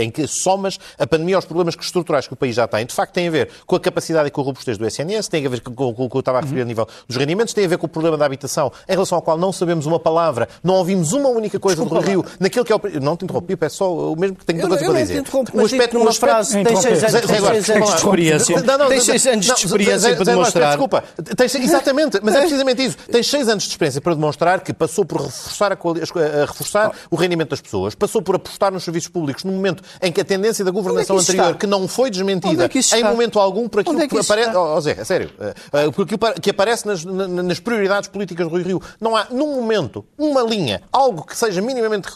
em 0.00 0.10
que 0.10 0.26
somas 0.26 0.78
a 0.98 1.06
pandemia 1.06 1.36
aos 1.36 1.44
problemas 1.44 1.74
estruturais 1.80 2.26
que 2.26 2.32
o 2.32 2.36
país 2.36 2.54
já 2.54 2.66
tem, 2.66 2.86
de 2.86 2.94
facto 2.94 3.12
tem 3.12 3.28
a 3.28 3.30
ver 3.30 3.48
com 3.66 3.76
a 3.76 3.80
capacidade 3.80 4.28
e 4.28 4.30
com 4.30 4.40
a 4.40 4.44
robustez 4.44 4.78
do 4.78 4.86
SNS, 4.86 5.28
tem 5.28 5.46
a 5.46 5.48
ver 5.48 5.60
com, 5.60 5.74
com, 5.74 5.94
com 5.94 6.04
o 6.04 6.10
que 6.10 6.16
eu 6.16 6.20
estava 6.20 6.38
a 6.38 6.40
referir 6.40 6.62
a 6.62 6.64
nível 6.64 6.86
dos 7.06 7.16
rendimentos, 7.16 7.54
tem 7.54 7.64
a 7.64 7.68
ver 7.68 7.78
com 7.78 7.86
o 7.86 7.88
problema 7.88 8.16
da 8.16 8.24
habitação, 8.24 8.72
em 8.88 8.92
relação 8.92 9.16
ao 9.16 9.22
qual 9.22 9.38
não 9.38 9.52
sabemos 9.52 9.86
uma 9.86 9.98
palavra, 9.98 10.48
não 10.62 10.74
ouvimos 10.74 11.12
uma 11.12 11.28
única 11.28 11.58
coisa 11.58 11.82
Desculpa, 11.82 12.04
do 12.04 12.08
Rio, 12.08 12.24
naquilo 12.38 12.64
que 12.64 12.72
é 12.72 12.76
o... 12.76 12.80
Não 13.00 13.16
te 13.16 13.24
interrompi, 13.24 13.56
peço 13.56 13.76
só 13.76 14.12
o 14.12 14.16
mesmo 14.16 14.36
que 14.36 14.44
tenho 14.44 14.60
coisa 14.60 14.84
para 14.84 15.00
dizer. 15.00 15.22
O 15.52 15.64
aspecto... 15.64 15.98
Numa 15.98 16.12
frase, 16.12 16.62
tem 16.62 16.76
seis 16.76 17.02
anos 17.02 17.90
de 17.90 17.96
experiência. 17.96 18.62
Tem 18.88 19.00
seis 19.00 19.26
anos 19.26 19.46
de 19.46 19.52
experiência 19.52 20.16
para 20.16 20.24
demonstrar... 20.24 20.68
Desculpa, 20.70 21.04
exatamente, 21.62 22.20
mas 22.22 22.34
é 22.34 22.40
precisamente 22.40 22.84
isso. 22.84 22.96
Tem 23.10 23.22
seis 23.22 23.48
anos 23.48 23.64
de 23.64 23.70
experiência 23.70 24.00
para 24.00 24.14
demonstrar 24.14 24.60
que 24.60 24.72
passou 24.72 25.04
por 25.04 25.20
reforçar, 25.22 25.72
a, 25.72 26.42
a 26.42 26.46
reforçar 26.46 26.92
o 27.10 27.16
rendimento 27.16 27.50
das 27.50 27.60
pessoas, 27.60 27.94
passou 27.94 28.22
por 28.22 28.36
apostar 28.36 28.72
nos 28.72 28.84
serviços 28.90 29.08
públicos 29.08 29.44
no 29.44 29.52
momento 29.52 29.82
em 30.02 30.12
que 30.12 30.20
a 30.20 30.24
tendência 30.24 30.64
da 30.64 30.70
governação 30.70 31.16
é 31.16 31.20
anterior, 31.20 31.46
está? 31.46 31.58
que 31.58 31.66
não 31.66 31.86
foi 31.88 32.10
desmentida 32.10 32.64
é 32.64 32.98
em 32.98 33.04
momento 33.04 33.38
algum 33.38 33.68
por 33.68 33.80
aquilo 33.80 33.98
é 33.98 34.08
que, 34.08 34.14
que 34.14 34.20
aparece. 34.20 34.56
Oh, 34.56 34.76
oh, 34.76 34.80
Zé, 34.80 34.96
é 34.98 35.04
sério. 35.04 35.30
Uh, 35.38 35.92
por 35.92 36.04
aquilo 36.04 36.18
que 36.40 36.50
aparece 36.50 36.86
nas, 36.86 37.04
nas, 37.04 37.60
prioridades 37.60 38.08
políticas 38.08 38.46
do 38.46 38.50
Rui 38.50 38.62
Rio. 38.62 38.82
Não 39.00 39.16
há, 39.16 39.26
num 39.30 39.54
momento, 39.56 40.04
uma 40.18 40.42
linha, 40.42 40.82
algo 40.92 41.24
que 41.24 41.36
seja 41.36 41.60
minimamente, 41.60 42.08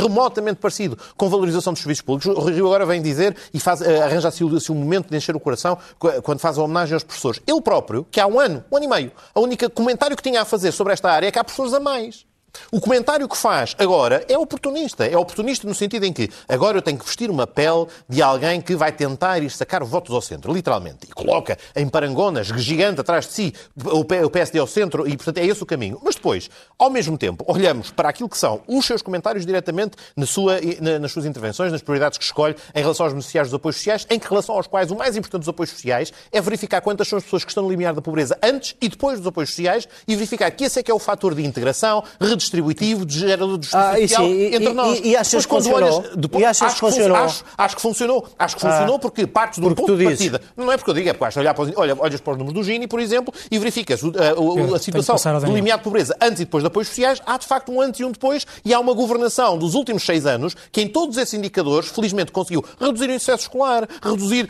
remotamente 0.00 0.58
parecido 0.58 0.98
com 1.16 1.28
valorização 1.28 1.72
dos 1.72 1.82
serviços 1.82 2.02
públicos. 2.02 2.36
O 2.36 2.40
Rui 2.40 2.52
Rio 2.52 2.66
agora 2.66 2.86
vem 2.86 3.00
dizer 3.00 3.36
e 3.52 3.58
faz, 3.58 3.80
uh, 3.80 4.02
arranja-se 4.02 4.44
o, 4.44 4.56
assim, 4.56 4.72
um 4.72 4.76
momento 4.76 5.08
de 5.10 5.16
encher 5.16 5.34
o 5.34 5.40
coração 5.40 5.78
quando 6.22 6.38
faz 6.38 6.58
a 6.58 6.62
homenagem 6.62 6.94
aos 6.94 7.04
professores. 7.04 7.40
Ele 7.46 7.60
próprio, 7.60 8.06
que 8.10 8.20
há 8.20 8.26
um 8.26 8.38
ano, 8.38 8.64
um 8.70 8.76
ano 8.76 8.84
e 8.84 8.88
meio, 8.88 9.12
a 9.34 9.40
única 9.40 9.68
comentário 9.70 10.16
que 10.16 10.22
tinha 10.22 10.42
a 10.42 10.44
fazer 10.44 10.72
sobre 10.72 10.92
esta 10.92 11.10
área 11.10 11.26
é 11.26 11.30
que 11.30 11.38
há 11.38 11.44
professores 11.44 11.72
a 11.72 11.80
mais. 11.80 12.29
O 12.70 12.80
comentário 12.80 13.28
que 13.28 13.36
faz 13.36 13.74
agora 13.78 14.24
é 14.28 14.38
oportunista. 14.38 15.06
É 15.06 15.16
oportunista 15.16 15.66
no 15.66 15.74
sentido 15.74 16.04
em 16.04 16.12
que 16.12 16.28
agora 16.48 16.78
eu 16.78 16.82
tenho 16.82 16.98
que 16.98 17.04
vestir 17.04 17.30
uma 17.30 17.46
pele 17.46 17.86
de 18.08 18.22
alguém 18.22 18.60
que 18.60 18.74
vai 18.76 18.92
tentar 18.92 19.42
ir 19.42 19.50
sacar 19.50 19.82
votos 19.84 20.14
ao 20.14 20.20
centro, 20.20 20.52
literalmente. 20.52 21.06
E 21.08 21.12
coloca 21.12 21.58
em 21.74 21.88
parangonas, 21.88 22.48
gigante 22.48 23.00
atrás 23.00 23.26
de 23.26 23.32
si, 23.32 23.54
o 23.84 24.04
PSD 24.30 24.58
ao 24.58 24.66
centro, 24.66 25.06
e 25.06 25.16
portanto 25.16 25.38
é 25.38 25.46
esse 25.46 25.62
o 25.62 25.66
caminho. 25.66 26.00
Mas 26.02 26.14
depois, 26.14 26.50
ao 26.78 26.90
mesmo 26.90 27.16
tempo, 27.16 27.44
olhamos 27.46 27.90
para 27.90 28.08
aquilo 28.08 28.28
que 28.28 28.38
são 28.38 28.60
os 28.66 28.86
seus 28.86 29.02
comentários 29.02 29.44
diretamente 29.44 29.96
na 30.16 30.26
sua, 30.26 30.58
nas 31.00 31.12
suas 31.12 31.26
intervenções, 31.26 31.72
nas 31.72 31.82
prioridades 31.82 32.18
que 32.18 32.24
escolhe 32.24 32.54
em 32.74 32.80
relação 32.80 33.06
aos 33.06 33.12
beneficiários 33.12 33.50
dos 33.50 33.56
apoios 33.56 33.76
sociais, 33.76 34.06
em 34.10 34.18
relação 34.18 34.54
aos 34.54 34.66
quais 34.66 34.90
o 34.90 34.96
mais 34.96 35.16
importante 35.16 35.40
dos 35.40 35.48
apoios 35.48 35.70
sociais 35.70 36.12
é 36.32 36.40
verificar 36.40 36.80
quantas 36.80 37.08
são 37.08 37.18
as 37.18 37.24
pessoas 37.24 37.44
que 37.44 37.50
estão 37.50 37.64
no 37.64 37.70
limiar 37.70 37.94
da 37.94 38.02
pobreza 38.02 38.38
antes 38.42 38.76
e 38.80 38.88
depois 38.88 39.18
dos 39.18 39.26
apoios 39.26 39.50
sociais 39.50 39.88
e 40.06 40.14
verificar 40.14 40.50
que 40.50 40.64
esse 40.64 40.80
é 40.80 40.82
que 40.82 40.90
é 40.90 40.94
o 40.94 40.98
fator 40.98 41.34
de 41.34 41.44
integração, 41.44 42.02
redistributivo, 42.40 43.04
de 43.04 43.18
gerador 43.18 43.58
de 43.58 43.66
justiça 43.66 43.90
ah, 43.90 44.00
social 44.00 44.26
sim. 44.26 44.54
entre 44.54 44.72
nós. 44.72 45.00
E, 45.00 45.08
e 45.08 45.16
achas 45.16 45.46
que 45.46 45.54
funcionou? 45.54 46.04
depois, 46.16 46.42
e 46.42 46.46
achas 46.46 46.62
acho 46.62 46.74
que 46.74 46.80
funcionou? 46.80 47.16
Acho, 47.16 47.44
acho, 47.56 47.76
que 47.76 47.82
funcionou. 47.82 48.28
Acho 48.38 48.56
que 48.56 48.62
funcionou 48.62 48.96
ah, 48.96 48.98
porque 48.98 49.26
partes 49.26 49.58
do 49.58 49.74
ponto 49.74 49.96
de 49.96 50.04
partida. 50.04 50.40
Não 50.56 50.72
é 50.72 50.76
porque 50.76 50.90
eu 50.90 50.94
digo, 50.94 51.08
é 51.08 51.12
porque 51.12 51.38
olhar 51.38 51.54
para 51.54 51.64
os, 51.64 51.72
olha, 51.76 51.96
olhas 51.98 52.20
para 52.20 52.32
os 52.32 52.38
números 52.38 52.54
do 52.54 52.64
Gini, 52.64 52.86
por 52.86 53.00
exemplo, 53.00 53.32
e 53.50 53.58
verificas 53.58 54.02
a, 54.02 54.06
a, 54.06 54.72
a, 54.72 54.76
a 54.76 54.78
situação 54.78 55.40
do 55.40 55.52
limiar 55.52 55.78
de 55.78 55.84
pobreza 55.84 56.16
antes 56.20 56.40
e 56.40 56.44
depois 56.44 56.62
de 56.62 56.68
apoios 56.68 56.88
sociais. 56.88 57.20
Há, 57.26 57.38
de 57.38 57.46
facto, 57.46 57.70
um 57.70 57.80
antes 57.80 58.00
e 58.00 58.04
um 58.04 58.10
depois. 58.10 58.46
E 58.64 58.72
há 58.72 58.80
uma 58.80 58.92
governação 58.92 59.58
dos 59.58 59.74
últimos 59.74 60.04
seis 60.04 60.26
anos 60.26 60.56
que, 60.72 60.80
em 60.80 60.88
todos 60.88 61.16
esses 61.16 61.34
indicadores, 61.34 61.88
felizmente 61.88 62.32
conseguiu 62.32 62.64
reduzir 62.80 63.08
o 63.08 63.12
insucesso 63.12 63.44
escolar, 63.44 63.88
reduzir 64.02 64.48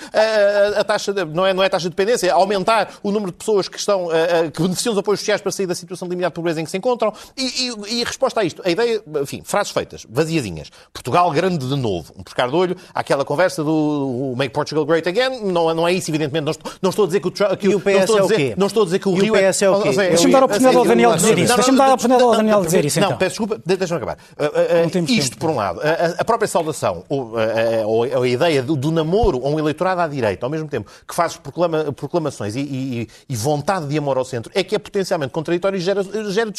a, 0.77 0.85
taxa, 0.85 1.13
de, 1.13 1.25
não, 1.25 1.47
é, 1.47 1.53
não 1.53 1.63
é 1.63 1.67
a 1.67 1.71
taxa 1.71 1.85
de 1.85 1.91
dependência, 1.91 2.29
é 2.29 2.31
aumentar 2.31 2.95
o 3.03 3.11
número 3.11 3.33
de 3.33 3.39
pessoas 3.39 3.69
que, 3.69 3.79
estão, 3.79 4.09
que 4.53 4.63
beneficiam 4.63 4.93
dos 4.93 5.01
apoios 5.01 5.21
sociais 5.21 5.41
para 5.41 5.53
sair 5.53 5.67
da 5.67 5.75
situação 5.75 6.07
de 6.09 6.15
limiar 6.15 6.31
de 6.31 6.35
pobreza 6.35 6.61
em 6.61 6.65
que 6.65 6.71
se 6.71 6.77
encontram. 6.77 7.13
E, 7.37 7.69
e, 7.69 7.73
e 7.89 8.03
a 8.03 8.07
resposta 8.07 8.41
a 8.41 8.45
isto, 8.45 8.63
a 8.65 8.71
ideia, 8.71 9.03
enfim, 9.23 9.43
frases 9.45 9.73
feitas, 9.73 10.07
vaziazinhas. 10.09 10.71
Portugal 10.93 11.31
grande 11.31 11.67
de 11.67 11.77
novo. 11.77 12.13
Um 12.19 12.23
pescar 12.23 12.49
de 12.49 12.57
olho, 12.57 12.77
aquela 12.95 13.25
conversa 13.25 13.63
do 13.65 14.35
Make 14.37 14.53
Portugal 14.53 14.85
Great 14.85 15.09
Again, 15.09 15.41
não, 15.53 15.73
não 15.75 15.87
é 15.89 15.93
isso, 15.93 16.11
evidentemente, 16.11 16.45
Não 16.45 16.51
estou, 16.53 16.73
não 16.83 16.91
estou 16.91 17.05
a 17.05 17.07
dizer 17.07 17.21
que 17.21 17.29
o, 17.29 17.31
que 17.33 17.67
E 17.67 17.75
o 17.75 17.81
PS 17.81 17.93
não 17.95 18.01
estou 18.01 18.17
a 18.17 18.19
é 18.19 18.23
o 18.23 18.27
dizer, 18.29 18.37
quê? 18.37 18.55
Não 18.57 18.67
estou 18.67 18.83
a 18.83 18.85
dizer 18.87 18.99
que 18.99 19.09
o 19.09 19.13
o 19.13 19.15
Rio 19.15 19.35
PS 19.35 19.63
é 19.63 19.71
o 19.71 19.81
quê? 19.83 19.89
É 19.89 19.91
o- 19.91 19.95
Deixa-me 19.95 20.33
dar 20.33 20.43
a 20.43 20.45
oportunidade 20.45 20.77
ao 20.77 20.85
Daniel 20.85 21.15
dizer 21.17 21.39
isso. 21.39 21.55
Deixa-me 21.57 21.79
dar 21.79 21.85
a 21.85 21.95
oportunidade 21.95 22.23
ao 22.25 22.37
Daniel 22.37 22.65
dizer 22.65 22.85
isso, 22.85 23.01
Não, 23.01 23.07
então. 23.09 23.19
peço 23.19 23.31
desculpa, 23.31 23.61
de- 23.65 23.77
deixa-me 23.77 23.97
acabar. 24.03 24.17
Uh, 24.39 24.45
uh, 24.45 25.03
uh, 25.05 25.11
isto 25.13 25.37
por 25.39 25.51
um 25.51 25.57
lado. 25.57 25.81
A, 26.19 26.25
própria 26.25 26.49
saudação, 26.49 27.05
ou, 27.09 27.33
a 28.23 28.29
ideia 28.29 28.63
do, 28.63 28.91
namoro 28.91 29.45
a 29.45 29.49
um 29.49 29.59
eleitorado 29.59 30.01
à 30.01 30.09
direita, 30.09 30.47
ao 30.47 30.51
mesmo 30.51 30.69
tempo 30.69 30.91
que 31.07 31.15
fazes 31.15 31.37
proclama- 31.37 31.93
proclamações 31.93 32.55
e, 32.57 33.09
vontade 33.37 33.87
de 33.87 33.97
amor 33.99 34.19
ao 34.19 34.25
centro, 34.25 34.51
é 34.55 34.63
que 34.63 34.75
é 34.75 34.79
potencialmente 34.79 35.33
contraditório 35.33 35.77
e 35.77 35.81
gera, 35.81 36.03
gera 36.31 36.51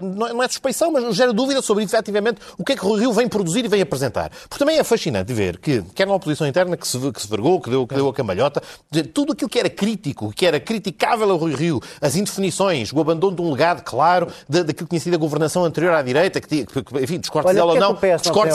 não 0.00 0.26
é- 0.26 0.32
não 0.32 0.42
é 0.42 0.48
suspeição, 0.48 0.90
mas 0.90 1.14
gera 1.14 1.32
dúvida 1.32 1.60
sobre 1.62 1.84
efetivamente 1.84 2.40
o 2.58 2.64
que 2.64 2.72
é 2.72 2.76
que 2.76 2.84
o 2.86 2.94
Rio 2.94 3.12
vem 3.12 3.28
produzir 3.28 3.64
e 3.64 3.68
vem 3.68 3.80
apresentar. 3.82 4.30
Porque 4.48 4.58
também 4.58 4.78
é 4.78 4.84
fascinante 4.84 5.32
ver 5.32 5.58
que, 5.58 5.82
quer 5.94 6.06
na 6.06 6.14
oposição 6.14 6.46
interna 6.46 6.76
que 6.76 6.86
se, 6.86 6.98
que 7.12 7.20
se 7.22 7.28
vergou, 7.28 7.60
que 7.60 7.70
deu, 7.70 7.86
que 7.86 7.94
deu 7.94 8.08
a 8.08 8.14
cambalhota, 8.14 8.62
de- 8.90 9.02
tudo 9.04 9.32
aquilo 9.32 9.48
que 9.48 9.58
era 9.58 9.70
crítico, 9.70 10.32
que 10.32 10.46
era 10.46 10.58
criticável 10.58 11.30
ao 11.30 11.36
Rui 11.36 11.54
Rio, 11.54 11.80
as 12.00 12.16
indefinições, 12.16 12.92
o 12.92 13.00
abandono 13.00 13.36
de 13.36 13.42
um 13.42 13.50
legado 13.50 13.82
claro 13.82 14.28
da- 14.48 14.62
daquilo 14.62 14.86
que 14.86 14.90
tinha 14.90 15.00
sido 15.00 15.14
a 15.14 15.18
governação 15.18 15.64
anterior 15.64 15.92
à 15.94 16.02
direita, 16.02 16.40
que, 16.40 16.48
tinha- 16.48 16.66
que- 16.66 16.78
enfim, 17.02 17.18
discordes 17.18 17.48
Olha, 17.50 17.56
dela 17.56 17.70
ou 17.72 17.76
é 17.76 17.80
não, 17.80 17.94
tem 17.94 18.10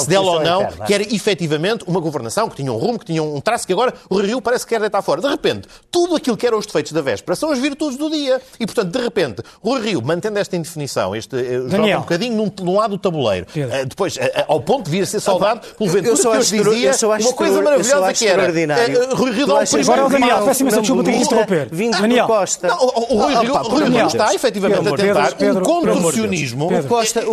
dela 0.07 0.31
ou 0.31 0.41
não, 0.43 0.61
interna? 0.63 0.85
que 0.85 0.93
era 0.93 1.03
efetivamente 1.03 1.83
uma 1.87 1.99
governação 1.99 2.49
que 2.49 2.55
tinha 2.57 2.71
um 2.71 2.77
rumo, 2.77 2.99
que 2.99 3.05
tinha 3.05 3.21
um 3.23 3.39
traço 3.41 3.65
que 3.65 3.73
agora 3.73 3.93
o 4.09 4.15
Rui 4.15 4.25
Rio 4.27 4.41
parece 4.41 4.65
que 4.65 4.69
quer 4.73 4.79
deitar 4.79 5.01
fora. 5.01 5.21
De 5.21 5.27
repente, 5.27 5.67
tudo 5.91 6.15
aquilo 6.15 6.35
que 6.37 6.45
eram 6.47 6.57
os 6.57 6.65
defeitos 6.65 6.91
da 6.91 7.01
véspera 7.01 7.35
são 7.35 7.51
as 7.51 7.59
virtudes 7.59 7.97
do 7.97 8.09
dia. 8.09 8.41
E, 8.59 8.65
portanto, 8.65 8.91
de 8.91 8.99
repente, 9.03 9.41
o 9.61 9.69
Rui 9.71 9.81
Rio, 9.81 10.01
mantendo 10.01 10.39
esta 10.39 10.55
indefinição, 10.55 11.15
este, 11.21 11.35
eh, 11.37 11.53
joga 11.57 11.69
Daniel. 11.69 11.97
um 11.97 12.01
bocadinho 12.01 12.35
num, 12.35 12.51
num 12.61 12.77
lado 12.77 12.91
do 12.91 12.97
tabuleiro, 12.97 13.45
eh, 13.55 13.85
depois, 13.85 14.17
eh, 14.17 14.45
ao 14.47 14.59
ponto 14.61 14.85
de 14.85 14.91
vir 14.91 15.03
a 15.03 15.05
ser 15.05 15.19
saudado 15.19 15.61
pelo 15.77 15.89
eu 15.89 15.93
Ventura, 15.93 16.13
acho 16.13 16.29
hoje 16.29 16.55
extra- 16.57 16.71
dizia 16.73 16.89
eu 16.89 16.93
só 16.93 17.11
acho 17.13 17.27
uma 17.27 17.33
coisa 17.35 17.57
eu 17.59 17.63
maravilhosa 17.63 18.13
que 18.13 18.27
era 18.27 18.43
extraordinário. 18.43 19.15
Rui 19.15 19.31
Rio 19.31 19.47
dá 19.47 19.53
um 19.55 19.57
primeiro 19.63 19.91
Agora 19.91 20.05
o 20.05 20.09
Daniel, 20.09 20.45
peço 20.45 20.61
imensa 20.61 20.81
desculpa, 20.81 21.03
tenho 21.03 21.17
que 21.17 21.23
interromper. 21.23 21.69
Vindo 21.71 22.01
Daniel. 22.01 22.25
do 22.27 22.33
Costa. 22.33 22.67
Não, 22.67 22.77
o, 22.77 22.89
Rui 23.21 23.33
Ah, 23.35 23.39
Rio, 23.41 23.53
por 23.53 23.71
Rui 23.71 23.83
Rio 23.83 23.91
de 23.91 24.07
está 24.07 24.33
efetivamente 24.35 24.87
a 24.87 24.95
tentar 24.95 25.33
um 25.39 25.53
de 25.53 25.61
contorcionismo. 25.61 26.65
O 26.67 26.83
Costa, 26.87 27.19
é 27.19 27.23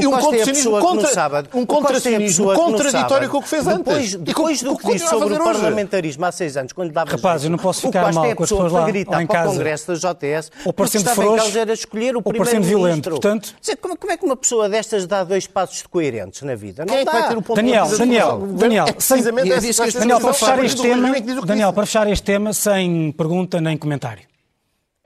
a 0.42 0.46
pessoa 0.46 0.80
que 0.80 0.94
no 0.96 1.06
sábado, 1.08 1.48
um 1.54 1.62
o 1.62 1.66
Costa 1.66 1.82
a 1.82 1.86
contorcionismo 1.86 2.28
pessoa 2.28 2.54
que 2.54 2.60
no 2.60 2.66
contraditório 2.66 3.08
sábado, 3.08 3.30
com 3.30 3.38
o 3.38 3.42
que 3.42 3.48
fez 3.48 3.64
depois, 3.64 3.96
antes. 3.98 4.14
E 4.14 4.18
Depois 4.18 4.62
do 4.62 4.76
que 4.76 4.92
disse 4.92 5.08
sobre 5.08 5.34
o 5.34 5.38
parlamentarismo 5.44 6.24
há 6.24 6.32
seis 6.32 6.56
anos, 6.56 6.72
quando 6.72 6.92
dava 6.92 7.10
Rapaz, 7.10 7.44
eu 7.44 7.50
não 7.50 7.58
posso 7.58 7.80
ficar 7.82 8.12
mal 8.12 8.24
a 8.24 8.34
com 8.34 8.42
as 8.42 8.48
pessoa 8.48 8.64
pessoas 8.64 8.72
lá- 8.72 8.88
em 8.90 9.04
para 9.04 9.22
o 9.24 9.28
casa. 9.28 9.48
Congresso 9.52 9.86
da 9.86 9.94
JS 9.94 10.50
Ou 10.64 10.72
parecendo 10.72 11.10
feroz, 11.10 11.56
era 11.56 11.72
escolher 11.72 12.14
o 12.14 12.18
ou 12.18 12.22
parecendo 12.32 12.62
primeiro-ministro. 12.66 12.78
violento, 12.78 13.10
portanto- 13.10 13.54
Como, 13.80 13.96
como 13.96 14.12
é 14.12 14.16
que 14.16 14.24
uma 14.24 14.36
pessoa 14.36 14.68
destas 14.68 15.06
dá 15.06 15.24
dois 15.24 15.46
passos 15.46 15.82
coerentes 15.86 16.42
na 16.42 16.54
vida? 16.54 16.84
Não 16.84 16.92
Quem 16.92 17.02
é 17.02 17.04
dá. 17.04 17.12
vai 17.12 17.28
ter 17.28 17.36
o 17.38 17.42
ponto 17.42 17.56
Daniel, 17.56 17.86
de 17.86 17.98
Daniel? 17.98 18.38
Daniel, 18.54 18.86
É 18.88 18.92
precisamente 18.92 19.60
sem- 19.60 19.70
essa 19.86 19.98
Daniel, 19.98 20.20
para 20.20 20.32
fechar 20.34 20.64
este 20.64 20.82
tema, 20.82 21.12
Daniel, 21.46 21.72
para 21.72 21.86
fechar 21.86 22.06
este 22.10 22.24
tema, 22.24 22.52
sem 22.52 23.12
pergunta 23.12 23.60
nem 23.60 23.76
comentário. 23.76 24.26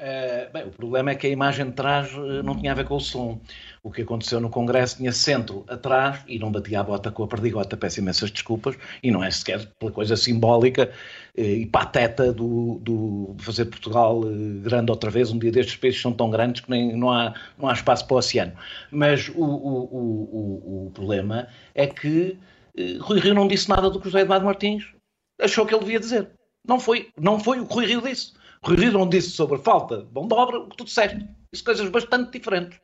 Eh, 0.05 0.49
bem, 0.53 0.65
o 0.65 0.71
problema 0.71 1.13
é 1.13 1.15
que 1.15 1.29
a 1.29 1.31
imagem 1.31 1.67
de 1.67 1.73
trás 1.73 2.09
eh, 2.13 2.43
não 2.43 2.57
tinha 2.59 2.73
a 2.73 2.75
ver 2.75 2.85
com 2.85 2.97
o 2.97 3.01
som. 3.01 3.39
O 3.85 3.91
que 3.91 4.03
aconteceu 4.03 4.41
no 4.41 4.51
Congresso 4.51 4.97
tinha 4.97 5.13
centro 5.13 5.65
atrás 5.69 6.19
e 6.27 6.41
não 6.41 6.51
batia 6.51 6.81
a 6.81 6.83
bota 6.83 7.11
com 7.13 7.23
a 7.23 7.29
perdigota. 7.29 7.77
Peço 7.77 8.01
imensas 8.01 8.31
desculpas 8.33 8.75
e 9.01 9.13
não 9.13 9.23
é 9.23 9.31
sequer 9.31 9.65
pela 9.79 9.93
coisa 9.93 10.17
simbólica 10.17 10.91
e 11.35 11.65
pateta 11.67 12.33
do, 12.33 12.79
do 12.81 13.35
fazer 13.39 13.65
Portugal 13.67 14.21
eh, 14.25 14.61
grande 14.63 14.91
outra 14.91 15.11
vez. 15.11 15.31
Um 15.31 15.39
dia 15.39 15.51
destes 15.51 15.77
peixes 15.77 16.03
são 16.03 16.13
tão 16.13 16.31
grandes 16.31 16.61
que 16.61 16.71
nem, 16.71 16.95
não, 16.95 17.11
há, 17.11 17.35
não 17.59 17.69
há 17.69 17.73
espaço 17.73 18.07
para 18.07 18.15
o 18.15 18.19
oceano. 18.19 18.53
Mas 18.91 19.29
o, 19.31 19.43
o, 19.43 19.85
o, 19.85 20.87
o, 20.87 20.91
problema 20.91 21.49
é 21.75 21.87
que 21.87 22.39
eh, 22.77 22.99
Rui 23.01 23.19
Rio 23.19 23.35
não 23.35 23.49
disse 23.49 23.69
nada 23.69 23.89
do 23.89 23.99
que 23.99 24.07
José 24.07 24.21
Eduardo 24.21 24.45
Martins 24.45 24.85
achou 25.41 25.65
que 25.67 25.75
ele 25.75 25.85
devia 25.85 26.01
dizer. 26.01 26.31
Não 26.67 26.79
foi, 26.79 27.09
não 27.19 27.41
foi 27.41 27.61
o 27.61 27.67
que 27.67 27.75
Rui 27.75 27.87
Rio 27.87 28.03
disse. 28.03 28.35
Rui 28.63 28.77
Rio 28.77 28.93
não 28.93 29.09
disse 29.09 29.31
sobre 29.31 29.59
falta 29.59 30.03
de 30.03 30.15
mão 30.15 30.29
de 30.29 30.35
obra 30.35 30.59
o 30.59 30.69
que 30.69 30.77
tu 30.77 30.85
disseste. 30.85 31.27
Disse 31.51 31.65
coisas 31.65 31.89
bastante 31.89 32.31
diferentes. 32.31 32.79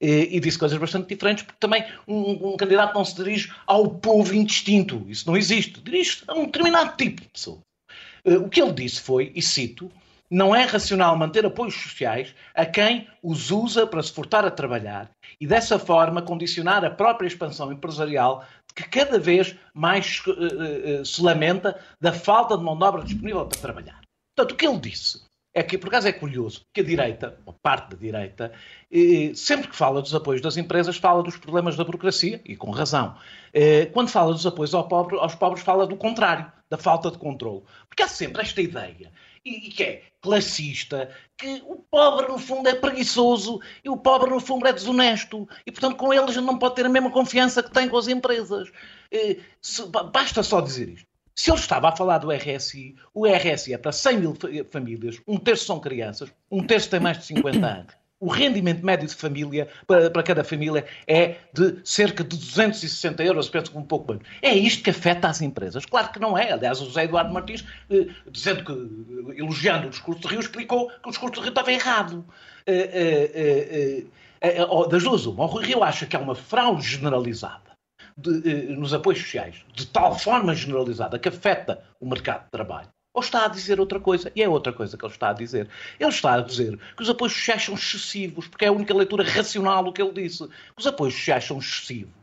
E, 0.00 0.36
e 0.36 0.40
disse 0.40 0.58
coisas 0.58 0.78
bastante 0.78 1.06
diferentes 1.06 1.44
porque 1.44 1.60
também 1.60 1.84
um, 2.08 2.52
um 2.52 2.56
candidato 2.56 2.94
não 2.94 3.04
se 3.04 3.14
dirige 3.14 3.52
ao 3.66 3.88
povo 3.88 4.34
indistinto. 4.34 5.04
Isso 5.06 5.26
não 5.28 5.36
existe. 5.36 5.80
Dirige 5.82 6.22
a 6.26 6.34
um 6.34 6.46
determinado 6.46 6.96
tipo 6.96 7.20
de 7.20 7.28
pessoa. 7.28 7.60
Eh, 8.24 8.36
O 8.38 8.48
que 8.48 8.60
ele 8.60 8.72
disse 8.72 9.00
foi, 9.00 9.32
e 9.34 9.42
cito, 9.42 9.90
não 10.30 10.54
é 10.54 10.64
racional 10.64 11.16
manter 11.16 11.44
apoios 11.44 11.74
sociais 11.74 12.34
a 12.54 12.64
quem 12.64 13.08
os 13.22 13.50
usa 13.50 13.86
para 13.86 14.02
se 14.02 14.12
furtar 14.12 14.44
a 14.44 14.50
trabalhar 14.50 15.10
e 15.40 15.46
dessa 15.46 15.78
forma 15.78 16.22
condicionar 16.22 16.84
a 16.84 16.90
própria 16.90 17.26
expansão 17.26 17.72
empresarial 17.72 18.44
que 18.74 18.84
cada 18.88 19.18
vez 19.18 19.56
mais 19.74 20.22
eh, 20.28 21.00
eh, 21.00 21.04
se 21.04 21.20
lamenta 21.20 21.78
da 22.00 22.12
falta 22.12 22.56
de 22.56 22.62
mão 22.62 22.78
de 22.78 22.84
obra 22.84 23.02
disponível 23.02 23.46
para 23.46 23.60
trabalhar. 23.60 24.00
Portanto, 24.36 24.52
o 24.52 24.56
que 24.56 24.66
ele 24.66 24.78
disse 24.78 25.22
é 25.52 25.62
que, 25.62 25.76
por 25.76 25.88
acaso 25.88 26.08
é 26.08 26.12
curioso, 26.12 26.64
que 26.72 26.80
a 26.80 26.84
direita, 26.84 27.38
ou 27.44 27.52
parte 27.52 27.90
da 27.90 27.96
direita, 27.96 28.52
eh, 28.90 29.32
sempre 29.34 29.68
que 29.68 29.76
fala 29.76 30.00
dos 30.00 30.14
apoios 30.14 30.40
das 30.40 30.56
empresas, 30.56 30.96
fala 30.96 31.22
dos 31.22 31.36
problemas 31.36 31.76
da 31.76 31.84
burocracia, 31.84 32.40
e 32.44 32.56
com 32.56 32.70
razão. 32.70 33.16
Eh, 33.52 33.86
Quando 33.86 34.08
fala 34.08 34.32
dos 34.32 34.46
apoios 34.46 34.74
ao 34.74 34.86
pobre, 34.86 35.16
aos 35.18 35.34
pobres, 35.34 35.64
fala 35.64 35.86
do 35.86 35.96
contrário, 35.96 36.50
da 36.70 36.78
falta 36.78 37.10
de 37.10 37.18
controle. 37.18 37.62
Porque 37.88 38.02
há 38.02 38.08
sempre 38.08 38.42
esta 38.42 38.62
ideia, 38.62 39.12
e 39.44 39.70
que 39.70 39.82
é 39.82 40.02
classista, 40.20 41.10
que 41.36 41.62
o 41.66 41.76
pobre, 41.90 42.28
no 42.28 42.38
fundo, 42.38 42.68
é 42.68 42.74
preguiçoso 42.74 43.60
e 43.82 43.88
o 43.88 43.96
pobre, 43.96 44.30
no 44.30 44.38
fundo, 44.38 44.68
é 44.68 44.72
desonesto. 44.72 45.48
E, 45.66 45.72
portanto, 45.72 45.96
com 45.96 46.12
ele 46.12 46.24
a 46.24 46.26
gente 46.26 46.44
não 46.44 46.58
pode 46.58 46.76
ter 46.76 46.86
a 46.86 46.90
mesma 46.90 47.10
confiança 47.10 47.62
que 47.62 47.72
tem 47.72 47.88
com 47.88 47.96
as 47.96 48.06
empresas. 48.06 48.70
Eh, 49.10 49.38
basta 50.12 50.42
só 50.42 50.60
dizer 50.60 50.90
isto. 50.90 51.09
Se 51.34 51.50
ele 51.50 51.58
estava 51.58 51.88
a 51.88 51.96
falar 51.96 52.18
do 52.18 52.30
RSI, 52.30 52.96
o 53.14 53.26
RSI 53.26 53.72
é 53.74 53.78
para 53.78 53.92
100 53.92 54.18
mil 54.18 54.34
fa- 54.34 54.48
famílias, 54.70 55.18
um 55.26 55.38
terço 55.38 55.64
são 55.64 55.80
crianças, 55.80 56.30
um 56.50 56.62
terço 56.66 56.90
tem 56.90 57.00
mais 57.00 57.18
de 57.18 57.24
50 57.26 57.58
anos. 57.66 58.00
O 58.22 58.28
rendimento 58.28 58.84
médio 58.84 59.08
de 59.08 59.14
família, 59.14 59.66
para, 59.86 60.10
para 60.10 60.22
cada 60.22 60.44
família, 60.44 60.84
é 61.06 61.36
de 61.54 61.78
cerca 61.82 62.22
de 62.22 62.36
260 62.36 63.22
euros, 63.24 63.48
penso 63.48 63.70
que 63.70 63.78
um 63.78 63.82
pouco 63.82 64.12
menos. 64.12 64.28
É 64.42 64.54
isto 64.54 64.82
que 64.82 64.90
afeta 64.90 65.26
as 65.28 65.40
empresas? 65.40 65.86
Claro 65.86 66.12
que 66.12 66.18
não 66.20 66.36
é. 66.36 66.52
Aliás, 66.52 66.82
o 66.82 66.84
José 66.84 67.04
Eduardo 67.04 67.32
Martins, 67.32 67.64
eh, 67.88 68.08
dizendo 68.30 68.62
que, 68.62 68.72
eh, 68.72 69.40
elogiando 69.40 69.86
o 69.86 69.90
discurso 69.90 70.20
de 70.20 70.28
Rio, 70.28 70.40
explicou 70.40 70.88
que 70.88 71.08
o 71.08 71.10
discurso 71.10 71.36
de 71.36 71.40
Rio 71.40 71.48
estava 71.48 71.72
errado. 71.72 72.22
Eh, 72.66 74.04
oh, 74.68 74.86
das 74.86 75.02
duas, 75.02 75.24
uma. 75.24 75.44
O 75.44 75.46
Rui 75.46 75.64
Rio 75.64 75.82
acha 75.82 76.04
que 76.04 76.14
há 76.14 76.18
uma 76.18 76.34
fraude 76.34 76.82
generalizada 76.86 77.69
de, 78.20 78.50
eh, 78.50 78.76
nos 78.76 78.92
apoios 78.94 79.20
sociais, 79.20 79.64
de 79.74 79.86
tal 79.86 80.18
forma 80.18 80.54
generalizada 80.54 81.18
que 81.18 81.28
afeta 81.28 81.82
o 82.00 82.08
mercado 82.08 82.44
de 82.44 82.50
trabalho. 82.50 82.88
Ou 83.12 83.22
está 83.22 83.44
a 83.44 83.48
dizer 83.48 83.80
outra 83.80 83.98
coisa, 83.98 84.30
e 84.36 84.42
é 84.42 84.48
outra 84.48 84.72
coisa 84.72 84.96
que 84.96 85.04
ele 85.04 85.12
está 85.12 85.30
a 85.30 85.32
dizer. 85.32 85.68
Ele 85.98 86.10
está 86.10 86.34
a 86.34 86.40
dizer 86.40 86.78
que 86.96 87.02
os 87.02 87.10
apoios 87.10 87.32
sociais 87.32 87.64
são 87.64 87.74
excessivos, 87.74 88.46
porque 88.46 88.64
é 88.64 88.68
a 88.68 88.72
única 88.72 88.94
leitura 88.94 89.24
racional 89.24 89.82
do 89.82 89.92
que 89.92 90.00
ele 90.00 90.12
disse. 90.12 90.48
Os 90.76 90.86
apoios 90.86 91.14
sociais 91.14 91.44
são 91.44 91.58
excessivos. 91.58 92.14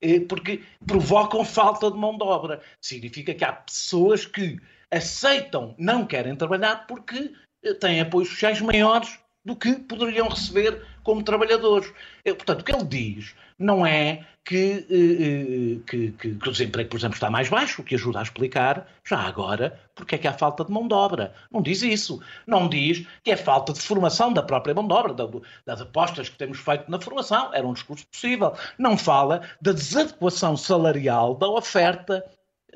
eh, 0.00 0.20
Porque 0.20 0.62
provocam 0.86 1.44
falta 1.44 1.90
de 1.90 1.98
mão 1.98 2.16
de 2.16 2.22
obra. 2.22 2.60
Significa 2.80 3.34
que 3.34 3.44
há 3.44 3.52
pessoas 3.52 4.24
que 4.26 4.60
aceitam, 4.90 5.74
não 5.76 6.06
querem 6.06 6.36
trabalhar 6.36 6.86
porque 6.86 7.32
eh, 7.64 7.74
têm 7.74 8.00
apoios 8.00 8.28
sociais 8.28 8.60
maiores 8.60 9.18
do 9.44 9.56
que 9.56 9.74
poderiam 9.74 10.28
receber 10.28 10.84
como 11.08 11.22
trabalhadores. 11.22 11.90
Eh, 12.22 12.34
Portanto, 12.34 12.60
o 12.60 12.64
que 12.64 12.70
ele 12.74 12.84
diz 12.84 13.34
não 13.58 13.86
é 13.86 14.26
que, 14.44 14.84
eh, 14.90 15.22
eh, 15.24 15.80
que, 15.88 16.10
que- 16.12 16.34
que 16.34 16.48
o 16.48 16.52
desemprego, 16.52 16.90
por 16.90 16.98
exemplo, 16.98 17.14
está 17.16 17.30
mais 17.30 17.48
baixo, 17.48 17.80
o 17.80 17.84
que 17.84 17.94
ajuda 17.94 18.18
a 18.18 18.22
explicar, 18.22 18.86
já 19.02 19.18
agora, 19.18 19.80
porque 19.94 20.16
é 20.16 20.18
que 20.18 20.28
há 20.28 20.32
falta 20.34 20.64
de 20.66 20.70
mão 20.70 20.86
de 20.86 20.92
obra. 20.94 21.32
Não 21.50 21.62
diz 21.62 21.80
isso. 21.82 22.20
Não 22.46 22.68
diz 22.68 23.06
que 23.24 23.30
é 23.30 23.36
falta 23.38 23.72
de 23.72 23.80
formação 23.80 24.32
da 24.34 24.42
própria 24.42 24.74
mão 24.74 24.86
de 24.86 24.92
obra, 24.92 25.14
da- 25.14 25.28
das 25.64 25.80
apostas 25.80 26.28
que 26.28 26.36
temos 26.36 26.58
feito 26.58 26.90
na 26.90 27.00
formação. 27.00 27.54
Era 27.54 27.66
um 27.66 27.72
discurso 27.72 28.06
possível. 28.06 28.52
Não 28.78 28.98
fala 28.98 29.40
da 29.62 29.72
desadequação 29.72 30.56
salarial 30.58 31.34
da 31.34 31.48
oferta 31.48 32.22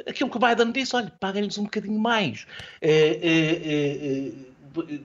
aquilo 0.09 0.31
que 0.31 0.39
o 0.39 0.41
Biden 0.41 0.73
disse, 0.73 0.97
olha, 0.97 1.13
paguem-lhes 1.21 1.59
um 1.59 1.65
bocadinho 1.65 1.99
mais. 1.99 2.47
Eh, 2.81 3.19
eh, 3.23 4.33
eh, 4.83 4.99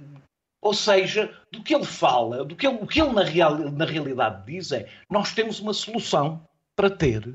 ou 0.67 0.73
seja, 0.73 1.33
do 1.49 1.63
que 1.63 1.73
ele 1.73 1.85
fala, 1.85 2.43
do 2.43 2.53
que 2.53 2.67
ele, 2.67 2.77
o 2.81 2.85
que 2.85 3.01
ele 3.01 3.13
na, 3.13 3.23
real, 3.23 3.57
na 3.57 3.85
realidade 3.85 4.45
diz 4.45 4.73
é 4.73 4.85
nós 5.09 5.33
temos 5.33 5.61
uma 5.61 5.73
solução 5.73 6.45
para 6.75 6.89
ter 6.89 7.25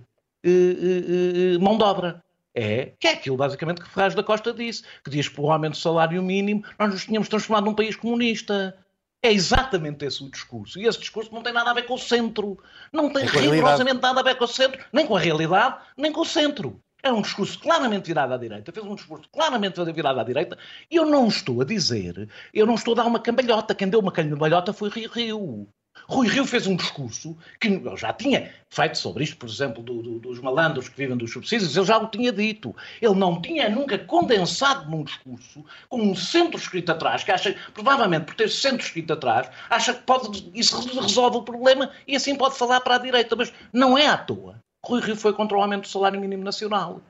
eh, 0.45 0.51
eh, 0.51 1.55
eh, 1.55 1.59
mão 1.59 1.79
de 1.79 1.83
obra. 1.83 2.23
É, 2.55 2.92
que 3.01 3.09
é 3.09 3.12
aquilo 3.14 3.38
basicamente 3.38 3.81
que 3.81 3.88
Ferraz 3.88 4.14
da 4.14 4.23
Costa 4.23 4.53
disse, 4.53 4.83
que 5.03 5.09
diz 5.09 5.27
que 5.27 5.35
por 5.35 5.47
um 5.47 5.51
aumento 5.51 5.73
do 5.73 5.79
salário 5.79 6.23
mínimo 6.23 6.62
nós 6.79 6.92
nos 6.92 7.07
tínhamos 7.07 7.27
transformado 7.27 7.64
num 7.64 7.75
país 7.75 7.97
comunista. 7.97 8.77
É 9.23 9.33
exatamente 9.33 10.05
esse 10.05 10.23
o 10.23 10.31
discurso. 10.31 10.79
E 10.79 10.87
esse 10.87 10.99
discurso 10.99 11.33
não 11.33 11.42
tem 11.42 11.55
nada 11.55 11.71
a 11.71 11.75
ver 11.75 11.87
com 11.87 11.95
o 11.95 11.99
centro. 11.99 12.59
Não 12.92 13.11
tem 13.11 13.25
rigorosamente 13.25 14.03
nada 14.03 14.21
a 14.21 14.23
ver 14.23 14.35
com 14.35 14.45
o 14.45 14.49
centro, 14.49 14.85
nem 14.92 15.07
com 15.07 15.16
a 15.16 15.21
realidade, 15.21 15.77
nem 15.97 16.12
com 16.12 16.21
o 16.21 16.27
centro. 16.27 16.79
É 17.03 17.12
um 17.12 17.21
discurso 17.21 17.59
claramente 17.59 18.07
virado 18.07 18.33
à 18.33 18.37
direita, 18.37 18.73
fez 18.73 18.87
um 18.87 18.95
discurso 18.95 19.29
claramente 19.33 19.83
virado 19.93 20.21
à 20.21 20.25
direita, 20.25 20.57
e 20.88 20.97
eu 20.97 21.05
não 21.05 21.27
estou 21.27 21.61
a 21.61 21.65
dizer, 21.65 22.29
eu 22.55 22.65
não 22.65 22.77
estou 22.77 22.95
a 22.95 22.99
dar 22.99 23.07
uma 23.07 23.19
cambalhota. 23.19 23.75
Quem 23.75 23.88
deu 23.88 23.99
uma 23.99 24.12
cambalhota 24.12 24.73
foi 24.73 24.88
Rio 24.88 25.11
Rio. 25.11 25.69
Rui 26.09 26.29
Rio 26.29 26.47
fez 26.47 26.67
um 26.67 26.77
discurso 26.77 27.37
que 27.61 27.69
eu 27.69 27.97
já 27.97 28.12
tinha 28.12 28.53
feito 28.71 28.97
sobre 28.97 29.25
isto, 29.25 29.37
por 29.37 29.49
exemplo, 29.49 29.83
do, 29.83 30.03
do, 30.03 30.19
dos 30.21 30.41
malandros 30.41 30.88
que 30.88 30.97
vivem 30.97 31.17
dos 31.17 31.33
subsídios, 31.33 31.77
ele 31.77 31.87
já 31.87 31.99
o 31.99 32.09
tinha 32.09 32.33
dito. 32.33 32.75
Ele 33.01 33.15
não 33.15 33.43
tinha 33.43 33.69
nunca 33.69 33.99
condensado 33.99 34.91
num 34.91 35.05
discurso 35.05 35.65
com 35.88 36.01
um 36.01 36.15
centro 36.15 36.57
escrito 36.57 36.93
atrás, 36.93 37.25
que 37.25 37.31
acha, 37.31 37.55
provavelmente 37.75 38.27
por 38.27 38.35
ter 38.35 38.49
centro 38.49 38.87
escrito 38.87 39.12
atrás, 39.12 39.51
acha 39.69 39.95
que 39.95 40.03
pode, 40.03 40.51
isso 40.55 40.77
resolve 41.01 41.38
o 41.38 41.43
problema 41.43 41.91
e 42.07 42.17
assim 42.17 42.37
pode 42.37 42.57
falar 42.57 42.81
para 42.81 42.95
a 42.95 42.99
direita, 42.99 43.37
mas 43.37 43.53
não 43.73 43.97
é 43.99 44.07
à 44.07 44.17
toa. 44.17 44.62
Rui 44.85 45.01
Rio 45.01 45.16
foi 45.16 45.33
contra 45.33 45.57
o 45.57 45.62
aumento 45.62 45.83
do 45.83 45.88
salário 45.88 46.21
mínimo 46.21 46.42
nacional. 46.42 47.01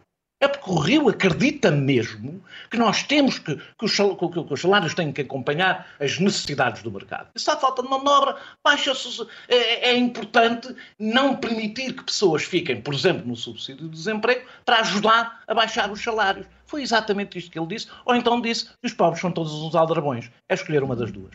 É 0.43 0.49
porque 0.49 0.69
o 0.69 0.75
Rio 0.75 1.09
acredita 1.09 1.71
mesmo 1.71 2.43
que 2.69 2.77
nós 2.77 3.05
temos 3.05 3.39
que, 3.39 3.55
que, 3.55 3.85
os, 3.85 3.97
que 3.97 4.53
os 4.53 4.61
salários 4.61 4.93
têm 4.93 5.13
que 5.13 5.21
acompanhar 5.21 5.87
as 6.01 6.19
necessidades 6.19 6.83
do 6.83 6.91
mercado. 6.91 7.29
E 7.33 7.39
se 7.39 7.49
há 7.49 7.57
falta 7.57 7.81
de 7.81 7.89
mão 7.89 8.03
de 8.03 8.11
obra, 8.11 8.37
baixa-se. 8.65 9.25
É, 9.47 9.91
é, 9.91 9.97
importante 9.97 10.75
não 10.99 11.37
permitir 11.37 11.93
que 11.93 12.03
pessoas 12.03 12.43
fiquem, 12.43 12.81
por 12.81 12.93
exemplo, 12.93 13.25
no 13.25 13.37
subsídio 13.37 13.85
de 13.85 13.91
desemprego, 13.91 14.45
para 14.65 14.81
ajudar 14.81 15.43
a 15.47 15.55
baixar 15.55 15.89
os 15.93 16.03
salários. 16.03 16.45
Foi 16.67 16.83
exatamente 16.83 17.39
isto 17.39 17.49
que 17.49 17.57
ele 17.57 17.69
disse. 17.69 17.87
Ou 18.05 18.17
então 18.17 18.41
disse 18.41 18.65
que 18.65 18.87
os 18.87 18.93
pobres 18.93 19.21
são 19.21 19.31
todos 19.31 19.53
uns 19.53 19.77
aldrabões. 19.77 20.29
É 20.49 20.55
escolher 20.55 20.83
uma 20.83 20.97
das 20.97 21.13
duas. 21.13 21.31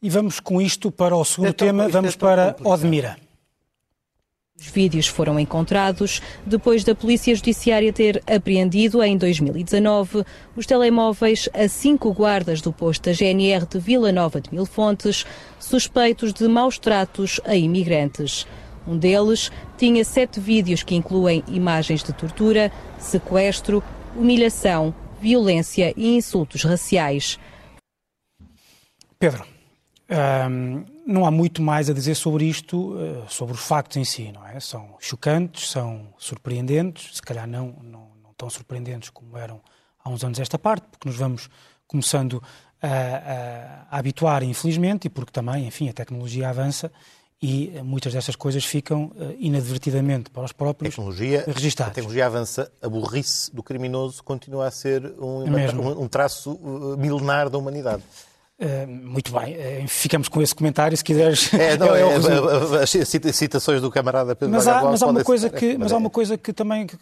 E 0.00 0.08
vamos 0.08 0.38
com 0.38 0.62
isto 0.62 0.92
para 0.92 1.16
o 1.16 1.24
segundo 1.24 1.48
então, 1.48 1.66
tema. 1.66 1.88
Vamos 1.88 2.14
é 2.14 2.16
para 2.16 2.56
Odmira. 2.62 3.18
Os 4.60 4.66
vídeos 4.66 5.06
foram 5.06 5.40
encontrados 5.40 6.20
depois 6.44 6.84
da 6.84 6.94
Polícia 6.94 7.34
Judiciária 7.34 7.90
ter 7.94 8.22
apreendido, 8.26 9.02
em 9.02 9.16
2019, 9.16 10.22
os 10.54 10.66
telemóveis 10.66 11.48
a 11.54 11.66
cinco 11.66 12.12
guardas 12.12 12.60
do 12.60 12.70
posto 12.70 13.04
da 13.04 13.12
GNR 13.14 13.64
de 13.64 13.78
Vila 13.78 14.12
Nova 14.12 14.38
de 14.38 14.52
Mil 14.52 14.66
Fontes, 14.66 15.24
suspeitos 15.58 16.34
de 16.34 16.46
maus 16.46 16.78
tratos 16.78 17.40
a 17.46 17.56
imigrantes. 17.56 18.46
Um 18.86 18.98
deles 18.98 19.50
tinha 19.78 20.04
sete 20.04 20.38
vídeos 20.38 20.82
que 20.82 20.94
incluem 20.94 21.42
imagens 21.48 22.02
de 22.02 22.12
tortura, 22.12 22.70
sequestro, 22.98 23.82
humilhação, 24.14 24.94
violência 25.22 25.94
e 25.96 26.14
insultos 26.16 26.64
raciais. 26.64 27.38
Pedro, 29.18 29.42
não 31.10 31.26
há 31.26 31.30
muito 31.30 31.60
mais 31.60 31.90
a 31.90 31.92
dizer 31.92 32.14
sobre 32.14 32.44
isto, 32.44 32.94
uh, 32.94 33.24
sobre 33.28 33.54
os 33.54 33.60
factos 33.60 33.96
em 33.96 34.04
si, 34.04 34.30
não 34.32 34.46
é? 34.46 34.60
São 34.60 34.96
chocantes, 35.00 35.70
são 35.70 36.06
surpreendentes, 36.16 37.16
se 37.16 37.22
calhar 37.22 37.46
não, 37.46 37.74
não, 37.82 38.08
não 38.22 38.32
tão 38.36 38.48
surpreendentes 38.48 39.10
como 39.10 39.36
eram 39.36 39.60
há 40.02 40.08
uns 40.08 40.22
anos 40.22 40.38
esta 40.38 40.58
parte, 40.58 40.86
porque 40.90 41.08
nos 41.08 41.18
vamos 41.18 41.50
começando 41.86 42.42
a, 42.80 42.88
a, 42.88 43.96
a 43.96 43.98
habituar, 43.98 44.42
infelizmente, 44.44 45.06
e 45.06 45.10
porque 45.10 45.32
também, 45.32 45.66
enfim, 45.66 45.88
a 45.88 45.92
tecnologia 45.92 46.48
avança 46.48 46.90
e 47.42 47.72
muitas 47.82 48.12
dessas 48.12 48.36
coisas 48.36 48.64
ficam 48.64 49.06
uh, 49.06 49.34
inadvertidamente 49.38 50.30
para 50.30 50.44
os 50.44 50.52
próprios 50.52 50.94
tecnologia, 50.94 51.44
registados. 51.46 51.90
A 51.90 51.94
tecnologia 51.94 52.26
avança, 52.26 52.70
a 52.80 52.88
burrice 52.88 53.52
do 53.54 53.62
criminoso 53.62 54.22
continua 54.22 54.68
a 54.68 54.70
ser 54.70 55.04
um, 55.18 55.44
um, 55.44 56.02
um 56.02 56.08
traço 56.08 56.58
milenar 56.98 57.50
da 57.50 57.58
humanidade. 57.58 58.02
Uh, 58.60 58.86
muito 58.86 59.32
bem, 59.32 59.56
uh, 59.56 59.88
ficamos 59.88 60.28
com 60.28 60.42
esse 60.42 60.54
comentário, 60.54 60.94
se 60.94 61.02
quiseres. 61.02 61.52
É, 61.54 61.76
não, 61.80 61.94
é, 61.94 62.02
é, 62.02 62.82
as 62.82 62.90
citações 63.34 63.80
do 63.80 63.90
camarada 63.90 64.36
Pedro 64.36 64.54
mas 64.54 64.68
há, 64.68 64.82
mas 64.84 65.02
há 65.02 65.06
uma 65.06 65.24
coisa 65.24 65.48
que, 65.48 65.78
mas 65.78 65.90
há 65.90 65.96
uma 65.96 66.10
coisa 66.10 66.36
que 66.36 66.52
também 66.52 66.86
que, 66.86 66.98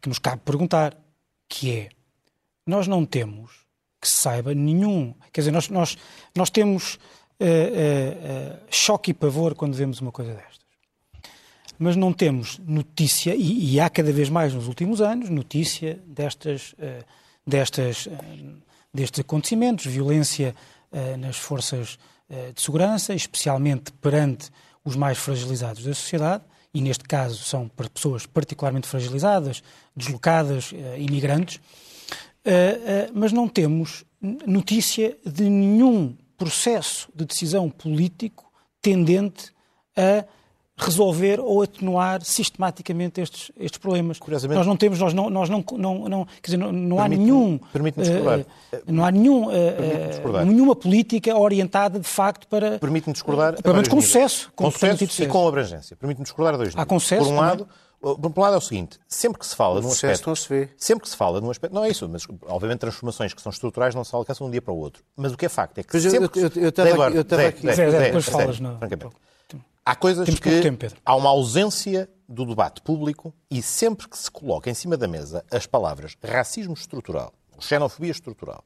que, 0.00 0.08
nos 0.08 0.18
cabe 0.18 0.42
perguntar, 0.44 0.96
que 1.48 1.70
é, 1.70 1.88
nós 2.66 2.88
não 2.88 3.06
temos, 3.06 3.52
que 4.00 4.08
se 4.08 4.16
saiba, 4.16 4.52
nenhum, 4.54 5.14
quer 5.32 5.42
dizer, 5.42 5.52
nós, 5.52 5.68
nós, 5.68 5.96
nós 6.34 6.50
temos 6.50 6.94
uh, 6.94 8.58
choque 8.68 9.12
e 9.12 9.14
pavor 9.14 9.54
quando 9.54 9.74
vemos 9.74 10.00
uma 10.00 10.10
coisa 10.10 10.32
destas. 10.32 10.58
Mas 11.78 11.94
não 11.94 12.12
temos 12.12 12.58
notícia, 12.58 13.36
e, 13.36 13.74
e 13.74 13.78
há 13.80 13.88
cada 13.88 14.12
vez 14.12 14.28
mais 14.28 14.52
nos 14.52 14.66
últimos 14.66 15.00
anos, 15.00 15.30
notícia 15.30 16.00
destas, 16.08 16.74
destas 17.46 18.08
destes 18.92 19.20
acontecimentos, 19.20 19.86
violência 19.86 20.54
uh, 20.90 21.16
nas 21.16 21.36
forças 21.36 21.98
uh, 22.28 22.52
de 22.52 22.60
segurança, 22.60 23.14
especialmente 23.14 23.92
perante 23.92 24.50
os 24.84 24.96
mais 24.96 25.18
fragilizados 25.18 25.84
da 25.84 25.94
sociedade, 25.94 26.44
e 26.74 26.80
neste 26.80 27.04
caso 27.04 27.42
são 27.44 27.68
pessoas 27.68 28.26
particularmente 28.26 28.88
fragilizadas, 28.88 29.62
deslocadas, 29.96 30.72
uh, 30.72 30.76
imigrantes, 30.98 31.60
mas 33.14 33.30
não 33.30 33.46
temos 33.46 34.04
notícia 34.44 35.16
de 35.24 35.44
nenhum 35.44 36.16
processo 36.36 37.08
de 37.14 37.24
decisão 37.24 37.70
político 37.70 38.52
tendente 38.80 39.52
a 39.96 40.24
resolver 40.82 41.40
ou 41.40 41.62
atenuar 41.62 42.22
sistematicamente 42.22 43.20
estes, 43.20 43.50
estes 43.58 43.78
problemas. 43.78 44.18
Nós 44.48 44.66
não 44.66 44.76
temos, 44.76 44.98
nós 44.98 45.14
não, 45.14 45.30
nós 45.30 45.48
não, 45.48 45.64
não, 45.72 46.08
não 46.08 46.24
quer 46.24 46.52
dizer, 46.52 46.56
não, 46.56 46.72
não 46.72 46.98
há 46.98 47.08
nenhum, 47.08 47.56
uh, 47.56 47.60
não 48.86 49.04
há 49.04 49.10
nenhum, 49.10 49.46
uh, 49.46 50.44
nenhuma 50.44 50.76
política 50.76 51.36
orientada 51.36 51.98
de 51.98 52.08
facto 52.08 52.46
para, 52.48 52.78
permite-me 52.78 53.12
discordar, 53.12 53.60
pelo 53.62 53.74
menos 53.74 53.88
com 53.88 54.00
sucesso, 54.00 54.52
com, 54.54 54.64
com 54.64 54.70
sucesso 54.70 55.22
e 55.22 55.26
com 55.26 55.48
abrangência. 55.48 55.96
Permite-me 55.96 56.24
discordar 56.24 56.56
dois. 56.56 56.74
Há 56.76 56.84
consenso. 56.84 57.24
Por 57.24 57.32
um 57.32 57.36
lado, 57.36 57.68
por 58.00 58.32
um 58.36 58.40
lado 58.40 58.54
é 58.54 58.58
o 58.58 58.60
seguinte, 58.60 58.98
sempre 59.06 59.38
que 59.38 59.46
se 59.46 59.54
fala 59.54 59.80
num 59.80 59.88
aspecto... 59.88 60.28
Não 60.28 60.34
se 60.34 60.48
vê. 60.48 60.68
Sempre 60.76 61.04
que 61.04 61.08
se 61.08 61.16
fala 61.16 61.40
num 61.40 61.50
aspecto... 61.50 61.72
Não 61.72 61.84
é 61.84 61.88
isso, 61.88 62.08
mas 62.08 62.26
obviamente 62.48 62.80
transformações 62.80 63.32
que 63.32 63.40
são 63.40 63.50
estruturais 63.50 63.94
não 63.94 64.02
se 64.02 64.12
alcançam 64.14 64.46
de 64.46 64.48
um 64.48 64.50
dia 64.50 64.60
para 64.60 64.74
o 64.74 64.76
outro. 64.76 65.04
Mas 65.16 65.32
o 65.32 65.36
que 65.36 65.46
é 65.46 65.48
facto 65.48 65.78
é 65.78 65.84
que 65.84 65.94
mas 65.94 66.02
sempre... 66.02 66.40
Eu, 66.56 66.68
estava 66.68 67.06
aqui... 67.06 67.16
Eu 67.16 67.22
estava 67.22 67.46
aqui... 67.46 67.72
Zé, 67.72 67.90
Zé, 67.90 68.00
depois 68.06 68.24
falas, 68.26 68.58
não. 68.58 68.78
Há 69.84 69.96
coisas 69.96 70.24
Temos 70.26 70.40
que 70.40 70.60
tempo, 70.60 70.86
há 71.04 71.16
uma 71.16 71.30
ausência 71.30 72.08
do 72.28 72.46
debate 72.46 72.80
público 72.82 73.34
e 73.50 73.60
sempre 73.60 74.08
que 74.08 74.16
se 74.16 74.30
coloca 74.30 74.70
em 74.70 74.74
cima 74.74 74.96
da 74.96 75.08
mesa 75.08 75.44
as 75.50 75.66
palavras 75.66 76.16
racismo 76.22 76.72
estrutural, 76.72 77.34
xenofobia 77.58 78.12
estrutural, 78.12 78.64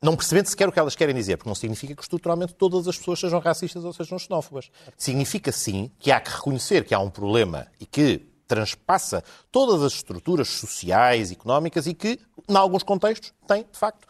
não 0.00 0.14
percebendo 0.14 0.46
sequer 0.46 0.68
o 0.68 0.72
que 0.72 0.78
elas 0.78 0.94
querem 0.94 1.14
dizer, 1.14 1.36
porque 1.36 1.48
não 1.48 1.54
significa 1.54 1.96
que 1.96 2.02
estruturalmente 2.02 2.54
todas 2.54 2.86
as 2.86 2.96
pessoas 2.96 3.18
sejam 3.18 3.40
racistas 3.40 3.84
ou 3.84 3.92
sejam 3.92 4.18
xenófobas. 4.18 4.70
Significa 4.96 5.50
sim 5.50 5.90
que 5.98 6.12
há 6.12 6.20
que 6.20 6.30
reconhecer 6.30 6.84
que 6.84 6.94
há 6.94 7.00
um 7.00 7.10
problema 7.10 7.66
e 7.80 7.86
que 7.86 8.18
transpassa 8.46 9.24
todas 9.50 9.82
as 9.82 9.94
estruturas 9.94 10.48
sociais, 10.48 11.32
económicas 11.32 11.88
e 11.88 11.94
que, 11.94 12.20
em 12.48 12.56
alguns 12.56 12.84
contextos, 12.84 13.32
tem, 13.48 13.64
de 13.64 13.78
facto, 13.78 14.06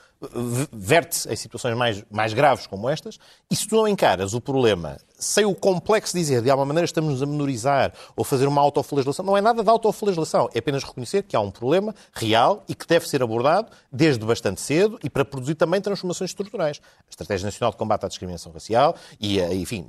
verte-se 0.72 1.30
em 1.30 1.36
situações 1.36 1.76
mais, 1.76 2.04
mais 2.10 2.32
graves 2.32 2.66
como 2.66 2.88
estas, 2.88 3.18
e 3.50 3.56
se 3.56 3.66
tu 3.66 3.76
não 3.76 3.88
encaras 3.88 4.34
o 4.34 4.40
problema 4.40 4.98
sem 5.18 5.44
o 5.44 5.54
complexo 5.54 6.16
dizer 6.16 6.42
de 6.42 6.50
alguma 6.50 6.66
maneira 6.66 6.84
estamos 6.84 7.22
a 7.22 7.26
menorizar 7.26 7.92
ou 8.14 8.24
fazer 8.24 8.46
uma 8.46 8.60
autoflagelação, 8.60 9.24
não 9.24 9.36
é 9.36 9.40
nada 9.40 9.62
de 9.62 9.68
autoflagelação, 9.68 10.48
é 10.54 10.58
apenas 10.58 10.84
reconhecer 10.84 11.22
que 11.22 11.36
há 11.36 11.40
um 11.40 11.50
problema 11.50 11.94
real 12.12 12.64
e 12.68 12.74
que 12.74 12.86
deve 12.86 13.08
ser 13.08 13.22
abordado 13.22 13.70
desde 13.90 14.24
bastante 14.24 14.60
cedo 14.60 14.98
e 15.02 15.10
para 15.10 15.24
produzir 15.24 15.54
também 15.54 15.80
transformações 15.80 16.30
estruturais. 16.30 16.80
A 17.06 17.10
Estratégia 17.10 17.46
Nacional 17.46 17.70
de 17.70 17.76
Combate 17.76 18.04
à 18.04 18.08
Discriminação 18.08 18.52
Racial 18.52 18.94
e, 19.20 19.40
eh, 19.40 19.54
enfim, 19.54 19.86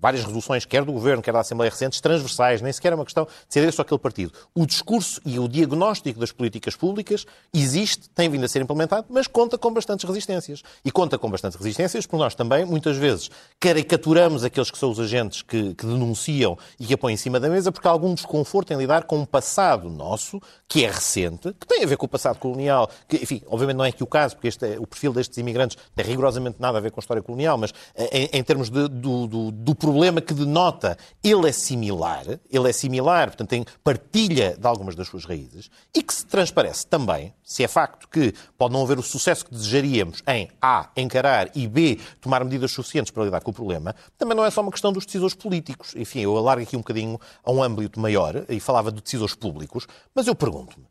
várias 0.00 0.24
resoluções, 0.24 0.64
quer 0.64 0.84
do 0.84 0.92
Governo, 0.92 1.22
quer 1.22 1.32
da 1.32 1.40
Assembleia 1.40 1.70
recentes, 1.70 2.00
transversais, 2.00 2.60
nem 2.60 2.72
sequer 2.72 2.92
é 2.92 2.94
uma 2.94 3.04
questão 3.04 3.24
de 3.24 3.52
ser 3.52 3.66
este 3.66 3.80
ou 3.80 3.82
aquele 3.82 3.98
partido. 3.98 4.32
O 4.54 4.66
discurso 4.66 5.20
e 5.24 5.38
o 5.38 5.48
diagnóstico 5.48 6.20
das 6.20 6.32
políticas 6.32 6.74
públicas 6.74 7.26
existe, 7.52 8.08
tem 8.10 8.28
vindo 8.28 8.44
a 8.44 8.48
ser 8.48 8.62
implementado, 8.62 9.06
mas 9.10 9.26
conta 9.26 9.58
com 9.58 9.72
bastantes 9.72 10.04
resistências. 10.04 10.62
E 10.84 10.90
conta 10.90 11.18
com 11.18 11.30
bastantes 11.30 11.58
resistências 11.58 12.06
porque 12.06 12.22
nós 12.22 12.34
também, 12.34 12.64
muitas 12.64 12.96
vezes, 12.96 13.30
caricaturamos 13.60 14.44
aqueles 14.48 14.70
que 14.70 14.78
são 14.78 14.90
os 14.90 14.98
agentes 14.98 15.42
que, 15.42 15.74
que, 15.74 15.86
denunciam 15.86 16.58
e 16.78 16.86
que 16.86 16.94
apoiam 16.94 17.14
em 17.14 17.16
cima 17.16 17.38
da 17.38 17.48
mesa, 17.48 17.70
porque 17.70 17.86
há 17.86 17.90
algum 17.90 18.14
desconforto 18.14 18.72
em 18.72 18.76
lidar 18.76 19.04
com 19.04 19.18
um 19.18 19.24
passado 19.24 19.88
nosso, 19.88 20.40
que 20.66 20.84
é 20.84 20.90
recente, 20.90 21.54
que 21.54 21.66
tem 21.66 21.84
a 21.84 21.86
ver 21.86 21.96
com 21.96 22.06
o 22.06 22.08
passado 22.08 22.38
colonial, 22.38 22.90
que, 23.08 23.16
enfim, 23.16 23.42
obviamente 23.46 23.76
não 23.76 23.84
é 23.84 23.88
aqui 23.88 24.02
o 24.02 24.06
caso, 24.06 24.34
porque 24.34 24.48
este, 24.48 24.66
é, 24.66 24.78
o 24.78 24.86
perfil 24.86 25.12
destes 25.12 25.38
imigrantes 25.38 25.76
tem 25.94 26.04
rigorosamente 26.04 26.56
nada 26.58 26.78
a 26.78 26.80
ver 26.80 26.90
com 26.90 27.00
a 27.00 27.02
história 27.02 27.22
colonial, 27.22 27.56
mas 27.56 27.72
eh, 27.94 28.28
em, 28.32 28.38
em 28.38 28.42
termos 28.42 28.70
de, 28.70 28.88
do, 28.88 29.26
do, 29.26 29.50
do, 29.50 29.74
problema 29.74 30.20
que 30.20 30.34
denota, 30.34 30.96
ele 31.22 31.48
é 31.48 31.52
similar, 31.52 32.24
ele 32.50 32.68
é 32.68 32.72
similar, 32.72 33.28
portanto 33.28 33.48
tem 33.50 33.64
partilha 33.84 34.56
de 34.58 34.66
algumas 34.66 34.94
das 34.94 35.08
suas 35.08 35.24
raízes, 35.24 35.70
e 35.94 36.02
que 36.02 36.12
se 36.12 36.26
transparece 36.26 36.86
também, 36.86 37.32
se 37.42 37.62
é 37.64 37.68
facto 37.68 38.08
que 38.08 38.34
pode 38.56 38.72
não 38.72 38.82
haver 38.82 38.98
o 38.98 39.02
sucesso 39.02 39.44
que 39.44 39.52
desejaríamos 39.52 40.22
em 40.26 40.48
A, 40.60 40.90
encarar 40.96 41.50
e 41.54 41.66
B, 41.66 41.98
tomar 42.20 42.44
medidas 42.44 42.72
suficientes 42.72 43.10
para 43.10 43.24
lidar 43.24 43.40
com 43.40 43.50
o 43.50 43.54
problema, 43.54 43.94
também 44.16 44.36
não 44.38 44.46
é 44.46 44.50
só 44.50 44.60
uma 44.60 44.70
questão 44.70 44.92
dos 44.92 45.04
decisores 45.04 45.34
políticos. 45.34 45.94
Enfim, 45.96 46.20
eu 46.20 46.36
alargo 46.36 46.62
aqui 46.62 46.76
um 46.76 46.80
bocadinho 46.80 47.20
a 47.44 47.50
um 47.50 47.62
âmbito 47.62 47.98
maior 47.98 48.44
e 48.48 48.60
falava 48.60 48.92
de 48.92 49.02
decisores 49.02 49.34
públicos, 49.34 49.86
mas 50.14 50.26
eu 50.26 50.34
pergunto-me: 50.34 50.86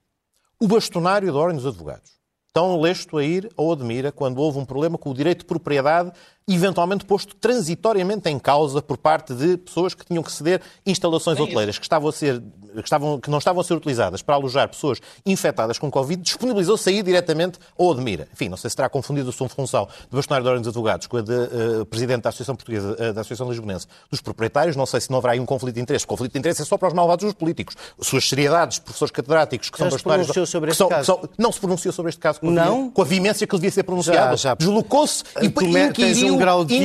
o 0.60 0.68
bastonário 0.68 1.32
da 1.32 1.40
Ordem 1.40 1.56
dos 1.56 1.66
Advogados, 1.66 2.12
tão 2.52 2.80
lesto 2.80 3.18
a 3.18 3.24
ir 3.24 3.50
ao 3.56 3.72
Admira 3.72 4.12
quando 4.12 4.40
houve 4.40 4.60
um 4.60 4.66
problema 4.66 4.98
com 4.98 5.10
o 5.10 5.14
direito 5.14 5.40
de 5.40 5.46
propriedade 5.46 6.12
eventualmente 6.48 7.04
posto 7.04 7.36
transitoriamente 7.36 8.30
em 8.30 8.40
causa 8.40 8.82
por 8.82 8.98
parte 8.98 9.34
de 9.34 9.58
pessoas 9.58 9.94
que 9.94 10.06
tinham 10.06 10.24
que 10.24 10.32
ceder 10.32 10.62
instalações 10.86 11.40
hoteleiras 11.40 11.78
que 11.78 11.84
estavam 11.84 12.10
a 12.10 12.12
ser 12.14 12.42
que, 12.76 12.82
estavam, 12.82 13.20
que 13.20 13.30
não 13.30 13.40
estavam 13.40 13.62
a 13.62 13.64
ser 13.64 13.74
utilizadas 13.74 14.22
para 14.22 14.36
alojar 14.36 14.70
pessoas 14.70 15.00
infectadas 15.26 15.80
com 15.80 15.90
Covid, 15.90 16.22
disponibilizou 16.22 16.78
sair 16.78 17.02
diretamente 17.02 17.60
ao 17.78 17.92
Admira. 17.92 18.28
Enfim, 18.32 18.50
não 18.50 18.58
sei 18.58 18.70
se 18.70 18.76
terá 18.76 18.88
confundido 18.88 19.30
a 19.30 19.34
sua 19.34 19.50
função 19.50 19.88
de 20.10 20.16
bastonário 20.16 20.44
de 20.44 20.50
ordem 20.50 20.62
dos 20.62 20.70
advogados 20.70 21.08
com 21.08 21.18
a 21.18 21.22
de 21.22 21.34
uh, 21.34 21.86
presidente 21.86 22.24
da 22.24 22.30
Associação 22.30 22.56
Portuguesa, 22.56 22.94
uh, 22.94 23.14
da 23.14 23.22
Associação 23.22 23.50
Lisbonense 23.50 23.88
dos 24.12 24.22
Proprietários. 24.22 24.76
Não 24.76 24.86
sei 24.86 25.02
se 25.02 25.10
não 25.10 25.18
haverá 25.18 25.34
aí 25.34 25.40
um 25.40 25.46
conflito 25.46 25.76
de 25.76 25.82
interesse. 25.82 26.06
O 26.06 26.08
conflito 26.08 26.34
de 26.34 26.40
interesse 26.40 26.62
é 26.62 26.66
só 26.66 26.78
para 26.78 26.88
os 26.88 26.94
malvados 26.94 27.26
dos 27.26 27.34
políticos. 27.34 27.76
Suas 28.02 28.28
seriedades, 28.28 28.80
professores 28.80 29.12
catedráticos 29.12 29.70
que 29.70 29.78
já 29.78 29.86
são 29.86 29.92
bastonários... 29.92 30.28
Se 30.28 30.46
sobre 30.46 30.70
este 30.70 30.78
são, 30.78 30.88
caso. 30.88 31.06
São, 31.06 31.30
não 31.38 31.52
se 31.52 31.60
pronunciou 31.60 31.92
sobre 31.92 32.10
este 32.10 32.20
caso 32.20 32.40
com, 32.40 32.52
não? 32.52 32.88
A, 32.88 32.92
com 32.92 33.02
a 33.02 33.06
veemência 33.06 33.48
que 33.48 33.56
devia 33.56 33.72
ser 33.72 33.84
pronunciado. 33.84 34.36
Deslocou-se 34.58 35.24
e 35.42 35.50
Tu 35.50 35.66
inquiriu... 35.66 36.37
um 36.38 36.40
grau 36.40 36.66
de. 36.66 36.76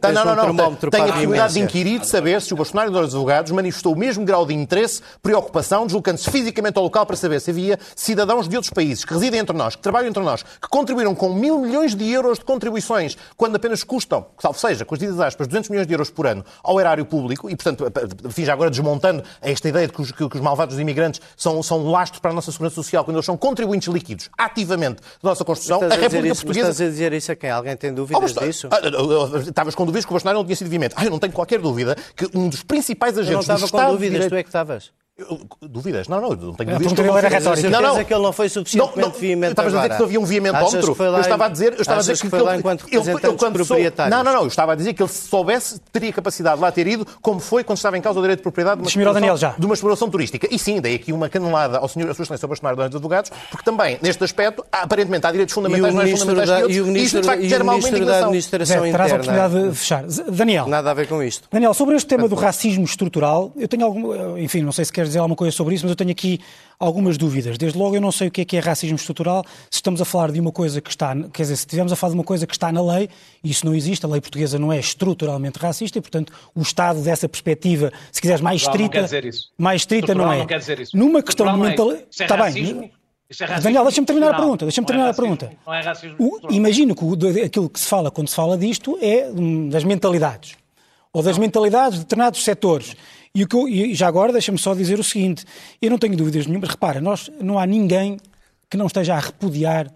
Tá, 0.00 0.12
não, 0.12 0.24
não, 0.24 0.52
não. 0.52 0.70
Um 0.70 0.74
tem, 0.74 0.90
tem 0.90 1.00
a 1.02 1.06
possibilidade 1.06 1.54
de 1.54 1.60
inquirir, 1.60 2.00
de 2.00 2.06
saber 2.06 2.40
se 2.40 2.52
o 2.52 2.56
bastonário 2.56 2.90
dos 2.90 3.14
advogados 3.14 3.52
manifestou 3.52 3.92
o 3.92 3.96
mesmo 3.96 4.24
grau 4.24 4.46
de 4.46 4.54
interesse, 4.54 5.00
preocupação, 5.22 5.86
deslocando-se 5.86 6.30
fisicamente 6.30 6.76
ao 6.76 6.84
local 6.84 7.06
para 7.06 7.16
saber 7.16 7.40
se 7.40 7.50
havia 7.50 7.78
cidadãos 7.94 8.48
de 8.48 8.56
outros 8.56 8.72
países 8.72 9.04
que 9.04 9.12
residem 9.12 9.40
entre 9.40 9.56
nós, 9.56 9.76
que 9.76 9.82
trabalham 9.82 10.08
entre 10.08 10.22
nós, 10.22 10.42
que 10.42 10.68
contribuíram 10.68 11.14
com 11.14 11.32
mil 11.32 11.58
milhões 11.60 11.94
de 11.94 12.10
euros 12.10 12.38
de 12.38 12.44
contribuições, 12.44 13.16
quando 13.36 13.56
apenas 13.56 13.84
custam, 13.84 14.26
salvo 14.38 14.58
seja, 14.58 14.84
com 14.84 14.94
as 14.94 14.98
ditas 14.98 15.20
aspas, 15.20 15.46
200 15.46 15.70
milhões 15.70 15.86
de 15.86 15.92
euros 15.92 16.10
por 16.10 16.26
ano 16.26 16.44
ao 16.62 16.80
erário 16.80 17.04
público, 17.04 17.50
e 17.50 17.56
portanto, 17.56 17.84
enfim, 18.24 18.44
já 18.44 18.52
agora 18.52 18.70
desmontando 18.70 19.22
esta 19.40 19.68
ideia 19.68 19.86
de 19.86 19.92
que 19.92 20.00
os, 20.00 20.12
que 20.12 20.24
os 20.24 20.40
malvados 20.40 20.78
imigrantes 20.78 21.20
são, 21.36 21.62
são 21.62 21.80
um 21.80 21.90
lastro 21.90 22.20
para 22.20 22.30
a 22.30 22.34
nossa 22.34 22.50
segurança 22.50 22.76
social, 22.76 23.04
quando 23.04 23.16
eles 23.16 23.26
são 23.26 23.36
contribuintes 23.36 23.88
líquidos, 23.88 24.30
ativamente, 24.36 25.00
da 25.22 25.30
nossa 25.30 25.44
Constituição, 25.44 25.82
a 25.82 25.94
República 25.94 26.32
isso, 26.32 26.44
Portuguesa... 26.44 26.70
Estás 26.70 26.88
a 26.88 26.90
dizer 26.90 27.12
isso 27.12 27.32
a 27.32 27.36
quem? 27.36 27.50
Alguém 27.50 27.76
tem 27.76 27.92
dúvidas 27.92 28.34
oh, 28.36 28.40
disso? 28.40 28.68
Estavas 29.48 29.74
com 29.74 29.84
dúvidas 29.84 30.04
que 30.04 30.10
o 30.10 30.14
Bolsonaro 30.14 30.38
não 30.38 30.44
tinha 30.44 30.56
sido 30.56 30.70
veemente. 30.70 30.94
Ah, 30.96 31.04
eu 31.04 31.10
não 31.10 31.18
tenho 31.18 31.32
qualquer 31.32 31.60
dúvida 31.60 31.96
que 32.16 32.28
um 32.36 32.48
dos 32.48 32.62
principais 32.62 33.16
agentes 33.16 33.30
eu 33.30 33.34
não 33.34 33.40
estava 33.40 33.58
do 33.58 33.70
com 33.70 33.76
Estado 33.76 33.92
dúvidas, 33.92 34.26
tu 34.28 34.34
é 34.34 34.42
que 34.42 34.48
estavas. 34.48 34.92
Dúvidas? 35.60 36.06
Não, 36.06 36.20
não, 36.20 36.30
não 36.30 36.54
tenho 36.54 36.70
A 36.70 36.78
dúvidas. 36.78 36.92
dele 36.92 37.18
era 37.18 37.28
retórica. 37.28 37.68
Não, 37.70 37.82
não. 37.82 38.04
que 38.04 38.14
ele 38.14 38.22
não 38.22 38.32
foi 38.32 38.48
suficientemente 38.48 39.00
não, 39.00 39.08
não, 39.08 39.18
veemente 39.18 39.50
Estavas 39.50 39.74
a 39.74 39.76
dizer 39.78 39.88
que 39.90 39.98
não 39.98 40.06
havia 40.06 40.20
um 40.20 40.24
veementómetro? 40.24 40.96
Eu 40.98 41.20
estava 41.20 41.46
a 41.46 41.48
dizer, 41.48 41.72
eu 41.74 41.80
estava 41.80 41.98
a 41.98 42.00
dizer 42.02 42.14
que, 42.14 42.20
que 42.22 42.28
foi 42.28 42.40
lá 42.40 42.56
enquanto 42.56 42.82
representante 42.82 43.56
dos 43.56 43.66
proprietários? 43.66 44.16
Não, 44.16 44.22
não, 44.22 44.32
não. 44.32 44.42
Eu 44.42 44.46
estava 44.46 44.72
a 44.72 44.74
dizer 44.76 44.94
que 44.94 45.02
ele 45.02 45.10
se 45.10 45.26
soubesse, 45.28 45.80
teria 45.92 46.12
capacidade 46.12 46.56
de 46.56 46.62
lá 46.62 46.70
ter 46.70 46.86
ido, 46.86 47.04
como 47.20 47.40
foi 47.40 47.64
quando 47.64 47.78
estava 47.78 47.98
em 47.98 48.00
causa 48.00 48.18
o 48.18 48.22
direito 48.22 48.38
de 48.38 48.42
propriedade 48.44 48.76
de 48.76 48.82
uma, 48.82 48.84
Deixa-me 48.84 49.04
ir 49.04 49.08
ao 49.08 49.14
Daniel 49.14 49.36
já. 49.36 49.54
de 49.58 49.66
uma 49.66 49.74
exploração 49.74 50.08
turística. 50.08 50.46
E 50.50 50.56
sim, 50.58 50.80
dei 50.80 50.94
aqui 50.94 51.12
uma 51.12 51.28
canelada 51.28 51.78
ao 51.78 51.88
senhor, 51.88 52.08
a 52.10 52.14
sua 52.14 52.22
excelência, 52.22 52.46
ao 52.46 52.50
bastonário 52.50 52.76
dos 52.76 52.96
advogados, 52.96 53.32
porque 53.50 53.64
também, 53.64 53.98
neste 54.00 54.22
aspecto, 54.22 54.64
aparentemente 54.70 55.26
há 55.26 55.32
direitos 55.32 55.52
fundamentais 55.52 55.94
mais 55.94 56.10
fundamentais 56.12 56.48
da, 56.48 56.56
que 56.56 56.62
outros, 56.62 56.76
e 56.76 56.80
o 56.80 56.86
ministro, 56.86 57.18
isto, 57.18 57.20
de 57.22 57.26
facto, 57.26 57.48
gera 57.48 57.62
o 57.62 57.66
uma 57.66 57.72
ministro 57.72 58.06
da 58.06 58.18
Administração 58.20 58.66
Zé, 58.66 58.90
terás 58.90 59.12
a 59.12 59.18
Interna. 59.18 59.34
oportunidade 59.44 59.70
de 59.70 59.76
fechar. 59.76 60.04
Daniel. 60.30 60.68
Nada 60.68 60.92
a 60.92 60.94
ver 60.94 61.08
com 61.08 61.20
isto. 61.22 61.48
Daniel, 61.50 61.74
sobre 61.74 61.96
este 61.96 62.06
tema 62.06 62.28
do 62.28 62.36
racismo 62.36 62.84
estrutural, 62.84 63.52
eu 63.56 63.66
tenho 63.66 63.84
algum, 63.84 64.38
enfim, 64.38 64.62
não 64.62 64.70
sei 64.70 64.84
se 64.84 64.92
queres 64.92 65.07
dizer 65.08 65.18
alguma 65.18 65.34
coisa 65.36 65.56
sobre 65.56 65.74
isso, 65.74 65.84
mas 65.84 65.90
eu 65.90 65.96
tenho 65.96 66.10
aqui 66.10 66.38
algumas 66.78 67.18
dúvidas. 67.18 67.58
Desde 67.58 67.76
logo, 67.78 67.96
eu 67.96 68.00
não 68.00 68.12
sei 68.12 68.28
o 68.28 68.30
que 68.30 68.42
é 68.42 68.44
que 68.44 68.56
é 68.56 68.60
racismo 68.60 68.96
estrutural, 68.96 69.44
se 69.70 69.76
estamos 69.78 70.00
a 70.00 70.04
falar 70.04 70.30
de 70.30 70.38
uma 70.40 70.52
coisa 70.52 70.80
que 70.80 70.90
está, 70.90 71.14
quer 71.32 71.42
dizer, 71.42 71.56
se 71.56 71.62
estivermos 71.62 71.92
a 71.92 71.96
falar 71.96 72.12
de 72.12 72.18
uma 72.18 72.24
coisa 72.24 72.46
que 72.46 72.52
está 72.54 72.70
na 72.70 72.82
lei, 72.82 73.08
isso 73.42 73.66
não 73.66 73.74
existe, 73.74 74.06
a 74.06 74.08
lei 74.08 74.20
portuguesa 74.20 74.58
não 74.58 74.72
é 74.72 74.78
estruturalmente 74.78 75.58
racista 75.58 75.98
e, 75.98 76.00
portanto, 76.00 76.32
o 76.54 76.62
Estado 76.62 77.00
dessa 77.00 77.28
perspectiva, 77.28 77.92
se 78.12 78.20
quiseres 78.20 78.40
mais 78.40 78.62
estrita, 78.62 79.06
mais 79.58 79.82
estrita 79.82 80.14
não 80.14 80.32
é. 80.32 80.38
não 80.38 80.46
quer 80.46 80.58
dizer 80.58 80.78
isso. 80.80 80.96
Numa 80.96 81.22
questão 81.22 81.52
de 81.52 81.58
mentalidade, 81.58 82.02
é 82.18 82.22
está 82.22 82.36
racismo. 82.36 82.80
bem. 82.80 82.92
Isso 83.30 83.42
é 83.42 83.46
racismo 83.46 83.64
Daniel, 83.64 83.82
deixa-me 83.84 84.06
terminar 84.06 84.30
a 84.30 84.34
pergunta. 84.36 84.64
Deixa-me 84.64 84.86
Não 84.86 84.86
é 84.86 84.86
terminar 84.86 85.04
a 85.04 85.12
racismo- 85.12 85.36
pergunta. 85.36 85.58
Não 85.66 85.74
é 85.74 85.80
racismo 85.82 86.16
O- 86.18 86.52
imagino 86.52 86.94
que 86.94 87.04
o- 87.04 87.44
aquilo 87.44 87.68
que 87.68 87.78
se 87.78 87.86
fala 87.86 88.10
quando 88.10 88.28
se 88.28 88.34
fala 88.34 88.56
disto 88.56 88.98
é 89.02 89.28
hum, 89.30 89.68
das 89.68 89.84
mentalidades. 89.84 90.56
Ou 91.12 91.22
das 91.22 91.36
mentalidades 91.36 91.98
de 91.98 92.04
determinados 92.04 92.42
setores. 92.42 92.96
E, 93.34 93.44
o 93.44 93.48
que 93.48 93.54
eu- 93.56 93.68
e 93.68 93.94
já 93.94 94.06
agora 94.08 94.32
deixa-me 94.32 94.58
só 94.58 94.74
dizer 94.74 94.98
o 94.98 95.04
seguinte: 95.04 95.44
eu 95.80 95.90
não 95.90 95.98
tenho 95.98 96.16
dúvidas 96.16 96.46
nenhumas. 96.46 96.70
Repara, 96.70 97.00
nós, 97.00 97.30
não 97.40 97.58
há 97.58 97.66
ninguém 97.66 98.18
que 98.70 98.76
não 98.76 98.86
esteja 98.86 99.14
a 99.14 99.18
repudiar 99.18 99.92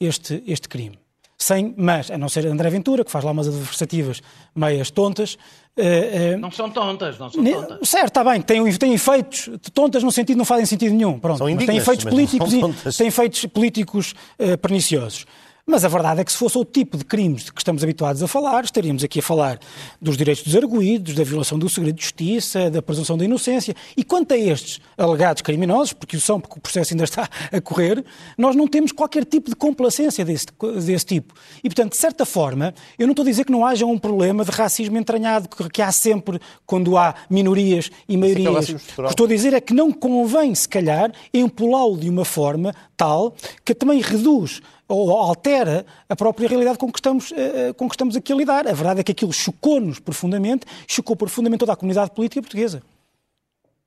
este, 0.00 0.42
este 0.46 0.68
crime. 0.68 0.98
Sem, 1.38 1.74
mas, 1.76 2.10
a 2.10 2.16
não 2.16 2.30
ser 2.30 2.46
André 2.46 2.70
Ventura, 2.70 3.04
que 3.04 3.10
faz 3.10 3.22
lá 3.22 3.30
umas 3.30 3.46
adversativas 3.46 4.22
meias 4.54 4.90
tontas. 4.90 5.36
eh, 5.76 6.32
eh, 6.32 6.36
Não 6.38 6.50
são 6.50 6.70
tontas, 6.70 7.18
não 7.18 7.28
são 7.30 7.44
tontas. 7.44 7.86
Certo, 7.88 8.06
está 8.08 8.24
bem, 8.24 8.40
tem, 8.40 8.72
tem 8.78 8.94
efeitos 8.94 9.50
tontas 9.74 10.02
no 10.02 10.10
sentido, 10.10 10.38
não 10.38 10.46
fazem 10.46 10.64
sentido 10.64 10.94
nenhum. 10.94 11.18
Pronto, 11.18 11.36
São 11.36 11.50
indignas, 11.50 11.76
efeitos 11.82 12.04
mas 12.06 12.14
não 12.14 12.18
políticos 12.18 12.50
são 12.50 12.58
e 12.58 12.62
tontas. 12.62 12.96
tem 12.96 13.06
efeitos 13.08 13.44
políticos 13.46 14.14
eh, 14.38 14.56
perniciosos. 14.56 15.26
Mas 15.68 15.84
a 15.84 15.88
verdade 15.88 16.20
é 16.20 16.24
que 16.24 16.30
se 16.30 16.38
fosse 16.38 16.56
o 16.56 16.64
tipo 16.64 16.96
de 16.96 17.04
crimes 17.04 17.46
de 17.46 17.52
que 17.52 17.60
estamos 17.60 17.82
habituados 17.82 18.22
a 18.22 18.28
falar, 18.28 18.62
estaríamos 18.62 19.02
aqui 19.02 19.18
a 19.18 19.22
falar 19.22 19.58
dos 20.00 20.16
direitos 20.16 20.44
dos 20.44 20.54
arguídos, 20.54 21.12
da 21.16 21.24
violação 21.24 21.58
do 21.58 21.68
segredo 21.68 21.96
de 21.96 22.02
justiça, 22.04 22.70
da 22.70 22.80
presunção 22.80 23.18
da 23.18 23.24
inocência. 23.24 23.74
E 23.96 24.04
quanto 24.04 24.32
a 24.32 24.38
estes 24.38 24.80
alegados 24.96 25.42
criminosos, 25.42 25.92
porque 25.92 26.16
o 26.16 26.20
são, 26.20 26.40
porque 26.40 26.56
o 26.56 26.62
processo 26.62 26.94
ainda 26.94 27.02
está 27.02 27.28
a 27.50 27.60
correr, 27.60 28.04
nós 28.38 28.54
não 28.54 28.68
temos 28.68 28.92
qualquer 28.92 29.24
tipo 29.24 29.50
de 29.50 29.56
complacência 29.56 30.24
desse, 30.24 30.46
desse 30.84 31.04
tipo. 31.04 31.34
E, 31.58 31.68
portanto, 31.68 31.90
de 31.90 31.98
certa 31.98 32.24
forma, 32.24 32.72
eu 32.96 33.08
não 33.08 33.12
estou 33.12 33.24
a 33.24 33.28
dizer 33.28 33.44
que 33.44 33.50
não 33.50 33.66
haja 33.66 33.84
um 33.84 33.98
problema 33.98 34.44
de 34.44 34.52
racismo 34.52 34.96
entranhado, 34.96 35.48
que, 35.48 35.68
que 35.68 35.82
há 35.82 35.90
sempre 35.90 36.40
quando 36.64 36.96
há 36.96 37.12
minorias 37.28 37.90
e 38.08 38.16
maiorias. 38.16 38.54
racismo 38.54 38.78
O 38.98 39.02
que 39.02 39.08
estou 39.08 39.26
a 39.26 39.28
dizer 39.28 39.52
é 39.52 39.60
que 39.60 39.74
não 39.74 39.90
convém, 39.90 40.54
se 40.54 40.68
calhar, 40.68 41.10
empolá-lo 41.34 41.96
de 41.96 42.08
uma 42.08 42.24
forma 42.24 42.72
tal 42.96 43.34
que 43.64 43.74
também 43.74 44.00
reduz 44.00 44.62
ou 44.88 45.10
altera 45.10 45.84
a 46.08 46.16
própria 46.16 46.48
realidade 46.48 46.78
com 46.78 46.90
que 46.90 46.98
estamos, 46.98 47.32
eh, 47.32 47.72
com 47.72 47.88
que 47.88 47.94
estamos 47.94 48.16
aqui 48.16 48.32
a 48.32 48.36
lidar. 48.36 48.68
A 48.68 48.72
verdade 48.72 49.00
é 49.00 49.02
que 49.02 49.12
aquilo 49.12 49.32
chocou-nos 49.32 49.98
profundamente, 49.98 50.66
chocou 50.86 51.16
profundamente 51.16 51.60
toda 51.60 51.72
a 51.72 51.76
comunidade 51.76 52.10
política 52.10 52.40
portuguesa. 52.42 52.82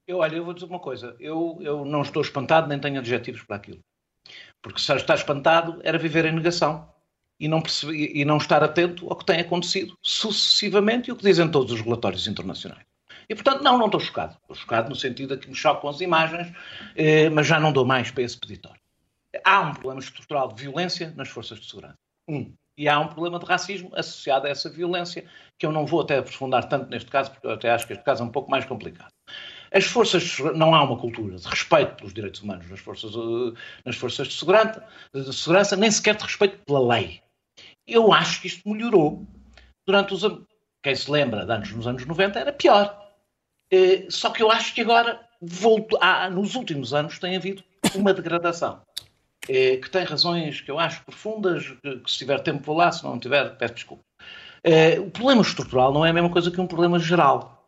Eu, 0.07 0.17
olha, 0.17 0.35
eu 0.35 0.43
vou 0.43 0.53
dizer 0.53 0.65
uma 0.65 0.79
coisa. 0.79 1.15
Eu, 1.19 1.57
eu 1.61 1.85
não 1.85 2.01
estou 2.01 2.21
espantado, 2.21 2.67
nem 2.67 2.79
tenho 2.79 2.99
adjetivos 2.99 3.43
para 3.43 3.55
aquilo. 3.57 3.79
Porque 4.61 4.79
se 4.79 4.93
estar 4.93 5.15
espantado 5.15 5.79
era 5.83 5.97
viver 5.97 6.25
em 6.25 6.33
negação 6.33 6.87
e 7.39 7.47
não, 7.47 7.61
perceber, 7.61 8.11
e 8.15 8.25
não 8.25 8.37
estar 8.37 8.63
atento 8.63 9.07
ao 9.09 9.15
que 9.15 9.25
tem 9.25 9.39
acontecido 9.39 9.97
sucessivamente 10.01 11.09
e 11.09 11.13
o 11.13 11.15
que 11.15 11.23
dizem 11.23 11.49
todos 11.49 11.71
os 11.71 11.81
relatórios 11.81 12.27
internacionais. 12.27 12.83
E, 13.29 13.35
portanto, 13.35 13.63
não, 13.63 13.77
não 13.77 13.85
estou 13.85 13.99
chocado. 13.99 14.35
Estou 14.41 14.55
chocado 14.55 14.89
no 14.89 14.95
sentido 14.95 15.35
de 15.35 15.41
que 15.43 15.49
me 15.49 15.55
chocam 15.55 15.89
as 15.89 16.01
imagens, 16.01 16.51
eh, 16.95 17.29
mas 17.29 17.45
já 17.45 17.59
não 17.59 17.71
dou 17.71 17.85
mais 17.85 18.09
para 18.09 18.23
esse 18.23 18.37
peditório. 18.37 18.78
Há 19.43 19.61
um 19.61 19.73
problema 19.73 19.99
estrutural 19.99 20.47
de 20.49 20.61
violência 20.61 21.13
nas 21.15 21.29
forças 21.29 21.59
de 21.59 21.69
segurança. 21.69 21.97
Um. 22.27 22.53
E 22.77 22.87
há 22.87 22.97
um 22.97 23.07
problema 23.07 23.37
de 23.39 23.45
racismo 23.45 23.91
associado 23.93 24.47
a 24.47 24.49
essa 24.49 24.69
violência, 24.69 25.25
que 25.59 25.65
eu 25.65 25.71
não 25.71 25.85
vou 25.85 26.01
até 26.01 26.17
aprofundar 26.17 26.69
tanto 26.69 26.89
neste 26.89 27.11
caso, 27.11 27.29
porque 27.31 27.45
eu 27.45 27.51
até 27.51 27.69
acho 27.69 27.85
que 27.85 27.91
este 27.91 28.05
caso 28.05 28.23
é 28.23 28.25
um 28.25 28.31
pouco 28.31 28.49
mais 28.49 28.63
complicado. 28.63 29.11
As 29.71 29.83
forças 29.83 30.23
de 30.23 30.29
segurança, 30.29 30.57
não 30.57 30.73
há 30.73 30.81
uma 30.83 30.97
cultura 30.97 31.35
de 31.35 31.47
respeito 31.47 31.95
pelos 31.95 32.13
direitos 32.13 32.41
humanos 32.41 32.69
nas 32.69 32.79
forças, 32.79 33.13
eh, 33.13 33.59
nas 33.85 33.97
forças 33.97 34.29
de, 34.29 34.33
segurança, 34.33 34.87
de 35.13 35.33
segurança, 35.35 35.75
nem 35.75 35.91
sequer 35.91 36.15
de 36.15 36.23
respeito 36.23 36.57
pela 36.65 36.95
lei. 36.95 37.21
Eu 37.85 38.13
acho 38.13 38.41
que 38.41 38.47
isto 38.47 38.67
melhorou 38.69 39.27
durante 39.85 40.13
os 40.13 40.23
anos. 40.23 40.47
Quem 40.81 40.95
se 40.95 41.11
lembra 41.11 41.45
de 41.45 41.51
anos 41.51 41.71
nos 41.73 41.85
anos 41.85 42.05
90 42.05 42.39
era 42.39 42.53
pior. 42.53 42.97
Eh, 43.71 44.07
Só 44.09 44.29
que 44.29 44.41
eu 44.41 44.49
acho 44.49 44.73
que 44.73 44.81
agora, 44.81 45.19
volto, 45.41 45.97
há, 45.99 46.29
nos 46.29 46.55
últimos 46.55 46.93
anos, 46.93 47.19
tem 47.19 47.35
havido 47.35 47.61
uma 47.93 48.13
degradação. 48.13 48.81
Eh, 49.49 49.77
Que 49.77 49.89
tem 49.89 50.03
razões 50.03 50.61
que 50.61 50.71
eu 50.71 50.79
acho 50.79 51.03
profundas, 51.05 51.67
que, 51.83 51.99
que 51.99 52.11
se 52.11 52.17
tiver 52.19 52.39
tempo 52.41 52.63
vou 52.63 52.77
lá, 52.77 52.91
se 52.91 53.03
não 53.03 53.19
tiver, 53.19 53.57
peço 53.57 53.73
desculpa. 53.75 54.03
Eh, 54.63 54.99
O 54.99 55.11
problema 55.11 55.41
estrutural 55.41 55.93
não 55.93 56.05
é 56.05 56.09
a 56.11 56.13
mesma 56.13 56.31
coisa 56.31 56.51
que 56.51 56.61
um 56.61 56.67
problema 56.67 56.99
geral. 56.99 57.58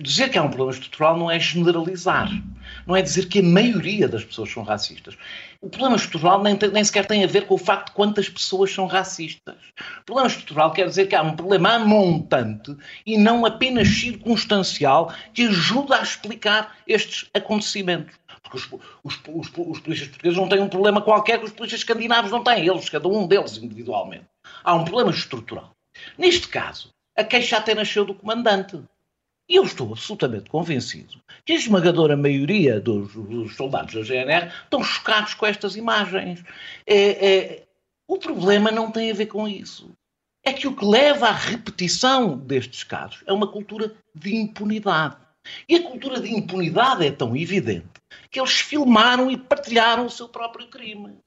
Dizer 0.00 0.30
que 0.30 0.38
há 0.38 0.42
um 0.42 0.48
problema 0.48 0.72
estrutural 0.72 1.16
não 1.18 1.30
é 1.30 1.38
generalizar. 1.38 2.30
Não 2.86 2.96
é 2.96 3.02
dizer 3.02 3.26
que 3.28 3.40
a 3.40 3.42
maioria 3.42 4.08
das 4.08 4.24
pessoas 4.24 4.50
são 4.50 4.62
racistas. 4.62 5.16
O 5.60 5.68
problema 5.68 5.96
estrutural 5.96 6.42
nem, 6.42 6.56
tem- 6.56 6.70
nem 6.70 6.82
sequer 6.82 7.06
tem 7.06 7.22
a 7.22 7.26
ver 7.26 7.46
com 7.46 7.54
o 7.54 7.58
facto 7.58 7.88
de 7.88 7.92
quantas 7.92 8.28
pessoas 8.28 8.72
são 8.72 8.86
racistas. 8.86 9.56
O 10.00 10.04
problema 10.06 10.28
estrutural 10.28 10.72
quer 10.72 10.86
dizer 10.88 11.06
que 11.06 11.14
há 11.14 11.22
um 11.22 11.36
problema 11.36 11.78
montante 11.78 12.74
e 13.04 13.18
não 13.18 13.44
apenas 13.44 13.88
circunstancial 13.88 15.12
que 15.34 15.46
ajuda 15.46 15.96
a 15.96 16.02
explicar 16.02 16.76
estes 16.86 17.28
acontecimentos. 17.34 18.14
Porque 18.42 18.56
os, 18.56 18.68
os, 19.02 19.20
os, 19.28 19.52
os 19.54 19.80
polícias 19.80 20.08
portugueses 20.08 20.38
não 20.38 20.48
têm 20.48 20.60
um 20.60 20.68
problema 20.68 21.00
qualquer 21.02 21.38
que 21.38 21.44
os 21.46 21.52
polícias 21.52 21.80
escandinavos 21.80 22.30
não 22.30 22.42
têm, 22.42 22.66
eles, 22.66 22.88
cada 22.88 23.08
um 23.08 23.26
deles 23.26 23.58
individualmente. 23.58 24.24
Há 24.62 24.74
um 24.74 24.84
problema 24.84 25.10
estrutural. 25.10 25.70
Neste 26.18 26.48
caso, 26.48 26.88
a 27.16 27.22
queixa 27.24 27.58
até 27.58 27.74
nasceu 27.74 28.04
do 28.04 28.14
comandante. 28.14 28.82
E 29.48 29.56
eu 29.56 29.64
estou 29.64 29.92
absolutamente 29.92 30.48
convencido 30.48 31.20
que 31.44 31.52
a 31.52 31.56
esmagadora 31.56 32.16
maioria 32.16 32.80
dos, 32.80 33.12
dos 33.12 33.54
soldados 33.56 33.94
da 33.94 34.02
GNR 34.02 34.46
estão 34.46 34.82
chocados 34.82 35.34
com 35.34 35.44
estas 35.44 35.76
imagens. 35.76 36.42
É, 36.86 37.28
é, 37.28 37.64
o 38.08 38.18
problema 38.18 38.70
não 38.70 38.90
tem 38.90 39.10
a 39.10 39.14
ver 39.14 39.26
com 39.26 39.46
isso. 39.46 39.90
É 40.42 40.52
que 40.52 40.66
o 40.66 40.74
que 40.74 40.84
leva 40.84 41.28
à 41.28 41.32
repetição 41.32 42.36
destes 42.36 42.84
casos 42.84 43.22
é 43.26 43.32
uma 43.32 43.50
cultura 43.50 43.94
de 44.14 44.34
impunidade. 44.34 45.16
E 45.68 45.76
a 45.76 45.82
cultura 45.82 46.20
de 46.20 46.32
impunidade 46.32 47.06
é 47.06 47.10
tão 47.10 47.36
evidente 47.36 47.88
que 48.30 48.40
eles 48.40 48.60
filmaram 48.60 49.30
e 49.30 49.36
partilharam 49.36 50.06
o 50.06 50.10
seu 50.10 50.28
próprio 50.28 50.68
crime. 50.68 51.18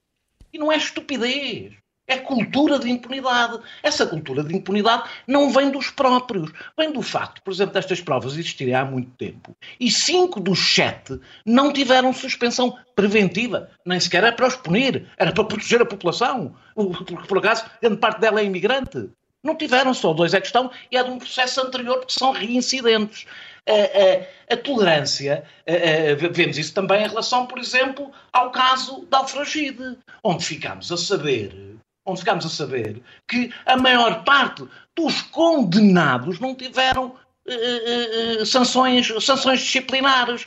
E 0.51 0.57
não 0.57 0.72
é 0.72 0.78
estupidez. 0.78 1.74
É 2.08 2.18
cultura 2.18 2.80
de 2.80 2.89
impunidade. 2.89 3.60
Essa 3.84 4.08
cultura 4.08 4.41
de 4.41 4.55
impunidade 4.55 5.10
não 5.28 5.49
vem 5.51 5.70
dos 5.70 5.89
próprios. 5.89 6.51
Vem 6.78 6.91
do 6.91 7.01
facto, 7.01 7.41
por 7.41 7.53
exemplo, 7.53 7.74
destas 7.74 7.99
provas 7.99 8.34
existirem 8.34 8.74
há 8.74 8.86
muito 8.86 9.12
tempo. 9.12 9.55
E 9.78 9.91
cinco 9.91 10.39
dos 10.39 10.74
sete 10.74 11.20
não 11.45 11.74
tiveram 11.74 12.14
suspensão 12.14 12.78
preventiva. 12.95 13.70
Nem 13.86 13.99
sequer 13.99 14.24
era 14.24 14.32
para 14.32 14.47
os 14.47 14.55
punir. 14.55 15.05
Era 15.18 15.34
para 15.34 15.43
proteger 15.43 15.82
a 15.82 15.86
população. 15.86 16.55
Porque, 16.74 17.16
por 17.28 17.39
acaso, 17.39 17.66
grande 17.82 17.97
parte 17.97 18.22
dela 18.22 18.39
é 18.39 18.45
imigrante. 18.45 19.10
Não 19.43 19.55
tiveram, 19.55 19.93
só 19.93 20.14
dois 20.14 20.34
é 20.34 20.41
que 20.41 20.47
estão, 20.47 20.72
e 20.91 20.97
é 20.97 21.03
de 21.03 21.10
um 21.10 21.20
processo 21.20 21.62
anterior, 21.62 21.99
porque 21.99 22.14
são 22.14 22.32
reincidentes. 22.32 23.26
A, 23.68 24.51
a, 24.51 24.53
a 24.53 24.58
tolerância, 24.58 25.43
a, 25.68 26.30
vemos 26.32 26.58
isso 26.58 26.74
também 26.74 27.03
em 27.03 27.08
relação, 27.08 27.45
por 27.45 27.60
exemplo, 27.60 28.12
ao 28.32 28.49
caso 28.51 29.05
da 29.10 29.20
Alfragide, 29.20 29.97
onde 30.24 30.43
ficámos 30.43 30.91
a 30.91 30.97
saber 30.97 31.76
onde 32.08 32.22
ficámos 32.22 32.45
a 32.45 32.49
saber 32.49 33.01
que 33.28 33.53
a 33.66 33.78
maior 33.78 34.24
parte 34.24 34.66
dos 34.95 35.22
condenados 35.22 36.39
não 36.39 36.55
tiveram 36.55 37.14
Uh, 37.49 38.41
uh, 38.41 38.45
sanções, 38.45 39.08
sanções 39.24 39.62
disciplinares, 39.62 40.45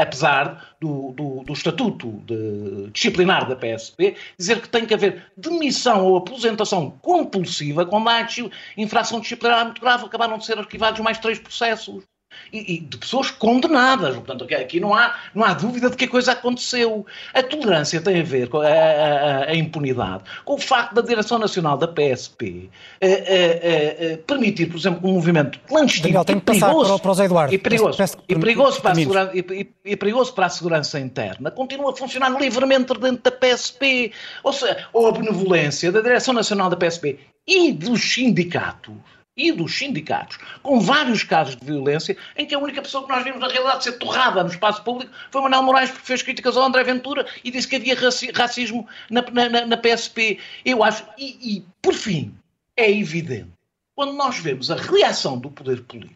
apesar 0.00 0.76
do, 0.80 1.10
do, 1.10 1.42
do, 1.42 1.52
estatuto 1.52 2.22
de, 2.24 2.88
disciplinar 2.92 3.48
da 3.48 3.56
PSP 3.56 4.14
dizer 4.38 4.60
que 4.60 4.68
tem 4.68 4.86
que 4.86 4.94
haver 4.94 5.26
demissão 5.36 6.06
ou 6.06 6.16
aposentação 6.16 6.92
compulsiva 7.02 7.84
quando 7.84 8.08
há 8.08 8.24
infração 8.76 9.18
disciplinar 9.18 9.64
muito 9.64 9.80
grave, 9.80 10.04
acabaram 10.04 10.38
de 10.38 10.46
ser 10.46 10.56
arquivados 10.56 11.00
mais 11.00 11.18
três 11.18 11.40
processos 11.40 12.04
e, 12.52 12.74
e, 12.74 12.80
de 12.80 12.96
pessoas 12.96 13.30
condenadas. 13.30 14.14
Portanto, 14.14 14.44
aqui 14.54 14.80
não 14.80 14.94
há, 14.94 15.14
não 15.34 15.44
há 15.44 15.54
dúvida 15.54 15.90
de 15.90 15.96
que 15.96 16.04
a 16.04 16.08
coisa 16.08 16.32
aconteceu. 16.32 17.06
A 17.32 17.42
tolerância 17.42 18.00
tem 18.00 18.20
a 18.20 18.24
ver 18.24 18.48
com 18.48 18.58
a, 18.58 18.68
a, 18.68 19.50
a 19.50 19.54
impunidade, 19.54 20.24
com 20.44 20.54
o 20.54 20.58
facto 20.58 20.94
da 20.94 21.02
Direção 21.02 21.38
Nacional 21.38 21.76
da 21.76 21.88
PSP 21.88 22.68
a, 23.00 23.06
eh, 23.06 24.18
permitir, 24.26 24.66
por 24.66 24.76
exemplo, 24.76 25.08
um 25.08 25.14
movimento 25.14 25.58
clandestino 25.66 26.08
Daniel, 26.08 26.24
tem 26.24 26.38
que 26.38 26.46
passar 26.46 26.66
perigoso, 26.66 26.98
para 26.98 27.10
o 27.10 27.14
José 27.14 27.24
Eduardo. 27.24 27.54
E 27.54 27.58
perigoso, 27.58 27.98
peço, 27.98 28.16
peço, 28.16 28.26
e, 28.28 28.40
perigoso 28.40 28.80
para 28.80 28.92
a 28.92 29.36
e, 29.36 29.68
e, 29.84 29.96
perigoso 29.96 30.32
para 30.32 30.46
a 30.46 30.50
segurança 30.50 30.98
interna, 30.98 31.50
continua 31.50 31.92
a 31.92 31.96
funcionar 31.96 32.30
livremente 32.30 32.94
dentro 32.98 33.22
da 33.22 33.30
PSP. 33.30 34.12
Ou 34.42 34.52
seja, 34.52 34.88
ou 34.92 35.08
a 35.08 35.12
benevolência 35.12 35.90
da 35.90 36.00
Direção 36.00 36.34
Nacional 36.34 36.70
da 36.70 36.76
PSP 36.76 37.18
e 37.46 37.72
dos 37.72 38.12
sindicatos 38.12 38.94
e 39.36 39.50
dos 39.50 39.76
sindicatos, 39.76 40.38
com 40.62 40.78
vários 40.80 41.24
casos 41.24 41.56
de 41.56 41.66
violência, 41.66 42.16
em 42.36 42.46
que 42.46 42.54
a 42.54 42.58
única 42.58 42.80
pessoa 42.80 43.04
que 43.04 43.12
nós 43.12 43.24
vimos 43.24 43.40
na 43.40 43.48
realidade 43.48 43.84
ser 43.84 43.92
torrada 43.92 44.42
no 44.42 44.50
espaço 44.50 44.82
público 44.82 45.12
foi 45.30 45.42
Manuel 45.42 45.62
Moraes, 45.62 45.90
porque 45.90 46.06
fez 46.06 46.22
críticas 46.22 46.56
ao 46.56 46.64
André 46.64 46.84
Ventura 46.84 47.26
e 47.42 47.50
disse 47.50 47.66
que 47.66 47.76
havia 47.76 47.96
racismo 48.34 48.86
na, 49.10 49.22
na, 49.22 49.66
na 49.66 49.76
PSP. 49.76 50.38
Eu 50.64 50.84
acho, 50.84 51.04
e, 51.18 51.56
e, 51.56 51.66
por 51.82 51.94
fim, 51.94 52.34
é 52.76 52.90
evidente, 52.90 53.50
quando 53.94 54.12
nós 54.12 54.38
vemos 54.38 54.70
a 54.70 54.76
reação 54.76 55.38
do 55.38 55.50
poder 55.50 55.82
político, 55.82 56.14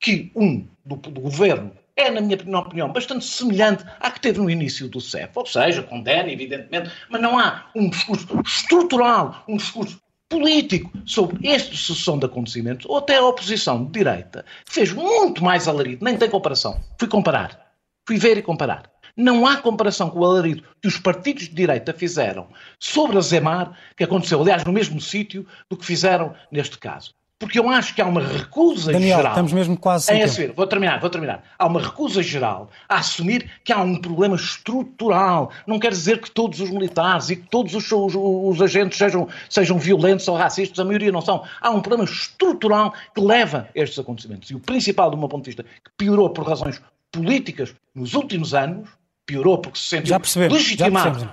que 0.00 0.30
um, 0.34 0.64
do, 0.84 0.96
do 0.96 1.20
governo, 1.20 1.72
é, 1.96 2.08
na 2.10 2.20
minha 2.20 2.36
opinião, 2.36 2.92
bastante 2.92 3.24
semelhante 3.24 3.84
à 3.98 4.10
que 4.12 4.20
teve 4.20 4.38
no 4.38 4.48
início 4.48 4.88
do 4.88 5.00
CEF. 5.00 5.32
Ou 5.34 5.46
seja, 5.46 5.82
condena, 5.82 6.30
evidentemente, 6.30 6.92
mas 7.08 7.20
não 7.20 7.36
há 7.36 7.68
um 7.74 7.90
discurso 7.90 8.40
estrutural, 8.44 9.42
um 9.48 9.56
discurso 9.56 10.00
político 10.28 10.90
sobre 11.06 11.48
esta 11.48 11.74
sucessão 11.74 12.18
de 12.18 12.26
acontecimentos, 12.26 12.86
ou 12.86 12.98
até 12.98 13.16
a 13.16 13.24
oposição 13.24 13.84
de 13.84 13.92
direita, 13.92 14.44
fez 14.66 14.92
muito 14.92 15.42
mais 15.42 15.66
alarido, 15.66 16.04
nem 16.04 16.16
tem 16.16 16.28
comparação. 16.28 16.80
Fui 16.98 17.08
comparar. 17.08 17.72
Fui 18.06 18.18
ver 18.18 18.36
e 18.36 18.42
comparar. 18.42 18.90
Não 19.16 19.46
há 19.46 19.56
comparação 19.56 20.10
com 20.10 20.20
o 20.20 20.24
alarido 20.24 20.62
que 20.80 20.86
os 20.86 20.98
partidos 20.98 21.44
de 21.44 21.54
direita 21.54 21.92
fizeram 21.92 22.48
sobre 22.78 23.18
a 23.18 23.20
Zemar, 23.20 23.76
que 23.96 24.04
aconteceu, 24.04 24.40
aliás, 24.40 24.64
no 24.64 24.72
mesmo 24.72 25.00
sítio, 25.00 25.46
do 25.68 25.76
que 25.76 25.84
fizeram 25.84 26.34
neste 26.52 26.78
caso 26.78 27.18
porque 27.38 27.58
eu 27.58 27.68
acho 27.68 27.94
que 27.94 28.02
há 28.02 28.06
uma 28.06 28.20
recusa 28.20 28.90
Daniel, 28.90 29.18
geral. 29.18 29.32
estamos 29.32 29.52
mesmo 29.52 29.76
quase 29.76 30.12
em 30.12 30.22
assumir, 30.22 30.52
vou 30.52 30.66
terminar, 30.66 30.98
vou 31.00 31.08
terminar. 31.08 31.44
Há 31.56 31.66
uma 31.66 31.80
recusa 31.80 32.20
geral 32.20 32.68
a 32.88 32.96
assumir 32.96 33.48
que 33.62 33.72
há 33.72 33.78
um 33.80 33.96
problema 33.96 34.34
estrutural. 34.34 35.52
Não 35.64 35.78
quer 35.78 35.92
dizer 35.92 36.20
que 36.20 36.30
todos 36.30 36.60
os 36.60 36.68
militares 36.68 37.30
e 37.30 37.36
que 37.36 37.48
todos 37.48 37.74
os, 37.74 37.92
os, 37.92 38.14
os 38.16 38.60
agentes 38.60 38.98
sejam, 38.98 39.28
sejam 39.48 39.78
violentos 39.78 40.26
ou 40.26 40.36
racistas, 40.36 40.80
a 40.80 40.84
maioria 40.84 41.12
não 41.12 41.20
são. 41.20 41.44
Há 41.60 41.70
um 41.70 41.80
problema 41.80 42.04
estrutural 42.04 42.92
que 43.14 43.20
leva 43.20 43.68
a 43.74 43.80
estes 43.80 43.98
acontecimentos. 44.00 44.50
E 44.50 44.56
o 44.56 44.60
principal, 44.60 45.08
do 45.08 45.16
meu 45.16 45.28
ponto 45.28 45.44
de 45.44 45.50
vista, 45.50 45.62
que 45.62 45.90
piorou 45.96 46.30
por 46.30 46.44
razões 46.44 46.82
políticas 47.12 47.72
nos 47.94 48.14
últimos 48.14 48.52
anos, 48.52 48.88
piorou 49.24 49.58
porque 49.58 49.78
se 49.78 49.86
sentiu 49.86 50.16
legitimado, 50.50 51.32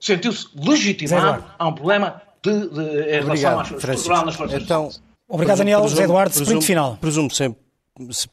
sentiu-se 0.00 0.48
legitimado, 0.54 1.44
há 1.58 1.66
um 1.66 1.72
problema 1.72 2.22
de, 2.42 2.68
de, 2.68 2.80
em 2.80 3.22
relação 3.22 3.58
Obrigado, 3.58 3.72
à 3.72 3.76
estrutural 3.76 4.26
nas 4.26 4.34
forças 4.36 4.62
então, 4.62 4.90
Obrigado, 5.32 5.58
Daniel. 5.58 5.80
Presumo, 5.80 5.96
José 5.96 6.04
Eduardo, 6.04 6.34
presumo, 6.34 6.44
sprint 6.44 6.66
final. 6.66 6.96
Presumo, 6.98 7.30
sem, 7.30 7.56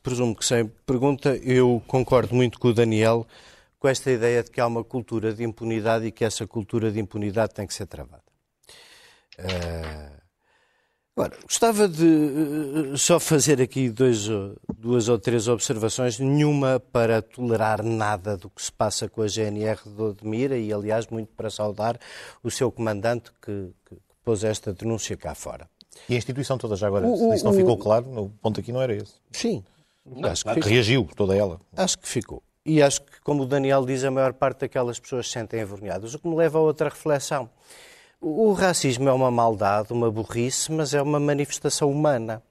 presumo 0.03 0.35
que 0.35 0.45
sem 0.45 0.67
pergunta, 0.85 1.33
eu 1.37 1.81
concordo 1.87 2.35
muito 2.35 2.59
com 2.59 2.67
o 2.67 2.73
Daniel 2.73 3.25
com 3.79 3.87
esta 3.87 4.11
ideia 4.11 4.43
de 4.43 4.51
que 4.51 4.59
há 4.59 4.67
uma 4.67 4.83
cultura 4.83 5.33
de 5.33 5.41
impunidade 5.41 6.05
e 6.05 6.11
que 6.11 6.25
essa 6.25 6.45
cultura 6.45 6.91
de 6.91 6.99
impunidade 6.99 7.53
tem 7.53 7.65
que 7.65 7.73
ser 7.73 7.85
travada. 7.85 8.21
Uh, 9.39 10.19
agora, 11.15 11.37
gostava 11.41 11.87
de 11.87 12.03
uh, 12.03 12.97
só 12.97 13.17
fazer 13.17 13.61
aqui 13.61 13.89
dois, 13.89 14.27
duas 14.77 15.07
ou 15.07 15.17
três 15.17 15.47
observações, 15.47 16.19
nenhuma 16.19 16.81
para 16.91 17.21
tolerar 17.21 17.81
nada 17.81 18.35
do 18.35 18.49
que 18.49 18.61
se 18.61 18.73
passa 18.73 19.07
com 19.07 19.21
a 19.21 19.27
GNR 19.27 19.79
de 19.85 20.01
Odmira 20.01 20.57
e, 20.57 20.73
aliás, 20.73 21.07
muito 21.07 21.31
para 21.33 21.49
saudar 21.49 21.97
o 22.43 22.51
seu 22.51 22.69
comandante 22.69 23.31
que, 23.41 23.71
que 23.87 23.95
pôs 24.21 24.43
esta 24.43 24.73
denúncia 24.73 25.15
cá 25.15 25.33
fora. 25.33 25.69
E 26.07 26.15
a 26.15 26.17
instituição 26.17 26.57
toda, 26.57 26.75
já 26.75 26.87
agora, 26.87 27.07
o, 27.07 27.33
isso 27.33 27.45
não 27.45 27.53
ficou 27.53 27.77
claro, 27.77 28.05
o 28.07 28.29
ponto 28.41 28.59
aqui 28.59 28.71
não 28.71 28.81
era 28.81 28.95
esse. 28.95 29.13
Sim. 29.31 29.63
Não, 30.05 30.29
acho 30.29 30.43
que 30.45 30.59
reagiu 30.61 31.07
toda 31.15 31.35
ela. 31.35 31.59
Acho 31.75 31.97
que 31.97 32.07
ficou. 32.07 32.41
E 32.65 32.81
acho 32.81 33.01
que, 33.01 33.21
como 33.23 33.43
o 33.43 33.45
Daniel 33.45 33.85
diz, 33.85 34.03
a 34.03 34.11
maior 34.11 34.33
parte 34.33 34.61
daquelas 34.61 34.99
pessoas 34.99 35.27
se 35.27 35.33
sentem 35.33 35.61
envergonhadas, 35.61 36.13
o 36.13 36.19
que 36.19 36.27
me 36.27 36.35
leva 36.35 36.57
a 36.57 36.61
outra 36.61 36.89
reflexão. 36.89 37.49
O 38.21 38.51
racismo 38.51 39.07
é 39.07 39.13
uma 39.13 39.31
maldade, 39.31 39.93
uma 39.93 40.11
burrice, 40.11 40.71
mas 40.71 40.93
é 40.93 41.01
uma 41.01 41.19
manifestação 41.19 41.89
humana. 41.89 42.43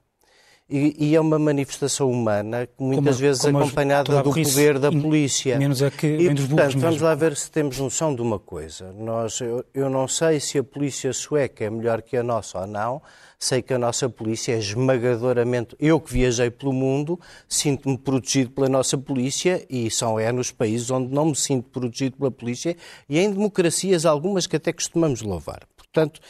E, 0.71 0.95
e, 0.99 1.17
é 1.17 1.21
uma 1.21 1.39
manifestação 1.39 2.11
humana 2.11 2.67
que 2.67 2.83
muitas 2.83 3.17
como, 3.17 3.19
vezes 3.19 3.43
como 3.43 3.59
acompanhada 3.59 4.23
do 4.23 4.31
poder 4.31 4.79
da 4.79 4.93
polícia. 4.93 5.59
Menos 5.59 5.81
é 5.81 5.91
que 5.91 6.07
e, 6.07 6.29
dos 6.29 6.47
portanto, 6.47 6.73
vamos 6.73 6.97
mesmo. 6.97 7.05
lá 7.07 7.15
ver 7.15 7.35
se 7.37 7.51
temos 7.51 7.79
noção 7.79 8.15
de 8.15 8.21
uma 8.21 8.39
coisa. 8.39 8.93
Nós, 8.93 9.41
eu, 9.41 9.65
eu 9.73 9.89
não 9.89 10.07
sei 10.07 10.41
se 10.41 10.59
a 10.59 10.65
polícia 10.65 11.11
sueca 11.15 11.65
é 11.65 11.71
melhor 11.71 12.03
que 12.03 12.19
a 12.19 12.23
nossa 12.23 12.61
ou 12.61 12.67
não, 12.67 13.01
sei 13.39 13.63
que 13.63 13.73
a 13.73 13.79
nossa 13.79 14.09
polícia 14.09 14.53
é 14.53 14.59
esmagadoramente. 14.59 15.77
Eu 15.79 16.01
que 16.01 16.13
viajei 16.13 16.51
pelo 16.51 16.73
mundo, 16.73 17.19
sinto-me 17.49 17.97
protegido 17.97 18.51
pela 18.51 18.69
nossa 18.69 18.99
polícia 18.99 19.65
e 19.71 19.91
são 19.91 20.19
é 20.19 20.33
nos 20.33 20.51
países 20.51 20.91
onde 20.91 21.15
não 21.15 21.27
me 21.27 21.37
sinto 21.37 21.71
protegido 21.71 22.17
pela 22.17 22.31
polícia 22.31 22.77
e 23.09 23.19
em 23.19 23.31
democracias 23.31 24.05
algumas 24.05 24.47
que 24.47 24.57
até 24.57 24.73
costumamos 24.73 25.23
louvar. 25.23 25.61
Portanto, 25.77 26.21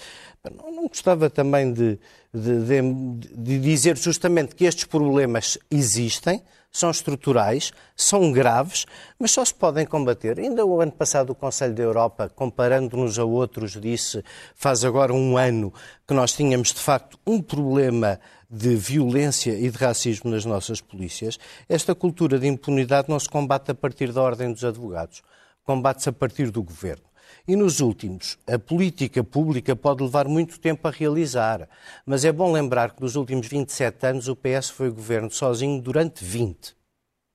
não 0.45 0.87
gostava 0.87 1.31
também 1.31 1.73
de, 1.73 1.99
de, 2.33 2.65
de, 2.65 3.37
de 3.37 3.59
dizer 3.59 3.97
justamente 3.97 4.55
que 4.55 4.65
estes 4.65 4.85
problemas 4.85 5.59
existem, 5.71 6.43
são 6.71 6.91
estruturais, 6.91 7.73
são 7.97 8.31
graves, 8.31 8.87
mas 9.19 9.31
só 9.31 9.45
se 9.45 9.55
podem 9.55 9.87
combater. 9.87 10.39
Ainda 10.39 10.65
o 10.65 10.81
ano 10.81 10.93
passado 10.93 11.31
o 11.31 11.35
Conselho 11.35 11.75
da 11.75 11.83
Europa, 11.83 12.29
comparando-nos 12.29 13.19
a 13.19 13.25
outros, 13.25 13.73
disse, 13.73 14.23
faz 14.55 14.85
agora 14.85 15.13
um 15.13 15.37
ano, 15.37 15.73
que 16.07 16.15
nós 16.15 16.33
tínhamos 16.33 16.73
de 16.73 16.81
facto 16.81 17.19
um 17.27 17.41
problema 17.41 18.21
de 18.51 18.77
violência 18.77 19.53
e 19.53 19.71
de 19.71 19.77
racismo 19.79 20.31
nas 20.31 20.45
nossas 20.45 20.81
polícias. 20.81 21.39
Esta 21.69 21.95
cultura 21.95 22.39
de 22.39 22.47
impunidade 22.47 23.09
não 23.09 23.19
se 23.19 23.29
combate 23.29 23.71
a 23.71 23.75
partir 23.75 24.13
da 24.13 24.23
ordem 24.23 24.53
dos 24.53 24.65
advogados, 24.65 25.23
combate-se 25.65 26.09
a 26.09 26.13
partir 26.13 26.51
do 26.51 26.63
governo. 26.63 27.08
E 27.49 27.57
nos 27.57 27.81
últimos, 27.81 28.39
a 28.47 28.59
política 28.59 29.25
pública 29.25 29.75
pode 29.75 30.03
levar 30.03 30.29
muito 30.29 30.61
tempo 30.61 30.87
a 30.87 30.91
realizar, 30.91 31.67
mas 32.05 32.23
é 32.23 32.31
bom 32.31 32.53
lembrar 32.53 32.91
que 32.95 33.01
nos 33.01 33.17
últimos 33.17 33.47
27 33.47 34.07
anos 34.07 34.29
o 34.29 34.37
PS 34.37 34.69
foi 34.69 34.91
governo 34.91 35.31
sozinho 35.31 35.81
durante 35.81 36.23
20. 36.23 36.77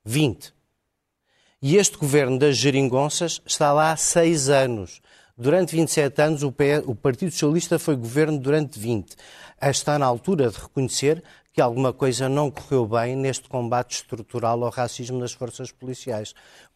20. 0.04 0.54
E 1.60 1.76
este 1.76 1.98
governo 1.98 2.38
das 2.38 2.56
geringonças 2.56 3.42
está 3.44 3.72
lá 3.72 3.90
há 3.90 3.96
seis 3.96 4.48
anos. 4.48 5.02
Durante 5.36 5.74
27 5.74 6.22
anos, 6.22 6.44
o, 6.44 6.52
PS, 6.52 6.84
o 6.86 6.94
Partido 6.94 7.32
Socialista 7.32 7.76
foi 7.76 7.96
governo 7.96 8.38
durante 8.38 8.78
20. 8.78 9.16
Está 9.60 9.98
na 9.98 10.06
altura 10.06 10.48
de 10.48 10.58
reconhecer 10.58 11.24
que 11.52 11.60
alguma 11.60 11.92
coisa 11.92 12.28
não 12.28 12.52
correu 12.52 12.86
bem 12.86 13.16
neste 13.16 13.48
combate 13.48 13.96
estrutural 13.96 14.62
ao 14.62 14.70
racismo 14.70 15.18
nas 15.18 15.32
forças 15.32 15.72
policiais 15.72 16.34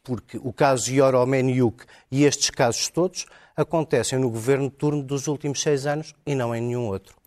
porque 0.08 0.38
o 0.38 0.54
caso 0.54 0.90
Yoromeniuk 0.90 1.84
e 2.10 2.24
estes 2.24 2.48
casos 2.48 2.88
todos 2.88 3.26
acontecem 3.54 4.18
no 4.18 4.30
governo 4.30 4.70
turno 4.70 5.02
dos 5.02 5.28
últimos 5.28 5.60
seis 5.60 5.84
anos 5.84 6.14
e 6.24 6.34
não 6.34 6.54
em 6.54 6.62
nenhum 6.62 6.86
outro. 6.86 7.17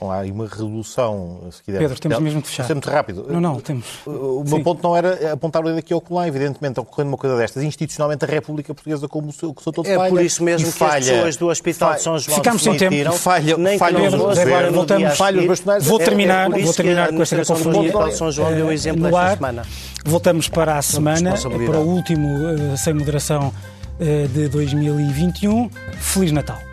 Bom, 0.00 0.12
há 0.12 0.18
aí 0.20 0.30
uma 0.30 0.46
redução, 0.46 1.40
se 1.50 1.60
quiser. 1.60 1.78
Pedro, 1.80 1.98
temos 1.98 2.18
mesmo 2.20 2.40
de 2.40 2.46
fechar. 2.46 2.62
Vou 2.62 2.66
ser 2.68 2.74
muito 2.74 2.88
rápido. 2.90 3.26
Não, 3.28 3.40
não, 3.40 3.58
temos. 3.58 3.84
O 4.06 4.44
meu 4.46 4.58
Sim. 4.58 4.62
ponto 4.62 4.80
não 4.82 4.96
era 4.96 5.32
apontar 5.32 5.60
o 5.60 5.66
dedo 5.66 5.78
aqui 5.78 5.92
ao 5.92 6.00
colar, 6.00 6.28
evidentemente, 6.28 6.78
ocorrendo 6.78 7.10
uma 7.10 7.16
coisa 7.18 7.36
destas. 7.36 7.64
Institucionalmente, 7.64 8.24
a 8.24 8.28
República 8.28 8.72
Portuguesa, 8.72 9.08
como 9.08 9.30
o 9.30 9.32
seu, 9.32 9.50
o 9.50 9.60
seu 9.60 9.72
todo 9.72 9.88
É 9.88 9.96
falha. 9.96 10.10
por 10.10 10.22
isso 10.22 10.44
mesmo 10.44 10.70
que 10.70 10.78
falha, 10.78 10.98
as 10.98 11.08
pessoas 11.08 11.36
do 11.36 11.48
Hospital 11.48 11.94
de 11.94 12.02
São 12.02 12.18
João 12.18 12.36
Ficámos 12.36 12.62
sem 12.62 12.76
tempo. 12.76 13.12
Falha- 13.14 13.56
nem 13.56 13.72
que 13.72 13.78
falha 13.80 13.98
não 14.10 14.18
governos. 14.18 14.38
agora 14.38 14.66
no 14.68 14.74
Voltamos- 14.76 15.16
falha 15.16 15.52
os. 15.52 15.60
Vou 15.84 15.98
É- 15.98 16.02
é 16.02 16.04
terminar, 16.04 16.44
por 16.46 16.50
vou 16.52 16.60
isso 16.60 16.70
que 16.70 16.76
terminar 16.76 17.08
com 17.12 17.22
esta. 17.22 17.40
Hospital 17.40 18.08
de 18.08 18.14
São 18.16 18.30
João 18.30 18.54
deu 18.54 18.66
o 18.66 18.70
eh, 18.70 18.74
exemplo 18.74 19.00
no 19.02 19.08
esta 19.08 19.20
ar. 19.20 19.36
semana. 19.36 19.62
Voltamos 20.04 20.48
para 20.48 20.78
a 20.78 20.82
semana, 20.82 21.34
para 21.36 21.78
o 21.80 21.88
último 21.88 22.28
eh, 22.72 22.76
Sem 22.76 22.94
Moderação 22.94 23.52
eh, 23.98 24.28
de 24.32 24.48
2021. 24.48 25.68
Feliz 25.98 26.30
Natal. 26.30 26.67